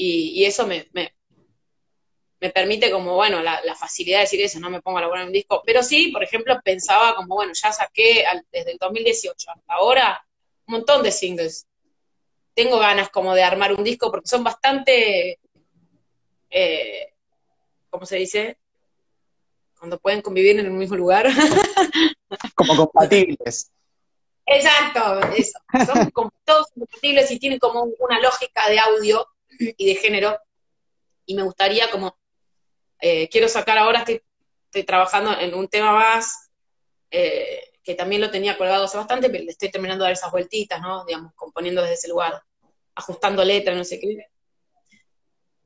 y, 0.00 0.44
eso 0.44 0.64
me, 0.66 0.88
me, 0.92 1.12
permite 2.50 2.90
como, 2.90 3.16
bueno, 3.16 3.42
la, 3.42 3.74
facilidad 3.74 4.18
de 4.18 4.22
decir 4.22 4.40
eso, 4.40 4.60
no 4.60 4.70
me 4.70 4.80
pongo 4.80 4.98
a 4.98 5.02
lograr 5.02 5.26
un 5.26 5.32
disco, 5.32 5.60
pero 5.66 5.82
sí, 5.82 6.10
por 6.12 6.22
ejemplo, 6.22 6.58
pensaba 6.64 7.16
como, 7.16 7.34
bueno, 7.34 7.52
ya 7.52 7.72
saqué 7.72 8.24
desde 8.52 8.72
el 8.72 8.78
2018 8.78 9.50
hasta 9.50 9.74
ahora 9.74 10.24
un 10.66 10.74
montón 10.74 11.02
de 11.02 11.10
singles, 11.10 11.66
tengo 12.54 12.78
ganas 12.78 13.10
como 13.10 13.34
de 13.34 13.42
armar 13.42 13.72
un 13.74 13.82
disco 13.82 14.10
porque 14.10 14.28
son 14.28 14.44
bastante, 14.44 15.40
eh, 16.50 17.12
¿cómo 17.90 18.06
se 18.06 18.16
dice? 18.16 18.58
Cuando 19.78 19.98
pueden 19.98 20.22
convivir 20.22 20.58
en 20.58 20.66
el 20.66 20.72
mismo 20.72 20.96
lugar. 20.96 21.28
como 22.54 22.76
compatibles. 22.76 23.70
Exacto, 24.46 25.20
eso. 25.36 25.58
Son 25.86 26.10
todos 26.44 26.66
compatibles 26.72 27.30
y 27.30 27.38
tienen 27.38 27.58
como 27.58 27.82
una 27.98 28.20
lógica 28.20 28.68
de 28.68 28.78
audio 28.78 29.26
y 29.58 29.86
de 29.86 29.94
género. 29.96 30.38
Y 31.26 31.34
me 31.34 31.42
gustaría 31.42 31.90
como, 31.90 32.18
eh, 33.00 33.28
quiero 33.28 33.48
sacar 33.48 33.78
ahora, 33.78 34.00
estoy, 34.00 34.22
trabajando 34.84 35.38
en 35.38 35.54
un 35.54 35.68
tema 35.68 35.92
más, 35.92 36.50
eh, 37.10 37.72
que 37.82 37.94
también 37.94 38.20
lo 38.20 38.30
tenía 38.30 38.56
colgado 38.56 38.84
hace 38.84 38.96
bastante, 38.96 39.30
pero 39.30 39.44
le 39.44 39.50
estoy 39.50 39.70
terminando 39.70 40.04
de 40.04 40.10
dar 40.10 40.16
esas 40.16 40.30
vueltitas, 40.30 40.80
¿no? 40.80 41.04
Digamos, 41.04 41.32
componiendo 41.34 41.80
desde 41.80 41.94
ese 41.94 42.08
lugar 42.08 42.42
ajustando 42.94 43.44
letra, 43.44 43.74
no 43.74 43.84
sé 43.84 43.98
qué. 43.98 44.26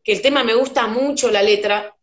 Que 0.04 0.12
el 0.12 0.22
tema 0.22 0.44
me 0.44 0.54
gusta 0.54 0.86
mucho 0.86 1.30
la 1.30 1.42
letra 1.42 1.96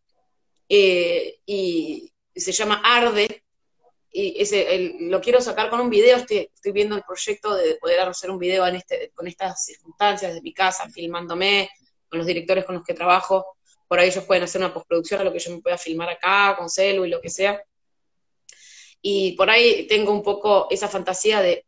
eh, 0.67 1.39
y 1.45 2.11
se 2.35 2.51
llama 2.51 2.81
Arde. 2.83 3.43
Y 4.11 4.41
ese, 4.41 4.95
lo 5.01 5.21
quiero 5.21 5.39
sacar 5.39 5.69
con 5.69 5.79
un 5.79 5.89
video, 5.89 6.17
estoy, 6.17 6.49
estoy, 6.53 6.71
viendo 6.71 6.95
el 6.95 7.03
proyecto 7.03 7.53
de 7.55 7.75
poder 7.75 7.99
hacer 7.99 8.31
un 8.31 8.39
video 8.39 8.65
en 8.65 8.75
este, 8.75 9.11
con 9.13 9.27
estas 9.27 9.63
circunstancias 9.65 10.33
de 10.33 10.41
mi 10.41 10.53
casa, 10.53 10.89
filmándome, 10.89 11.69
con 12.09 12.17
los 12.17 12.27
directores 12.27 12.65
con 12.65 12.75
los 12.75 12.83
que 12.83 12.95
trabajo, 12.95 13.57
por 13.89 13.99
ahí 13.99 14.09
ellos 14.09 14.23
pueden 14.25 14.43
hacer 14.43 14.61
una 14.61 14.71
postproducción 14.71 15.25
lo 15.25 15.33
que 15.33 15.39
yo 15.39 15.51
me 15.51 15.61
pueda 15.61 15.77
filmar 15.77 16.09
acá, 16.09 16.55
con 16.55 16.69
celu 16.69 17.05
y 17.05 17.09
lo 17.09 17.19
que 17.19 17.29
sea. 17.29 17.59
Y 19.01 19.31
por 19.31 19.49
ahí 19.49 19.87
tengo 19.87 20.11
un 20.11 20.21
poco 20.21 20.67
esa 20.69 20.87
fantasía 20.87 21.41
de 21.41 21.65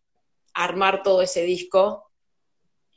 armar 0.53 1.01
todo 1.01 1.23
ese 1.23 1.41
disco 1.41 2.11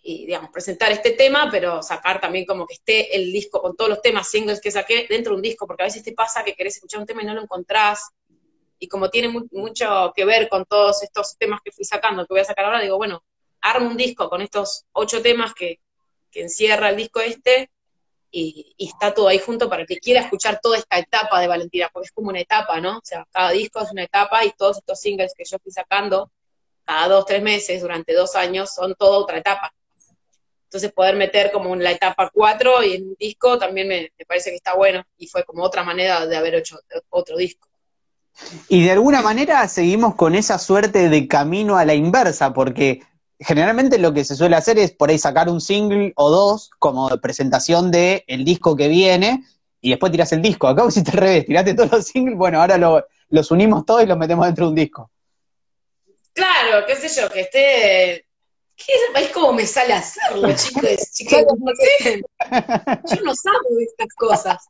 y, 0.02 0.26
digamos, 0.26 0.50
presentar 0.50 0.92
este 0.92 1.12
tema, 1.12 1.48
pero 1.50 1.82
sacar 1.82 2.20
también 2.20 2.44
como 2.44 2.66
que 2.66 2.74
esté 2.74 3.16
el 3.16 3.32
disco 3.32 3.62
con 3.62 3.74
todos 3.74 3.88
los 3.88 4.02
temas 4.02 4.28
singles 4.28 4.60
que 4.60 4.70
saqué 4.70 5.06
dentro 5.08 5.32
de 5.32 5.36
un 5.36 5.42
disco, 5.42 5.66
porque 5.66 5.84
a 5.84 5.86
veces 5.86 6.02
te 6.02 6.12
pasa 6.12 6.44
que 6.44 6.54
querés 6.54 6.74
escuchar 6.74 7.00
un 7.00 7.06
tema 7.06 7.22
y 7.22 7.24
no 7.24 7.32
lo 7.32 7.40
encontrás, 7.40 8.10
y 8.78 8.88
como 8.88 9.10
tiene 9.10 9.28
mucho 9.50 10.12
que 10.14 10.24
ver 10.24 10.48
con 10.48 10.64
todos 10.64 11.02
estos 11.02 11.36
temas 11.38 11.60
que 11.64 11.72
fui 11.72 11.84
sacando, 11.84 12.26
que 12.26 12.34
voy 12.34 12.40
a 12.40 12.44
sacar 12.44 12.66
ahora, 12.66 12.80
digo, 12.80 12.96
bueno, 12.96 13.24
armo 13.60 13.88
un 13.88 13.96
disco 13.96 14.28
con 14.28 14.42
estos 14.42 14.84
ocho 14.92 15.22
temas 15.22 15.54
que, 15.54 15.80
que 16.30 16.42
encierra 16.42 16.90
el 16.90 16.96
disco 16.96 17.20
este, 17.20 17.70
y, 18.34 18.74
está 18.78 19.14
todo 19.14 19.28
ahí 19.28 19.38
junto 19.38 19.68
para 19.68 19.82
el 19.82 19.88
que 19.88 19.98
quiera 19.98 20.20
escuchar 20.20 20.60
toda 20.60 20.78
esta 20.78 20.98
etapa 20.98 21.40
de 21.40 21.46
Valentina, 21.46 21.88
porque 21.92 22.06
es 22.06 22.12
como 22.12 22.30
una 22.30 22.40
etapa, 22.40 22.80
¿no? 22.80 22.98
O 22.98 23.04
sea, 23.04 23.26
cada 23.30 23.50
disco 23.50 23.80
es 23.80 23.92
una 23.92 24.02
etapa 24.02 24.44
y 24.44 24.52
todos 24.52 24.78
estos 24.78 25.00
singles 25.00 25.34
que 25.36 25.44
yo 25.44 25.58
fui 25.58 25.72
sacando 25.72 26.30
cada 26.84 27.08
dos, 27.08 27.24
tres 27.24 27.42
meses, 27.42 27.80
durante 27.80 28.12
dos 28.12 28.34
años, 28.34 28.74
son 28.74 28.94
toda 28.94 29.18
otra 29.18 29.38
etapa. 29.38 29.72
Entonces 30.64 30.92
poder 30.92 31.14
meter 31.14 31.52
como 31.52 31.72
en 31.72 31.84
la 31.84 31.92
etapa 31.92 32.30
4 32.32 32.82
y 32.82 32.94
en 32.94 33.08
un 33.10 33.16
disco 33.18 33.58
también 33.58 33.86
me, 33.88 34.12
parece 34.26 34.50
que 34.50 34.56
está 34.56 34.74
bueno 34.74 35.04
y 35.16 35.28
fue 35.28 35.44
como 35.44 35.62
otra 35.62 35.84
manera 35.84 36.26
de 36.26 36.36
haber 36.36 36.56
hecho 36.56 36.78
otro 37.10 37.36
disco. 37.36 37.68
Y 38.68 38.84
de 38.84 38.92
alguna 38.92 39.22
manera 39.22 39.66
seguimos 39.68 40.14
con 40.14 40.34
esa 40.34 40.58
suerte 40.58 41.08
de 41.08 41.28
camino 41.28 41.76
a 41.76 41.84
la 41.84 41.94
inversa, 41.94 42.52
porque 42.52 43.02
generalmente 43.38 43.98
lo 43.98 44.12
que 44.12 44.24
se 44.24 44.36
suele 44.36 44.56
hacer 44.56 44.78
es 44.78 44.92
por 44.92 45.10
ahí 45.10 45.18
sacar 45.18 45.48
un 45.48 45.60
single 45.60 46.12
o 46.16 46.30
dos 46.30 46.70
como 46.78 47.08
presentación 47.20 47.90
del 47.90 48.24
el 48.26 48.44
disco 48.44 48.76
que 48.76 48.88
viene 48.88 49.44
y 49.80 49.90
después 49.90 50.12
tiras 50.12 50.32
el 50.32 50.42
disco. 50.42 50.68
Acá 50.68 50.84
hiciste 50.88 51.12
al 51.12 51.18
revés, 51.18 51.46
tiraste 51.46 51.74
todos 51.74 51.92
los 51.92 52.06
singles, 52.06 52.36
bueno, 52.36 52.60
ahora 52.60 52.78
los 53.28 53.50
unimos 53.50 53.84
todos 53.86 54.02
y 54.02 54.06
los 54.06 54.18
metemos 54.18 54.46
dentro 54.46 54.66
de 54.66 54.68
un 54.70 54.76
disco. 54.76 55.10
Claro, 56.32 56.84
qué 56.86 56.96
sé 56.96 57.20
yo, 57.20 57.30
que 57.30 57.42
esté 57.42 58.26
¿Qué 58.76 58.92
es, 59.22 59.30
como 59.30 59.52
me 59.52 59.66
sale 59.66 59.92
hacerlo, 59.92 60.48
chicos? 60.54 61.12
chicos 61.12 61.44
Yo 61.44 63.22
no 63.22 63.34
sabo 63.34 63.76
de 63.76 63.84
estas 63.84 64.08
cosas. 64.16 64.68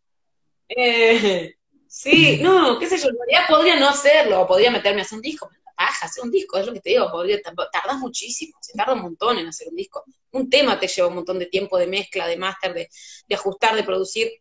Eh, 0.69 1.55
sí, 1.95 2.39
no, 2.43 2.79
qué 2.79 2.87
sé 2.89 2.99
yo, 2.99 3.09
en 3.09 3.17
realidad 3.17 3.47
podría 3.49 3.77
no 3.77 3.89
hacerlo, 3.89 4.47
podría 4.47 4.71
meterme 4.71 5.01
a 5.01 5.05
hacer 5.05 5.17
un 5.17 5.23
disco, 5.23 5.49
paja, 5.77 6.07
hacer 6.07 6.25
un 6.25 6.31
disco, 6.31 6.59
es 6.59 6.67
lo 6.67 6.73
que 6.73 6.81
te 6.81 6.91
digo, 6.91 7.11
podría, 7.11 7.41
tardas 7.43 7.99
muchísimo, 7.99 8.59
se 8.61 8.73
tarda 8.73 8.95
un 8.95 9.03
montón 9.03 9.39
en 9.39 9.49
hacer 9.49 9.69
un 9.69 9.77
disco. 9.77 10.05
Un 10.33 10.49
tema 10.51 10.79
te 10.79 10.89
lleva 10.89 11.09
un 11.09 11.15
montón 11.17 11.39
de 11.39 11.47
tiempo 11.47 11.79
de 11.79 11.87
mezcla, 11.87 12.27
de 12.27 12.37
máster, 12.37 12.75
de, 12.75 12.89
de 13.27 13.35
ajustar, 13.35 13.75
de 13.75 13.85
producir. 13.85 14.33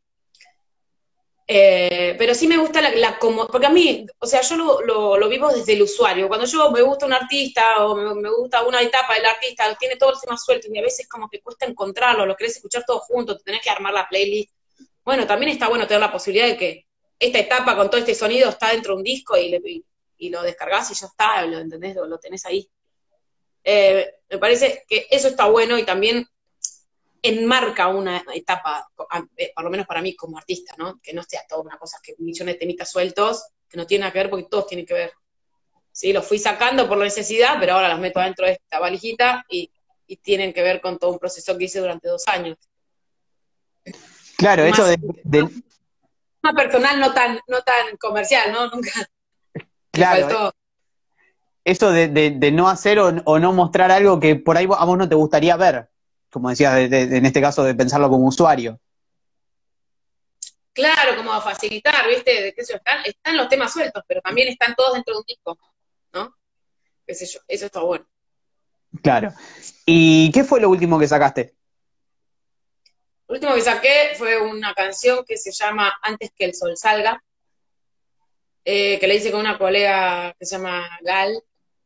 Eh, 1.46 2.16
pero 2.18 2.34
sí 2.34 2.48
me 2.48 2.58
gusta 2.58 2.82
la, 2.82 3.20
como, 3.20 3.48
porque 3.48 3.68
a 3.68 3.70
mí, 3.70 4.06
o 4.20 4.26
sea, 4.26 4.42
yo 4.42 4.56
lo, 4.56 5.18
lo, 5.18 5.30
vivo 5.30 5.50
desde 5.50 5.74
el 5.74 5.82
usuario. 5.82 6.28
Cuando 6.28 6.46
yo 6.46 6.72
me 6.72 6.82
gusta 6.82 7.06
un 7.06 7.14
artista 7.14 7.86
o 7.86 7.96
me, 7.96 8.30
gusta 8.30 8.64
una 8.64 8.82
etapa 8.82 9.16
del 9.16 9.26
artista, 9.26 9.76
tiene 9.78 9.98
todo 9.98 10.14
el 10.14 10.20
tema 10.20 10.38
suelto 10.38 10.68
y 10.72 10.78
a 10.78 10.82
veces 10.82 11.08
como 11.08 11.30
que 11.30 11.42
cuesta 11.42 11.66
encontrarlo, 11.66 12.26
lo 12.26 12.36
querés 12.36 12.56
escuchar 12.56 12.86
todo 12.86 13.00
junto, 13.00 13.38
te 13.38 13.44
tenés 13.44 13.62
que 13.62 13.70
armar 13.70 13.94
la 13.94 14.08
playlist. 14.08 14.52
Bueno, 15.04 15.28
también 15.28 15.52
está 15.52 15.68
bueno 15.68 15.86
tener 15.86 16.00
la 16.00 16.12
posibilidad 16.12 16.48
de 16.48 16.58
que 16.58 16.88
esta 17.20 17.40
etapa 17.40 17.76
con 17.76 17.90
todo 17.90 18.00
este 18.00 18.16
sonido 18.16 18.50
está 18.50 18.72
dentro 18.72 18.94
de 18.94 18.98
un 18.98 19.04
disco 19.04 19.38
y, 19.38 19.84
y, 20.18 20.30
lo 20.30 20.42
descargas 20.42 20.92
y 20.92 20.94
ya 20.94 21.08
está, 21.08 21.46
lo 21.46 21.60
entendés, 21.60 21.96
lo, 21.96 22.18
tenés 22.20 22.46
ahí. 22.46 22.70
Eh, 23.64 24.16
me 24.30 24.38
parece 24.38 24.84
que 24.88 25.08
eso 25.10 25.30
está 25.30 25.46
bueno 25.46 25.78
y 25.78 25.84
también 25.84 26.28
enmarca 27.22 27.88
una 27.88 28.24
etapa, 28.34 28.90
eh, 29.38 29.54
por 29.56 29.64
lo 29.64 29.72
menos 29.72 29.88
para 29.88 30.02
mí 30.02 30.14
como 30.16 30.38
artista, 30.38 30.76
¿no? 30.78 31.00
Que 31.02 31.14
no 31.14 31.24
sea 31.24 31.42
toda 31.48 31.62
una 31.62 31.78
cosa 31.78 31.98
que 32.04 32.16
millones 32.18 32.56
de 32.56 32.60
temitas 32.60 32.92
sueltos, 32.92 33.46
que 33.70 33.78
no 33.78 33.88
tienen 33.88 34.02
nada 34.02 34.12
que 34.12 34.20
ver 34.20 34.30
porque 34.30 34.48
todos 34.50 34.68
tienen 34.68 34.86
que 34.86 34.94
ver. 34.94 35.14
Sí, 35.92 36.12
los 36.12 36.28
fui 36.28 36.38
sacando 36.38 36.88
por 36.88 36.98
la 36.98 37.06
necesidad, 37.06 37.58
pero 37.60 37.74
ahora 37.74 37.90
los 37.90 38.00
meto 38.00 38.20
dentro 38.20 38.46
de 38.46 38.54
esta 38.54 38.80
valijita 38.80 39.46
y, 39.50 39.72
tienen 40.22 40.54
que 40.54 40.62
ver 40.62 40.80
con 40.80 41.00
todo 41.00 41.10
un 41.10 41.18
proceso 41.18 41.58
que 41.58 41.64
hice 41.64 41.80
durante 41.80 42.08
dos 42.08 42.28
años. 42.28 42.56
Claro, 44.38 44.64
eso 44.64 44.86
de, 44.86 44.98
Más 45.42 45.52
personal, 46.52 47.00
no 47.00 47.14
tan, 47.14 47.40
no 47.48 47.62
tan 47.62 47.96
comercial, 47.98 48.52
¿no? 48.52 48.70
Nunca. 48.70 48.92
Claro. 49.92 50.54
Eso 51.64 51.92
de, 51.92 52.52
no 52.52 52.68
hacer 52.68 53.00
o, 53.00 53.08
o, 53.24 53.40
no 53.40 53.54
mostrar 53.54 53.90
algo 53.92 54.20
que 54.20 54.36
por 54.36 54.58
ahí 54.58 54.66
a 54.66 54.84
vos 54.84 54.98
no 54.98 55.08
te 55.08 55.16
gustaría 55.16 55.56
ver 55.56 55.88
como 56.34 56.50
decías, 56.50 56.92
en 56.92 57.26
este 57.26 57.40
caso 57.40 57.64
de 57.64 57.76
pensarlo 57.76 58.10
como 58.10 58.26
usuario. 58.26 58.80
Claro, 60.74 61.16
como 61.16 61.40
facilitar, 61.42 62.08
¿viste? 62.08 62.56
están, 62.58 63.06
están 63.06 63.38
los 63.38 63.48
temas 63.48 63.72
sueltos, 63.72 64.04
pero 64.08 64.20
también 64.22 64.48
están 64.48 64.74
todos 64.74 64.94
dentro 64.94 65.14
de 65.14 65.20
un 65.20 65.26
disco, 65.28 65.58
¿no? 66.12 66.36
¿Qué 67.06 67.14
sé 67.14 67.28
yo? 67.28 67.40
Eso 67.48 67.68
está 67.68 67.82
bueno. 67.82 68.08
Claro. 69.04 69.32
¿Y 69.86 70.32
qué 70.32 70.44
fue 70.44 70.60
lo 70.60 70.72
último 70.72 70.98
que 70.98 71.08
sacaste? 71.08 71.54
Lo 73.34 73.38
último 73.38 73.56
que 73.56 73.62
saqué 73.62 74.12
fue 74.16 74.40
una 74.40 74.76
canción 74.76 75.26
que 75.26 75.38
se 75.38 75.52
llama 75.52 75.92
Antes 76.04 76.30
que 76.38 76.46
el 76.46 76.54
sol 76.54 76.78
salga, 76.78 77.24
eh, 78.64 79.00
que 79.00 79.08
la 79.08 79.16
hice 79.16 79.32
con 79.32 79.40
una 79.40 79.58
colega 79.58 80.36
que 80.38 80.46
se 80.46 80.56
llama 80.56 80.88
Gal, 81.02 81.42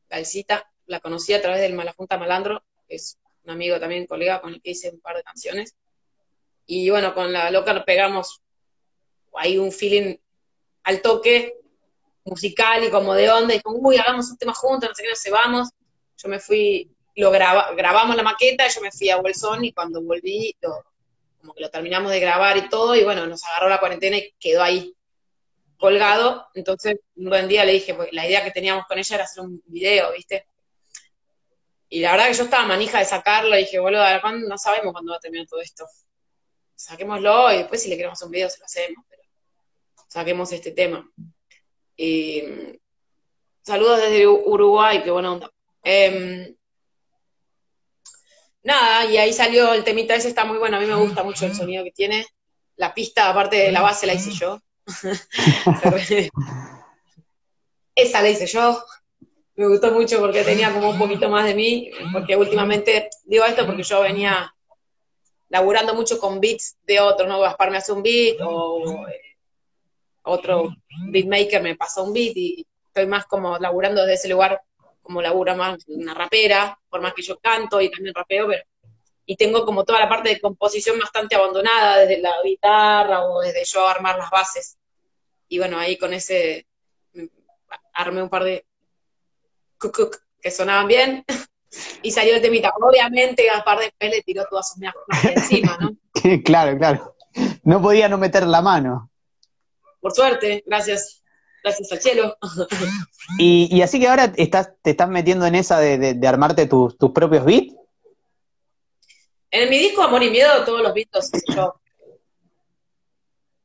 Galcita, 0.10 0.70
la 0.88 1.00
conocí 1.00 1.34
a 1.34 1.42
través 1.42 1.62
del 1.62 1.72
Malajunta 1.72 2.18
Malandro, 2.18 2.66
que 2.86 2.96
es 2.96 3.18
un 3.46 3.52
amigo 3.52 3.80
también, 3.80 4.08
colega, 4.08 4.42
con 4.42 4.56
el 4.56 4.62
que 4.62 4.72
hice 4.72 4.90
un 4.90 5.00
par 5.00 5.16
de 5.16 5.24
canciones. 5.24 5.74
Y 6.66 6.90
bueno, 6.90 7.14
con 7.14 7.32
la 7.32 7.50
loca 7.50 7.86
pegamos 7.86 8.42
ahí 9.36 9.58
un 9.58 9.72
feeling 9.72 10.18
al 10.84 11.02
toque, 11.02 11.62
musical 12.26 12.84
y 12.84 12.90
como 12.90 13.14
de 13.14 13.30
onda, 13.30 13.56
y 13.56 13.62
como, 13.62 13.78
uy, 13.88 13.96
hagamos 13.96 14.30
un 14.32 14.38
tema 14.38 14.54
juntos, 14.54 14.90
no 14.90 14.96
sé 14.96 15.04
qué, 15.04 15.10
no 15.10 15.16
sé, 15.16 15.32
vamos. 15.32 15.70
Yo 16.18 16.28
me 16.28 16.42
fui, 16.42 16.92
lo 17.16 17.32
grabamos 17.32 18.18
la 18.18 18.24
maqueta, 18.24 18.68
yo 18.68 18.82
me 18.82 18.92
fui 18.92 19.10
a 19.10 19.16
Bolsón 19.16 19.64
y 19.64 19.72
cuando 19.72 20.02
volví, 20.02 20.54
como 21.40 21.54
que 21.54 21.62
lo 21.62 21.70
terminamos 21.70 22.12
de 22.12 22.20
grabar 22.20 22.58
y 22.58 22.70
todo, 22.70 22.96
y 22.96 23.04
bueno, 23.04 23.26
nos 23.28 23.44
agarró 23.46 23.70
la 23.70 23.80
cuarentena 23.80 24.18
y 24.18 24.34
quedó 24.40 24.64
ahí. 24.64 24.94
colgado, 25.80 26.48
entonces 26.56 26.98
un 27.16 27.30
buen 27.30 27.48
día 27.48 27.64
le 27.64 27.74
dije, 27.74 27.94
pues, 27.94 28.10
la 28.12 28.26
idea 28.26 28.44
que 28.44 28.52
teníamos 28.52 28.88
con 28.88 28.98
ella 28.98 29.16
era 29.16 29.26
hacer 29.26 29.44
un 29.44 29.62
video, 29.68 30.12
¿viste? 30.14 30.48
Y 31.90 32.02
la 32.02 32.12
verdad 32.12 32.28
que 32.28 32.34
yo 32.34 32.44
estaba 32.44 32.66
manija 32.66 33.00
de 33.00 33.06
sacarlo 33.06 33.56
y 33.56 33.60
dije, 33.60 33.80
boludo, 33.80 34.04
no 34.48 34.58
sabemos 34.58 34.92
cuándo 34.92 35.12
va 35.12 35.18
a 35.18 35.22
terminar 35.22 35.48
todo 35.48 35.62
esto. 35.62 35.86
Saquémoslo 36.76 37.54
y 37.54 37.58
después 37.58 37.82
si 37.82 37.90
le 37.90 37.98
queremos 37.98 38.22
un 38.24 38.32
video 38.32 38.50
se 38.50 38.60
lo 38.60 38.66
hacemos, 38.66 39.06
pero 39.10 39.22
saquemos 40.08 40.52
este 40.52 40.72
tema. 40.72 41.10
Y, 41.96 42.44
saludos 43.62 44.02
desde 44.02 44.28
Uruguay, 44.28 45.02
qué 45.04 45.12
buena 45.12 45.32
onda. 45.32 45.52
Em, 45.84 46.57
nada, 48.68 49.06
y 49.06 49.18
ahí 49.18 49.34
salió 49.34 49.74
el 49.74 49.84
temita 49.84 50.14
ese, 50.16 50.28
está 50.28 50.46
muy 50.46 50.60
bueno, 50.60 50.78
a 50.78 50.80
mí 50.80 50.86
me 50.86 50.96
gusta 50.96 51.24
mucho 51.24 51.46
el 51.46 51.56
sonido 51.56 51.84
que 51.84 51.92
tiene. 51.92 52.26
La 52.76 52.94
pista, 52.94 53.30
aparte 53.30 53.56
de 53.56 53.72
la 53.72 53.82
base, 53.82 54.06
la 54.06 54.14
hice 54.14 54.32
yo. 54.32 54.62
Esa 57.96 58.22
la 58.22 58.30
hice 58.30 58.46
yo 58.46 58.84
me 59.58 59.68
gustó 59.68 59.92
mucho 59.92 60.20
porque 60.20 60.44
tenía 60.44 60.72
como 60.72 60.92
un 60.92 61.00
poquito 61.00 61.30
más 61.30 61.46
de 61.46 61.56
mí, 61.56 61.90
porque 62.14 62.36
últimamente, 62.36 63.10
digo 63.26 63.44
esto 63.44 63.66
porque 63.66 63.82
yo 63.82 64.02
venía 64.02 64.54
laburando 65.50 65.96
mucho 65.96 66.20
con 66.20 66.40
beats 66.40 66.78
de 66.84 67.00
otros, 67.00 67.28
¿no? 67.28 67.40
Gaspar 67.40 67.72
me 67.72 67.78
hace 67.78 67.92
un 67.92 68.04
beat 68.04 68.38
o 68.42 69.08
eh, 69.08 69.20
otro 70.24 70.76
beatmaker 71.10 71.64
me 71.64 71.76
pasa 71.76 72.04
un 72.04 72.14
beat 72.14 72.38
y 72.38 72.68
estoy 72.86 73.08
más 73.08 73.26
como 73.26 73.58
laburando 73.58 74.02
desde 74.02 74.14
ese 74.14 74.30
lugar 74.30 74.62
como 75.08 75.22
labura 75.22 75.56
más 75.56 75.78
una 75.88 76.14
rapera, 76.14 76.78
por 76.90 77.02
más 77.02 77.14
que 77.14 77.22
yo 77.22 77.40
canto 77.40 77.82
y 77.82 77.90
también 77.90 78.14
rapeo, 78.14 78.48
pero 78.48 78.64
y 79.26 79.36
tengo 79.36 79.66
como 79.66 79.84
toda 79.84 80.00
la 80.00 80.10
parte 80.10 80.30
de 80.30 80.40
composición 80.40 81.00
bastante 81.00 81.36
abandonada 81.36 81.98
desde 81.98 82.22
la 82.22 82.34
guitarra 82.44 83.26
o 83.26 83.42
desde 83.42 83.66
yo 83.66 83.86
armar 83.86 84.18
las 84.18 84.30
bases. 84.30 84.78
Y 85.50 85.58
bueno, 85.58 85.78
ahí 85.78 85.98
con 85.98 86.14
ese 86.14 86.66
mm, 87.14 87.26
armé 87.94 88.24
un 88.24 88.30
par 88.30 88.44
de 88.44 88.66
que 90.42 90.52
sonaban 90.52 90.88
bien, 90.88 91.26
y 92.02 92.12
salió 92.12 92.36
el 92.36 92.42
temita. 92.42 92.74
Obviamente 92.80 93.46
Gaspar 93.46 93.80
después 93.80 94.12
le 94.12 94.22
tiró 94.24 94.46
todas 94.50 94.70
sus 94.70 94.82
encima, 95.24 95.78
¿no? 95.80 95.96
claro, 96.44 96.78
claro. 96.78 97.16
No 97.64 97.82
podía 97.82 98.08
no 98.08 98.18
meter 98.18 98.48
la 98.48 98.62
mano. 98.62 99.12
Por 100.00 100.14
suerte, 100.14 100.64
gracias. 100.66 101.17
Gracias 101.64 101.92
al 101.92 102.02
cielo. 102.02 102.38
Y, 103.40 103.82
así 103.82 104.00
que 104.00 104.08
ahora 104.08 104.32
estás, 104.38 104.72
te 104.82 104.92
estás 104.92 105.10
metiendo 105.10 105.46
en 105.46 105.56
esa 105.56 105.80
de, 105.80 106.18
armarte 106.26 106.66
tus, 106.66 106.96
propios 107.14 107.44
beats. 107.44 107.76
En 109.52 109.70
mi 109.70 109.78
disco 109.78 110.02
Amor 110.02 110.24
y 110.24 110.30
Miedo, 110.30 110.64
todos 110.64 110.82
los 110.82 110.94
beats 110.94 111.10
los 111.14 111.34
hice 111.34 111.54
yo. 111.54 111.74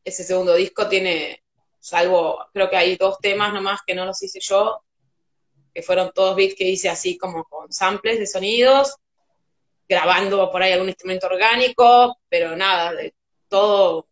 Ese 0.04 0.24
segundo 0.24 0.54
disco 0.56 0.88
tiene, 0.88 1.44
salvo, 1.78 2.44
creo 2.52 2.68
que 2.68 2.76
hay 2.76 2.96
dos 2.96 3.18
temas 3.20 3.52
nomás 3.52 3.80
que 3.86 3.94
no 3.94 4.04
los 4.04 4.20
hice 4.20 4.40
yo, 4.40 4.82
que 5.72 5.82
fueron 5.82 6.10
todos 6.12 6.34
beats 6.34 6.56
que 6.56 6.68
hice 6.68 6.88
así 6.88 7.16
como 7.16 7.44
con 7.44 7.72
samples 7.72 8.18
de 8.18 8.26
sonidos, 8.26 8.96
grabando 9.88 10.50
por 10.50 10.60
ahí 10.60 10.72
algún 10.72 10.88
instrumento 10.88 11.28
orgánico, 11.28 12.18
pero 12.28 12.56
nada, 12.56 12.92
de 12.94 13.14
todo 13.46 14.08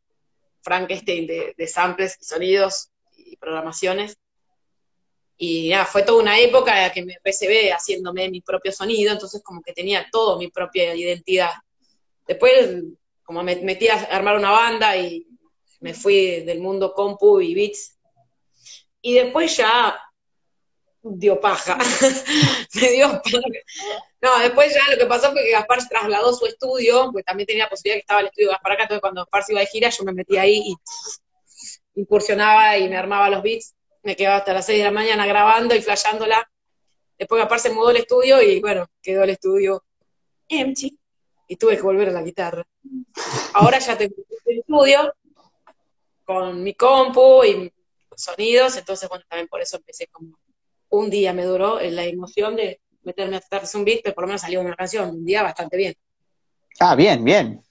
Frankenstein 0.63 1.27
de, 1.27 1.55
de 1.57 1.67
samples 1.67 2.17
y 2.21 2.25
sonidos 2.25 2.91
y 3.31 3.37
programaciones. 3.37 4.17
Y 5.37 5.71
nada, 5.71 5.87
fue 5.87 6.03
toda 6.03 6.23
una 6.23 6.39
época 6.39 6.93
que 6.93 7.05
me 7.05 7.17
recibí 7.25 7.71
haciéndome 7.71 8.29
mi 8.29 8.43
propio 8.43 8.73
sonido, 8.73 9.13
entonces 9.13 9.43
como 9.43 9.63
que 9.63 9.73
tenía 9.73 10.07
todo 10.13 10.39
mi 10.39 10.49
propia 10.49 10.95
identidad. 10.95 11.53
Después, 12.27 12.83
como 13.23 13.43
me 13.43 13.57
metí 13.57 13.89
a 13.89 13.95
armar 13.95 14.37
una 14.37 14.51
banda 14.51 14.97
y 14.97 15.27
me 15.81 15.95
fui 15.95 16.41
del 16.41 16.61
mundo 16.61 16.93
compu 16.93 17.41
y 17.41 17.55
beats. 17.55 17.99
Y 19.01 19.15
después 19.15 19.57
ya 19.57 19.99
dio 21.03 21.41
paja. 21.41 21.79
me 22.75 22.91
dio 22.91 23.09
paja. 23.09 23.39
No, 24.21 24.39
después 24.41 24.75
ya 24.75 24.93
lo 24.93 24.99
que 24.99 25.07
pasó 25.07 25.33
fue 25.33 25.43
que 25.43 25.53
Gaspar 25.53 25.89
trasladó 25.89 26.35
su 26.35 26.47
estudio, 26.47 27.11
porque 27.11 27.25
también 27.25 27.47
tenía 27.47 27.65
la 27.65 27.71
posibilidad 27.71 27.97
que 27.97 28.01
estaba 28.01 28.21
el 28.21 28.27
estudio 28.27 28.49
de 28.49 28.53
Gaspar 28.53 28.73
acá, 28.73 28.83
entonces 28.83 29.01
cuando 29.01 29.23
Gaspar 29.23 29.45
se 29.45 29.53
iba 29.53 29.61
de 29.61 29.67
gira 29.67 29.89
yo 29.89 30.05
me 30.05 30.13
metía 30.13 30.43
ahí 30.43 30.63
y 30.67 30.77
incursionaba 32.01 32.77
y 32.79 32.89
me 32.89 32.97
armaba 32.97 33.31
los 33.31 33.43
beats, 33.43 33.75
me 34.03 34.17
quedaba 34.17 34.37
hasta 34.37 34.53
las 34.53 34.67
6 34.67 34.79
de 34.79 34.85
la 34.85 34.91
mañana 34.91 35.27
grabando 35.27 35.75
y 35.75 35.83
flasheándola. 35.83 36.51
Después 37.19 37.41
Gaspar 37.41 37.61
se 37.61 37.71
mudó 37.71 37.89
al 37.89 37.97
estudio 37.97 38.41
y 38.43 38.61
bueno, 38.61 38.87
quedó 39.03 39.25
el 39.25 39.31
estudio 39.31 39.85
empty 40.49 40.99
y 41.49 41.57
tuve 41.57 41.77
que 41.77 41.83
volver 41.83 42.09
a 42.09 42.13
la 42.13 42.23
guitarra. 42.23 42.67
Ahora 43.55 43.79
ya 43.79 43.97
tengo 43.99 44.15
el 44.47 44.59
estudio 44.59 45.15
con 46.25 46.63
mi 46.63 46.75
compu 46.75 47.45
y 47.45 47.73
sonidos, 48.17 48.77
entonces 48.77 49.09
bueno, 49.09 49.25
también 49.29 49.49
por 49.49 49.61
eso 49.61 49.77
empecé 49.77 50.07
como 50.07 50.39
un 50.91 51.11
día 51.11 51.33
me 51.33 51.45
duró 51.45 51.81
la 51.81 52.05
emoción 52.05 52.57
de 52.57 52.81
meterme 53.03 53.37
a 53.37 53.41
tratar 53.41 53.69
un 53.75 53.85
beat, 53.85 54.01
pero 54.03 54.15
por 54.15 54.25
lo 54.25 54.29
menos 54.29 54.41
salió 54.41 54.61
una 54.61 54.75
canción, 54.75 55.11
un 55.11 55.25
día 55.25 55.43
bastante 55.43 55.77
bien. 55.77 55.95
Ah, 56.79 56.95
bien, 56.95 57.25
bien. 57.25 57.63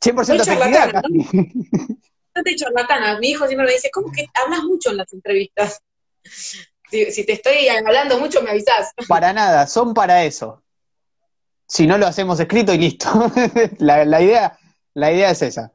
100% 0.00 0.40
efectividad. 0.40 0.92
¿no? 0.92 1.96
No 2.36 2.42
te 2.42 2.54
charlatana. 2.54 3.18
Mi 3.18 3.30
hijo 3.30 3.46
siempre 3.46 3.66
me 3.66 3.72
dice, 3.72 3.90
¿cómo 3.92 4.10
que 4.12 4.26
hablas 4.34 4.62
mucho 4.64 4.90
en 4.90 4.98
las 4.98 5.12
entrevistas? 5.12 5.82
Si, 6.22 7.26
te 7.26 7.32
estoy 7.32 7.68
hablando 7.68 8.18
mucho, 8.18 8.42
me 8.42 8.50
avisás. 8.50 8.92
Para 9.08 9.32
nada, 9.32 9.66
son 9.66 9.92
para 9.92 10.24
eso. 10.24 10.62
Si 11.66 11.86
no 11.86 11.98
lo 11.98 12.06
hacemos 12.06 12.38
escrito 12.38 12.72
y 12.72 12.78
listo. 12.78 13.08
la, 13.78 14.22
idea, 14.22 14.56
la 14.94 15.12
idea 15.12 15.30
es 15.30 15.42
esa. 15.42 15.72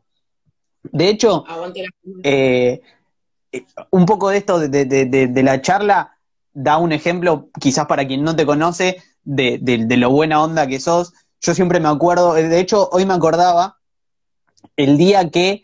De 0.84 1.10
hecho, 1.10 1.44
eh, 2.24 2.82
un 3.90 4.06
poco 4.06 4.30
de 4.30 4.38
esto 4.38 4.60
de, 4.60 4.86
de 4.86 5.44
la 5.44 5.62
charla 5.62 6.18
da 6.54 6.78
un 6.78 6.92
ejemplo, 6.92 7.50
quizás 7.60 7.86
para 7.88 8.06
quien 8.08 8.24
no 8.24 8.36
te 8.36 8.46
conoce, 8.46 9.02
de, 9.24 9.60
de, 9.62 9.98
lo 9.98 10.10
buena 10.10 10.44
onda 10.44 10.68
que 10.68 10.80
sos. 10.80 11.14
Yo 11.42 11.54
siempre 11.54 11.80
me 11.80 11.90
acuerdo, 11.90 12.34
de 12.34 12.60
hecho, 12.60 12.90
hoy 12.92 13.06
me 13.06 13.14
acordaba 13.14 13.80
el 14.76 14.98
día 14.98 15.30
que 15.30 15.64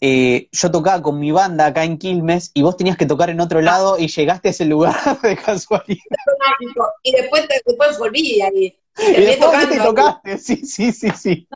eh, 0.00 0.48
yo 0.52 0.70
tocaba 0.70 1.02
con 1.02 1.18
mi 1.18 1.30
banda 1.30 1.66
acá 1.66 1.84
en 1.84 1.98
Quilmes 1.98 2.50
y 2.54 2.62
vos 2.62 2.76
tenías 2.76 2.96
que 2.96 3.06
tocar 3.06 3.30
en 3.30 3.40
otro 3.40 3.60
lado 3.60 3.98
y 3.98 4.08
llegaste 4.08 4.48
a 4.48 4.50
ese 4.50 4.64
lugar 4.64 4.94
de 5.22 5.36
casualidad. 5.36 6.04
Y 7.02 7.12
después, 7.12 7.46
después 7.66 7.98
volví 7.98 8.40
ahí. 8.40 8.76
Y, 8.98 9.12
después 9.12 9.68
te 9.68 9.78
tocaste, 9.78 10.38
sí, 10.38 10.56
sí, 10.64 10.92
sí, 10.92 11.10
sí. 11.16 11.48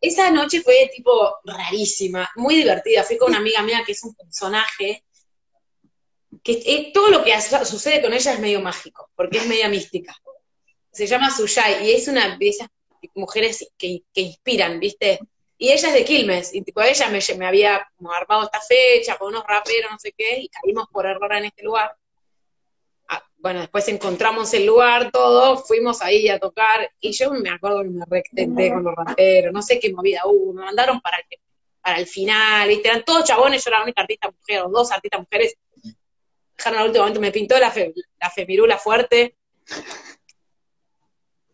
esa 0.00 0.30
noche 0.30 0.62
fue 0.62 0.90
tipo 0.94 1.36
rarísima, 1.44 2.28
muy 2.36 2.56
divertida. 2.56 3.04
Fui 3.04 3.16
con 3.16 3.28
una 3.30 3.38
amiga 3.38 3.62
mía 3.62 3.82
que 3.84 3.92
es 3.92 4.02
un 4.02 4.14
personaje 4.14 5.04
que 6.42 6.90
todo 6.92 7.08
lo 7.08 7.24
que 7.24 7.32
sucede 7.40 8.02
con 8.02 8.12
ella 8.12 8.32
es 8.32 8.40
medio 8.40 8.60
mágico, 8.60 9.10
porque 9.16 9.38
es 9.38 9.46
media 9.46 9.68
mística. 9.68 10.14
Se 10.92 11.06
llama 11.06 11.30
Suyai 11.30 11.86
y 11.86 11.92
es 11.92 12.06
una 12.06 12.36
de 12.36 12.48
esas 12.48 12.68
mujeres 13.14 13.66
que, 13.76 14.02
inspiran, 14.14 14.78
¿viste? 14.78 15.20
Y 15.56 15.70
ella 15.70 15.88
es 15.88 15.94
de 15.94 16.04
Quilmes, 16.04 16.54
y 16.54 16.62
tipo, 16.62 16.82
ella 16.82 17.08
me, 17.08 17.46
había 17.46 17.88
armado 18.12 18.44
esta 18.44 18.60
fecha 18.60 19.16
con 19.16 19.28
unos 19.28 19.44
raperos, 19.46 19.90
no 19.90 19.98
sé 19.98 20.12
qué, 20.16 20.40
y 20.40 20.48
caímos 20.48 20.88
por 20.90 21.06
error 21.06 21.32
en 21.34 21.44
este 21.44 21.62
lugar. 21.62 21.96
Ah, 23.08 23.22
bueno, 23.36 23.60
después 23.60 23.86
encontramos 23.88 24.52
el 24.54 24.66
lugar, 24.66 25.10
todo, 25.12 25.58
fuimos 25.58 26.02
ahí 26.02 26.28
a 26.28 26.40
tocar, 26.40 26.90
y 27.00 27.12
yo 27.12 27.30
me 27.32 27.50
acuerdo 27.50 27.82
que 27.82 27.90
me 27.90 28.04
retenté 28.04 28.70
con 28.70 28.82
los 28.82 28.94
raperos, 28.94 29.52
no 29.52 29.62
sé 29.62 29.78
qué 29.78 29.92
movida 29.92 30.22
hubo, 30.24 30.52
me 30.52 30.64
mandaron 30.64 31.00
para, 31.00 31.18
para 31.80 31.98
el 31.98 32.06
final, 32.06 32.68
¿viste? 32.68 32.88
Eran 32.88 33.04
todos 33.04 33.24
chabones, 33.24 33.62
yo 33.64 33.68
era 33.70 33.78
la 33.78 33.84
única 33.84 34.02
artista 34.02 34.30
mujer, 34.30 34.62
o 34.62 34.68
dos 34.68 34.90
artistas 34.90 35.20
mujeres, 35.20 35.56
dejaron 36.56 36.80
al 36.80 36.86
último 36.86 37.04
momento, 37.04 37.20
me 37.20 37.32
pintó 37.32 37.58
la 37.58 38.30
femirula 38.30 38.78
fuerte. 38.78 39.36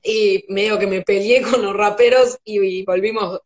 Y 0.03 0.45
medio 0.49 0.79
que 0.79 0.87
me 0.87 1.03
peleé 1.03 1.43
con 1.43 1.63
los 1.63 1.75
raperos 1.75 2.39
y, 2.45 2.85
volvimos, 2.85 3.41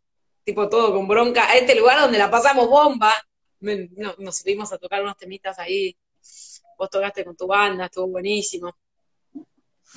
tipo, 0.44 0.68
todo 0.68 0.92
con 0.92 1.08
bronca, 1.08 1.48
a 1.48 1.56
este 1.56 1.74
lugar 1.74 2.00
donde 2.00 2.18
la 2.18 2.30
pasamos 2.30 2.68
bomba. 2.68 3.12
nos 3.60 4.36
subimos 4.36 4.72
a 4.72 4.78
tocar 4.78 5.02
unos 5.02 5.16
temitas 5.16 5.58
ahí. 5.58 5.96
Vos 6.78 6.90
tocaste 6.90 7.24
con 7.24 7.36
tu 7.36 7.46
banda, 7.46 7.86
estuvo 7.86 8.08
buenísimo. 8.08 8.74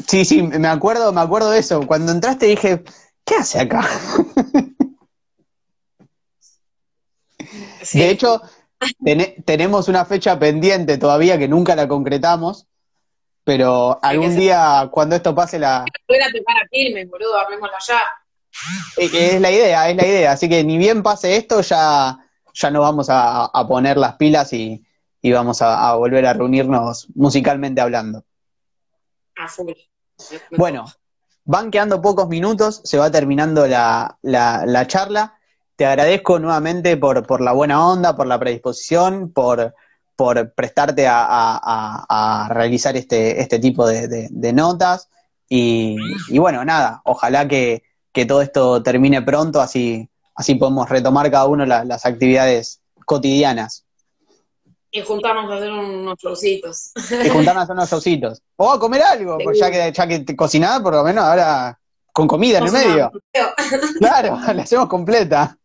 Sí, 0.08 0.26
sí, 0.26 0.42
me 0.42 0.68
acuerdo, 0.68 1.12
me 1.12 1.22
acuerdo 1.22 1.50
de 1.52 1.60
eso. 1.60 1.82
Cuando 1.88 2.12
entraste 2.12 2.46
dije, 2.46 2.84
¿qué 3.26 3.36
hace 3.36 3.60
acá? 3.60 3.88
De 7.94 8.10
hecho, 8.10 8.42
tenemos 9.46 9.88
una 9.88 10.06
fecha 10.06 10.38
pendiente 10.38 10.98
todavía 10.98 11.38
que 11.38 11.48
nunca 11.48 11.76
la 11.76 11.88
concretamos, 11.88 12.68
pero 13.44 13.98
algún 14.02 14.36
día 14.36 14.90
cuando 14.92 15.16
esto 15.16 15.34
pase 15.34 15.58
la... 15.58 15.86
boludo, 17.10 17.38
allá. 17.40 18.02
Es 18.98 19.40
la 19.42 19.52
idea, 19.52 19.90
es 19.90 19.96
la 19.96 20.06
idea, 20.08 20.32
así 20.32 20.50
que 20.50 20.64
ni 20.64 20.78
bien 20.78 21.04
pase 21.04 21.36
esto 21.36 21.62
ya, 21.62 22.18
ya 22.54 22.72
nos 22.72 22.82
vamos 22.82 23.08
a, 23.10 23.50
poner 23.68 23.98
las 23.98 24.16
pilas 24.16 24.52
y, 24.54 24.84
vamos 25.32 25.62
a, 25.62 25.94
volver 25.96 26.26
a 26.26 26.34
reunirnos 26.34 27.08
musicalmente 27.16 27.82
hablando. 27.82 28.24
Bueno, 30.58 30.86
van 31.46 31.70
quedando 31.70 32.02
pocos 32.02 32.28
minutos, 32.28 32.82
se 32.84 32.98
va 32.98 33.12
terminando 33.12 33.68
la, 33.68 34.18
la 34.22 34.88
charla 34.88 35.38
te 35.78 35.86
agradezco 35.86 36.40
nuevamente 36.40 36.98
por, 36.98 37.26
por 37.26 37.40
la 37.40 37.54
buena 37.54 37.88
onda, 37.88 38.16
por 38.16 38.26
la 38.26 38.40
predisposición, 38.40 39.32
por, 39.32 39.76
por 40.16 40.52
prestarte 40.54 41.08
a, 41.08 41.24
a- 41.30 42.06
a 42.46 42.50
realizar 42.50 42.98
este, 42.98 43.40
este 43.40 43.60
tipo 43.60 43.88
de, 43.88 44.08
de- 44.08 44.28
de 44.32 44.54
notas. 44.54 45.08
Y, 45.48 46.00
y 46.30 46.40
bueno, 46.40 46.66
nada, 46.66 47.02
ojalá 47.06 47.48
que, 47.48 47.84
que 48.18 48.26
todo 48.26 48.42
esto 48.42 48.82
termine 48.82 49.22
pronto, 49.22 49.62
así, 49.62 50.10
así 50.34 50.56
podemos 50.56 50.90
retomar 50.90 51.30
cada 51.30 51.46
uno 51.46 51.66
la- 51.68 51.86
las 51.86 52.04
actividades 52.04 52.82
cotidianas 53.06 53.86
Y 54.90 55.02
juntarnos 55.02 55.52
a 55.52 55.58
hacer 55.58 55.72
unos 55.72 56.18
showcitos. 56.18 56.94
y 57.24 57.30
juntarnos 57.30 57.70
a 57.70 57.74
unos 57.74 57.88
showcitos. 57.92 58.42
O 58.56 58.72
a 58.72 58.80
comer 58.80 59.04
algo, 59.04 59.38
pues 59.44 59.60
ya 59.60 59.70
que, 59.70 59.92
ya 59.94 60.08
que 60.08 60.20
te 60.22 60.36
cocinás, 60.36 60.80
por 60.82 60.94
lo 60.96 61.04
menos 61.04 61.24
ahora 61.24 61.80
con 62.12 62.28
comida 62.28 62.58
en 62.58 62.66
el 62.66 62.72
medio. 62.72 63.12
Claro, 64.00 64.40
la 64.56 64.64
hacemos 64.64 64.88
completa. 64.88 65.56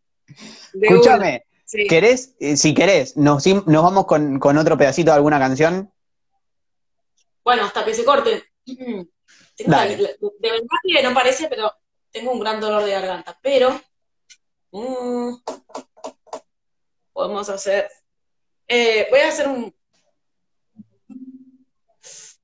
Escúchame, 0.79 1.45
sí. 1.65 1.87
¿querés, 1.87 2.35
eh, 2.39 2.55
si 2.55 2.75
querés, 2.75 3.17
nos, 3.17 3.45
nos 3.47 3.83
vamos 3.83 4.05
con, 4.05 4.37
con 4.39 4.57
otro 4.59 4.77
pedacito 4.77 5.09
de 5.09 5.15
alguna 5.17 5.39
canción? 5.39 5.91
Bueno, 7.43 7.63
hasta 7.65 7.83
que 7.83 7.93
se 7.95 8.05
corte. 8.05 8.43
Dale. 9.65 9.97
de 9.97 10.51
verdad 10.51 10.67
que 10.83 11.03
no 11.03 11.13
parece, 11.13 11.47
pero 11.47 11.71
tengo 12.13 12.31
un 12.31 12.39
gran 12.39 12.61
dolor 12.61 12.83
de 12.83 12.91
garganta. 12.91 13.37
Pero 13.41 13.81
mm, 14.71 15.33
podemos 17.11 17.49
hacer. 17.49 17.89
eh, 18.67 19.07
voy 19.09 19.19
a 19.19 19.27
hacer 19.29 19.47
un. 19.49 19.75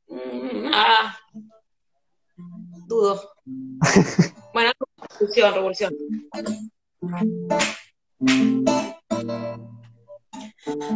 Mm, 0.07 0.71
ah, 0.73 1.17
dudo. 2.87 3.31
Bueno, 4.51 4.71
revolución, 5.19 5.53
revolución. 5.53 5.95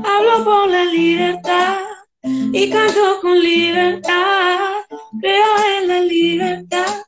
Hablo 0.03 0.43
por 0.43 0.69
la 0.69 0.85
libertad 0.85 1.77
y 2.23 2.69
canto 2.71 3.21
con 3.21 3.39
libertad. 3.39 4.81
Creo 5.21 5.45
en 5.77 5.87
la 5.87 5.99
libertad 5.99 7.02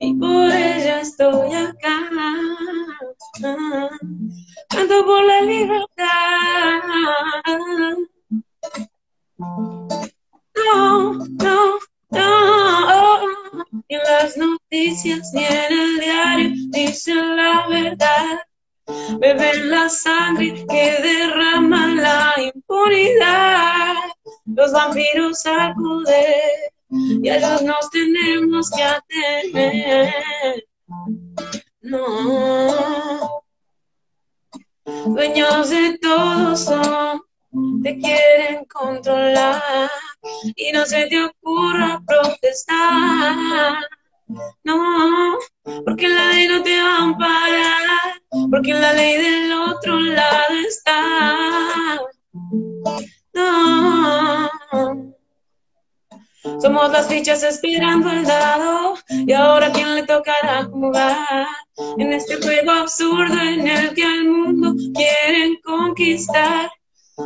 y 0.00 0.14
por 0.14 0.50
ella 0.50 1.00
estoy 1.00 1.54
acá. 1.54 2.10
Canto 4.68 5.04
por 5.04 5.24
la 5.24 5.40
libertad. 5.42 6.82
No, 10.54 11.14
no, 11.14 11.78
no. 12.10 13.20
En 13.88 14.00
las 14.04 14.36
noticias 14.36 15.30
ni 15.32 15.44
en 15.44 15.72
el 15.72 16.00
diario 16.00 16.50
dicen 16.70 17.36
la 17.36 17.66
verdad. 17.68 18.40
Beben 19.18 19.70
la 19.70 19.88
sangre 19.88 20.64
que 20.68 20.96
derrama 21.02 21.88
la 21.88 22.34
impunidad. 22.42 23.94
Los 24.46 24.72
vampiros 24.72 25.44
al 25.44 25.74
poder 25.74 26.72
y 26.90 27.28
a 27.28 27.36
ellos 27.36 27.62
nos 27.62 27.90
tenemos 27.90 28.70
que 28.70 28.82
atener. 28.82 30.64
No. 31.82 33.42
Dueños 34.84 35.70
de 35.70 35.98
todo 35.98 36.56
son, 36.56 37.22
te 37.82 37.98
quieren 37.98 38.64
controlar 38.64 39.90
y 40.56 40.72
no 40.72 40.86
se 40.86 41.06
te 41.06 41.24
ocurra 41.24 42.02
protestar. 42.06 43.76
No, 44.64 45.38
porque 45.84 46.08
la 46.08 46.28
ley 46.32 46.48
no 46.48 46.62
te 46.62 46.80
va 46.80 46.96
a 46.96 47.02
amparar, 47.02 48.22
porque 48.50 48.74
la 48.74 48.92
ley 48.92 49.16
del 49.16 49.52
otro 49.52 49.98
lado 49.98 50.54
está. 50.66 51.98
No. 53.32 55.07
Somos 56.60 56.90
las 56.90 57.08
fichas 57.08 57.42
esperando 57.42 58.10
el 58.10 58.24
dado 58.24 58.94
y 59.08 59.32
ahora 59.32 59.70
quién 59.72 59.94
le 59.94 60.02
tocará 60.02 60.64
jugar 60.64 61.46
en 61.98 62.12
este 62.12 62.36
juego 62.36 62.70
absurdo 62.72 63.40
en 63.40 63.66
el 63.66 63.94
que 63.94 64.04
al 64.04 64.24
mundo 64.24 64.74
quieren 64.94 65.56
conquistar, 65.62 66.70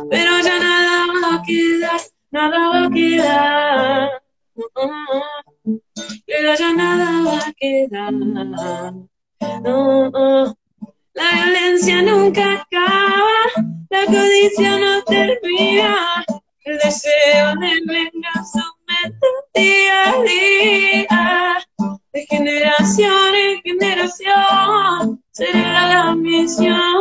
pero 0.09 0.39
ya 0.43 0.59
nada 0.59 1.05
va 1.23 1.35
a 1.35 1.41
quedar, 1.41 2.01
nada 2.31 2.69
va 2.69 2.85
a 2.85 2.89
quedar, 2.89 4.21
pero 6.25 6.55
ya 6.55 6.73
nada 6.73 7.23
va 7.25 7.37
a 7.39 7.53
quedar. 7.53 8.13
La 11.15 11.31
violencia 11.35 12.01
nunca 12.01 12.53
acaba, 12.53 13.39
la 13.89 14.05
codicia 14.05 14.77
no 14.77 15.03
termina, 15.03 16.25
el 16.65 16.77
deseo 16.79 17.55
de 17.59 17.81
venganza 17.85 18.72
día 19.53 20.09
a 20.09 20.21
día, 20.23 21.59
de 22.13 22.25
generación 22.27 23.35
en 23.35 23.61
generación, 23.63 25.23
será 25.31 25.87
la 25.87 26.15
misión, 26.15 26.92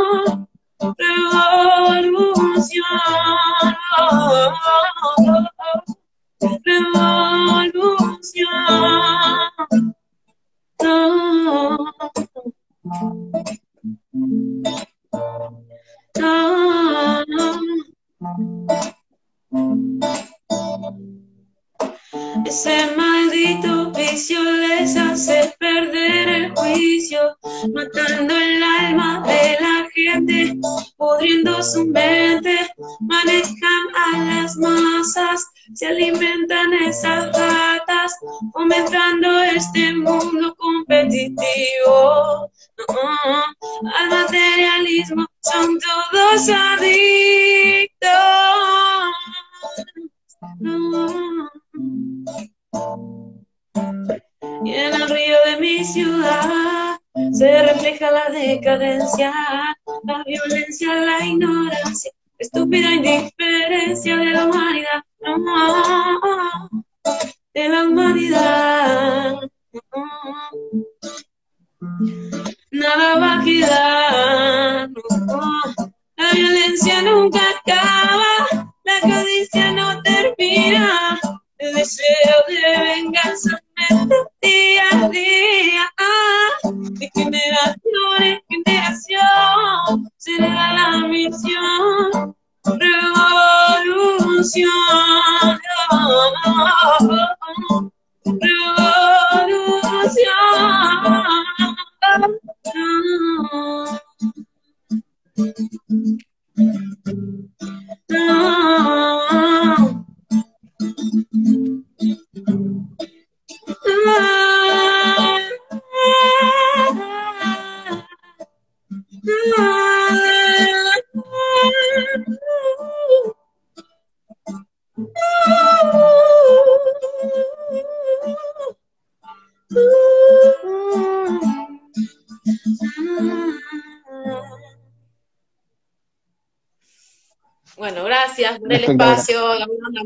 por 138.62 138.72
el 138.72 138.84
espacio, 138.84 139.40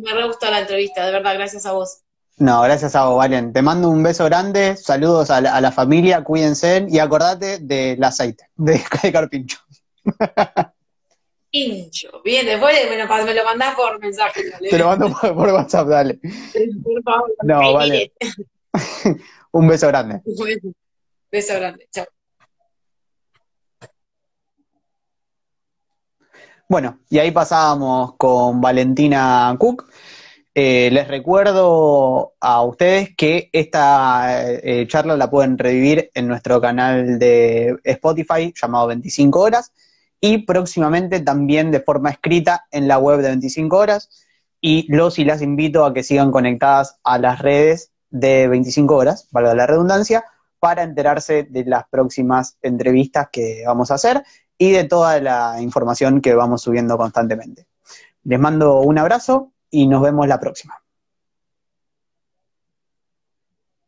me 0.03 0.13
re 0.13 0.27
gustó 0.27 0.51
la 0.51 0.61
entrevista, 0.61 1.05
de 1.05 1.13
verdad, 1.13 1.35
gracias 1.35 1.67
a 1.67 1.73
vos. 1.73 1.99
No, 2.39 2.63
gracias 2.63 2.95
a 2.95 3.07
vos, 3.07 3.19
Valen. 3.19 3.53
Te 3.53 3.63
mando 3.63 3.89
un 3.89 4.03
beso 4.03 4.25
grande, 4.25 4.77
saludos 4.77 5.31
a 5.31 5.41
la, 5.41 5.73
familia, 5.73 6.23
cuídense 6.23 6.87
y 6.89 6.99
acordate 6.99 7.59
del 7.59 8.03
aceite 8.03 8.51
de, 8.57 8.83
de 9.03 9.13
carpincho. 9.13 9.59
Pincho, 11.51 12.21
bien, 12.25 12.45
después 12.45 12.77
me 12.91 12.97
lo, 12.97 13.25
me 13.25 13.35
lo 13.35 13.45
mandás 13.45 13.75
por 13.75 13.99
mensaje. 14.01 14.43
Te 14.69 14.79
lo 14.79 14.87
mando 14.87 15.11
por, 15.11 15.49
WhatsApp, 15.49 15.89
dale. 15.89 16.21
No, 17.43 17.73
vale. 17.73 18.13
un 19.53 19.69
beso 19.69 19.89
grande. 19.89 20.21
Un 20.25 20.75
beso 21.31 21.55
grande, 21.55 21.89
chao. 21.91 22.07
Bueno, 26.69 26.99
y 27.09 27.19
ahí 27.21 27.31
pasábamos 27.31 28.17
con 28.17 28.61
Valentina 28.61 29.55
Cook. 29.57 29.89
Eh, 30.53 30.91
les 30.91 31.07
recuerdo 31.07 32.33
a 32.41 32.63
ustedes 32.65 33.15
que 33.15 33.51
esta 33.53 34.51
eh, 34.51 34.85
charla 34.89 35.17
la 35.17 35.31
pueden 35.31 35.59
revivir 35.59 36.11
en 36.13 36.27
nuestro 36.27 36.61
canal 36.61 37.21
de 37.21 37.77
Spotify 37.85 38.53
llamado 38.61 38.89
25 38.89 39.39
horas 39.39 39.73
y 40.21 40.39
próximamente 40.39 41.21
también 41.21 41.71
de 41.71 41.81
forma 41.81 42.11
escrita 42.11 42.67
en 42.73 42.89
la 42.89 42.99
web 42.99 43.21
de 43.21 43.29
25 43.29 43.77
horas. 43.77 44.09
Y 44.61 44.93
los 44.93 45.21
y 45.21 45.25
las 45.25 45.43
invito 45.43 45.85
a 45.85 45.95
que 45.95 46.03
sigan 46.03 46.33
conectadas 46.33 46.99
a 47.05 47.19
las 47.19 47.39
redes 47.39 47.93
de 48.11 48.49
25 48.49 48.97
horas, 48.97 49.29
valga 49.31 49.55
la 49.55 49.67
redundancia, 49.69 50.25
para 50.59 50.83
enterarse 50.83 51.45
de 51.45 51.65
las 51.65 51.85
próximas 51.89 52.59
entrevistas 52.63 53.29
que 53.31 53.63
vamos 53.65 53.93
a 53.93 53.95
hacer 53.95 54.25
y 54.59 54.71
de 54.73 54.85
toda 54.85 55.21
la 55.21 55.61
información 55.61 56.21
que 56.21 56.35
vamos 56.35 56.63
subiendo 56.63 56.97
constantemente. 56.97 57.67
Les 58.25 58.41
mando 58.41 58.81
un 58.81 58.99
abrazo 58.99 59.53
y 59.71 59.87
nos 59.87 60.03
vemos 60.03 60.27
la 60.27 60.41
próxima. 60.41 60.75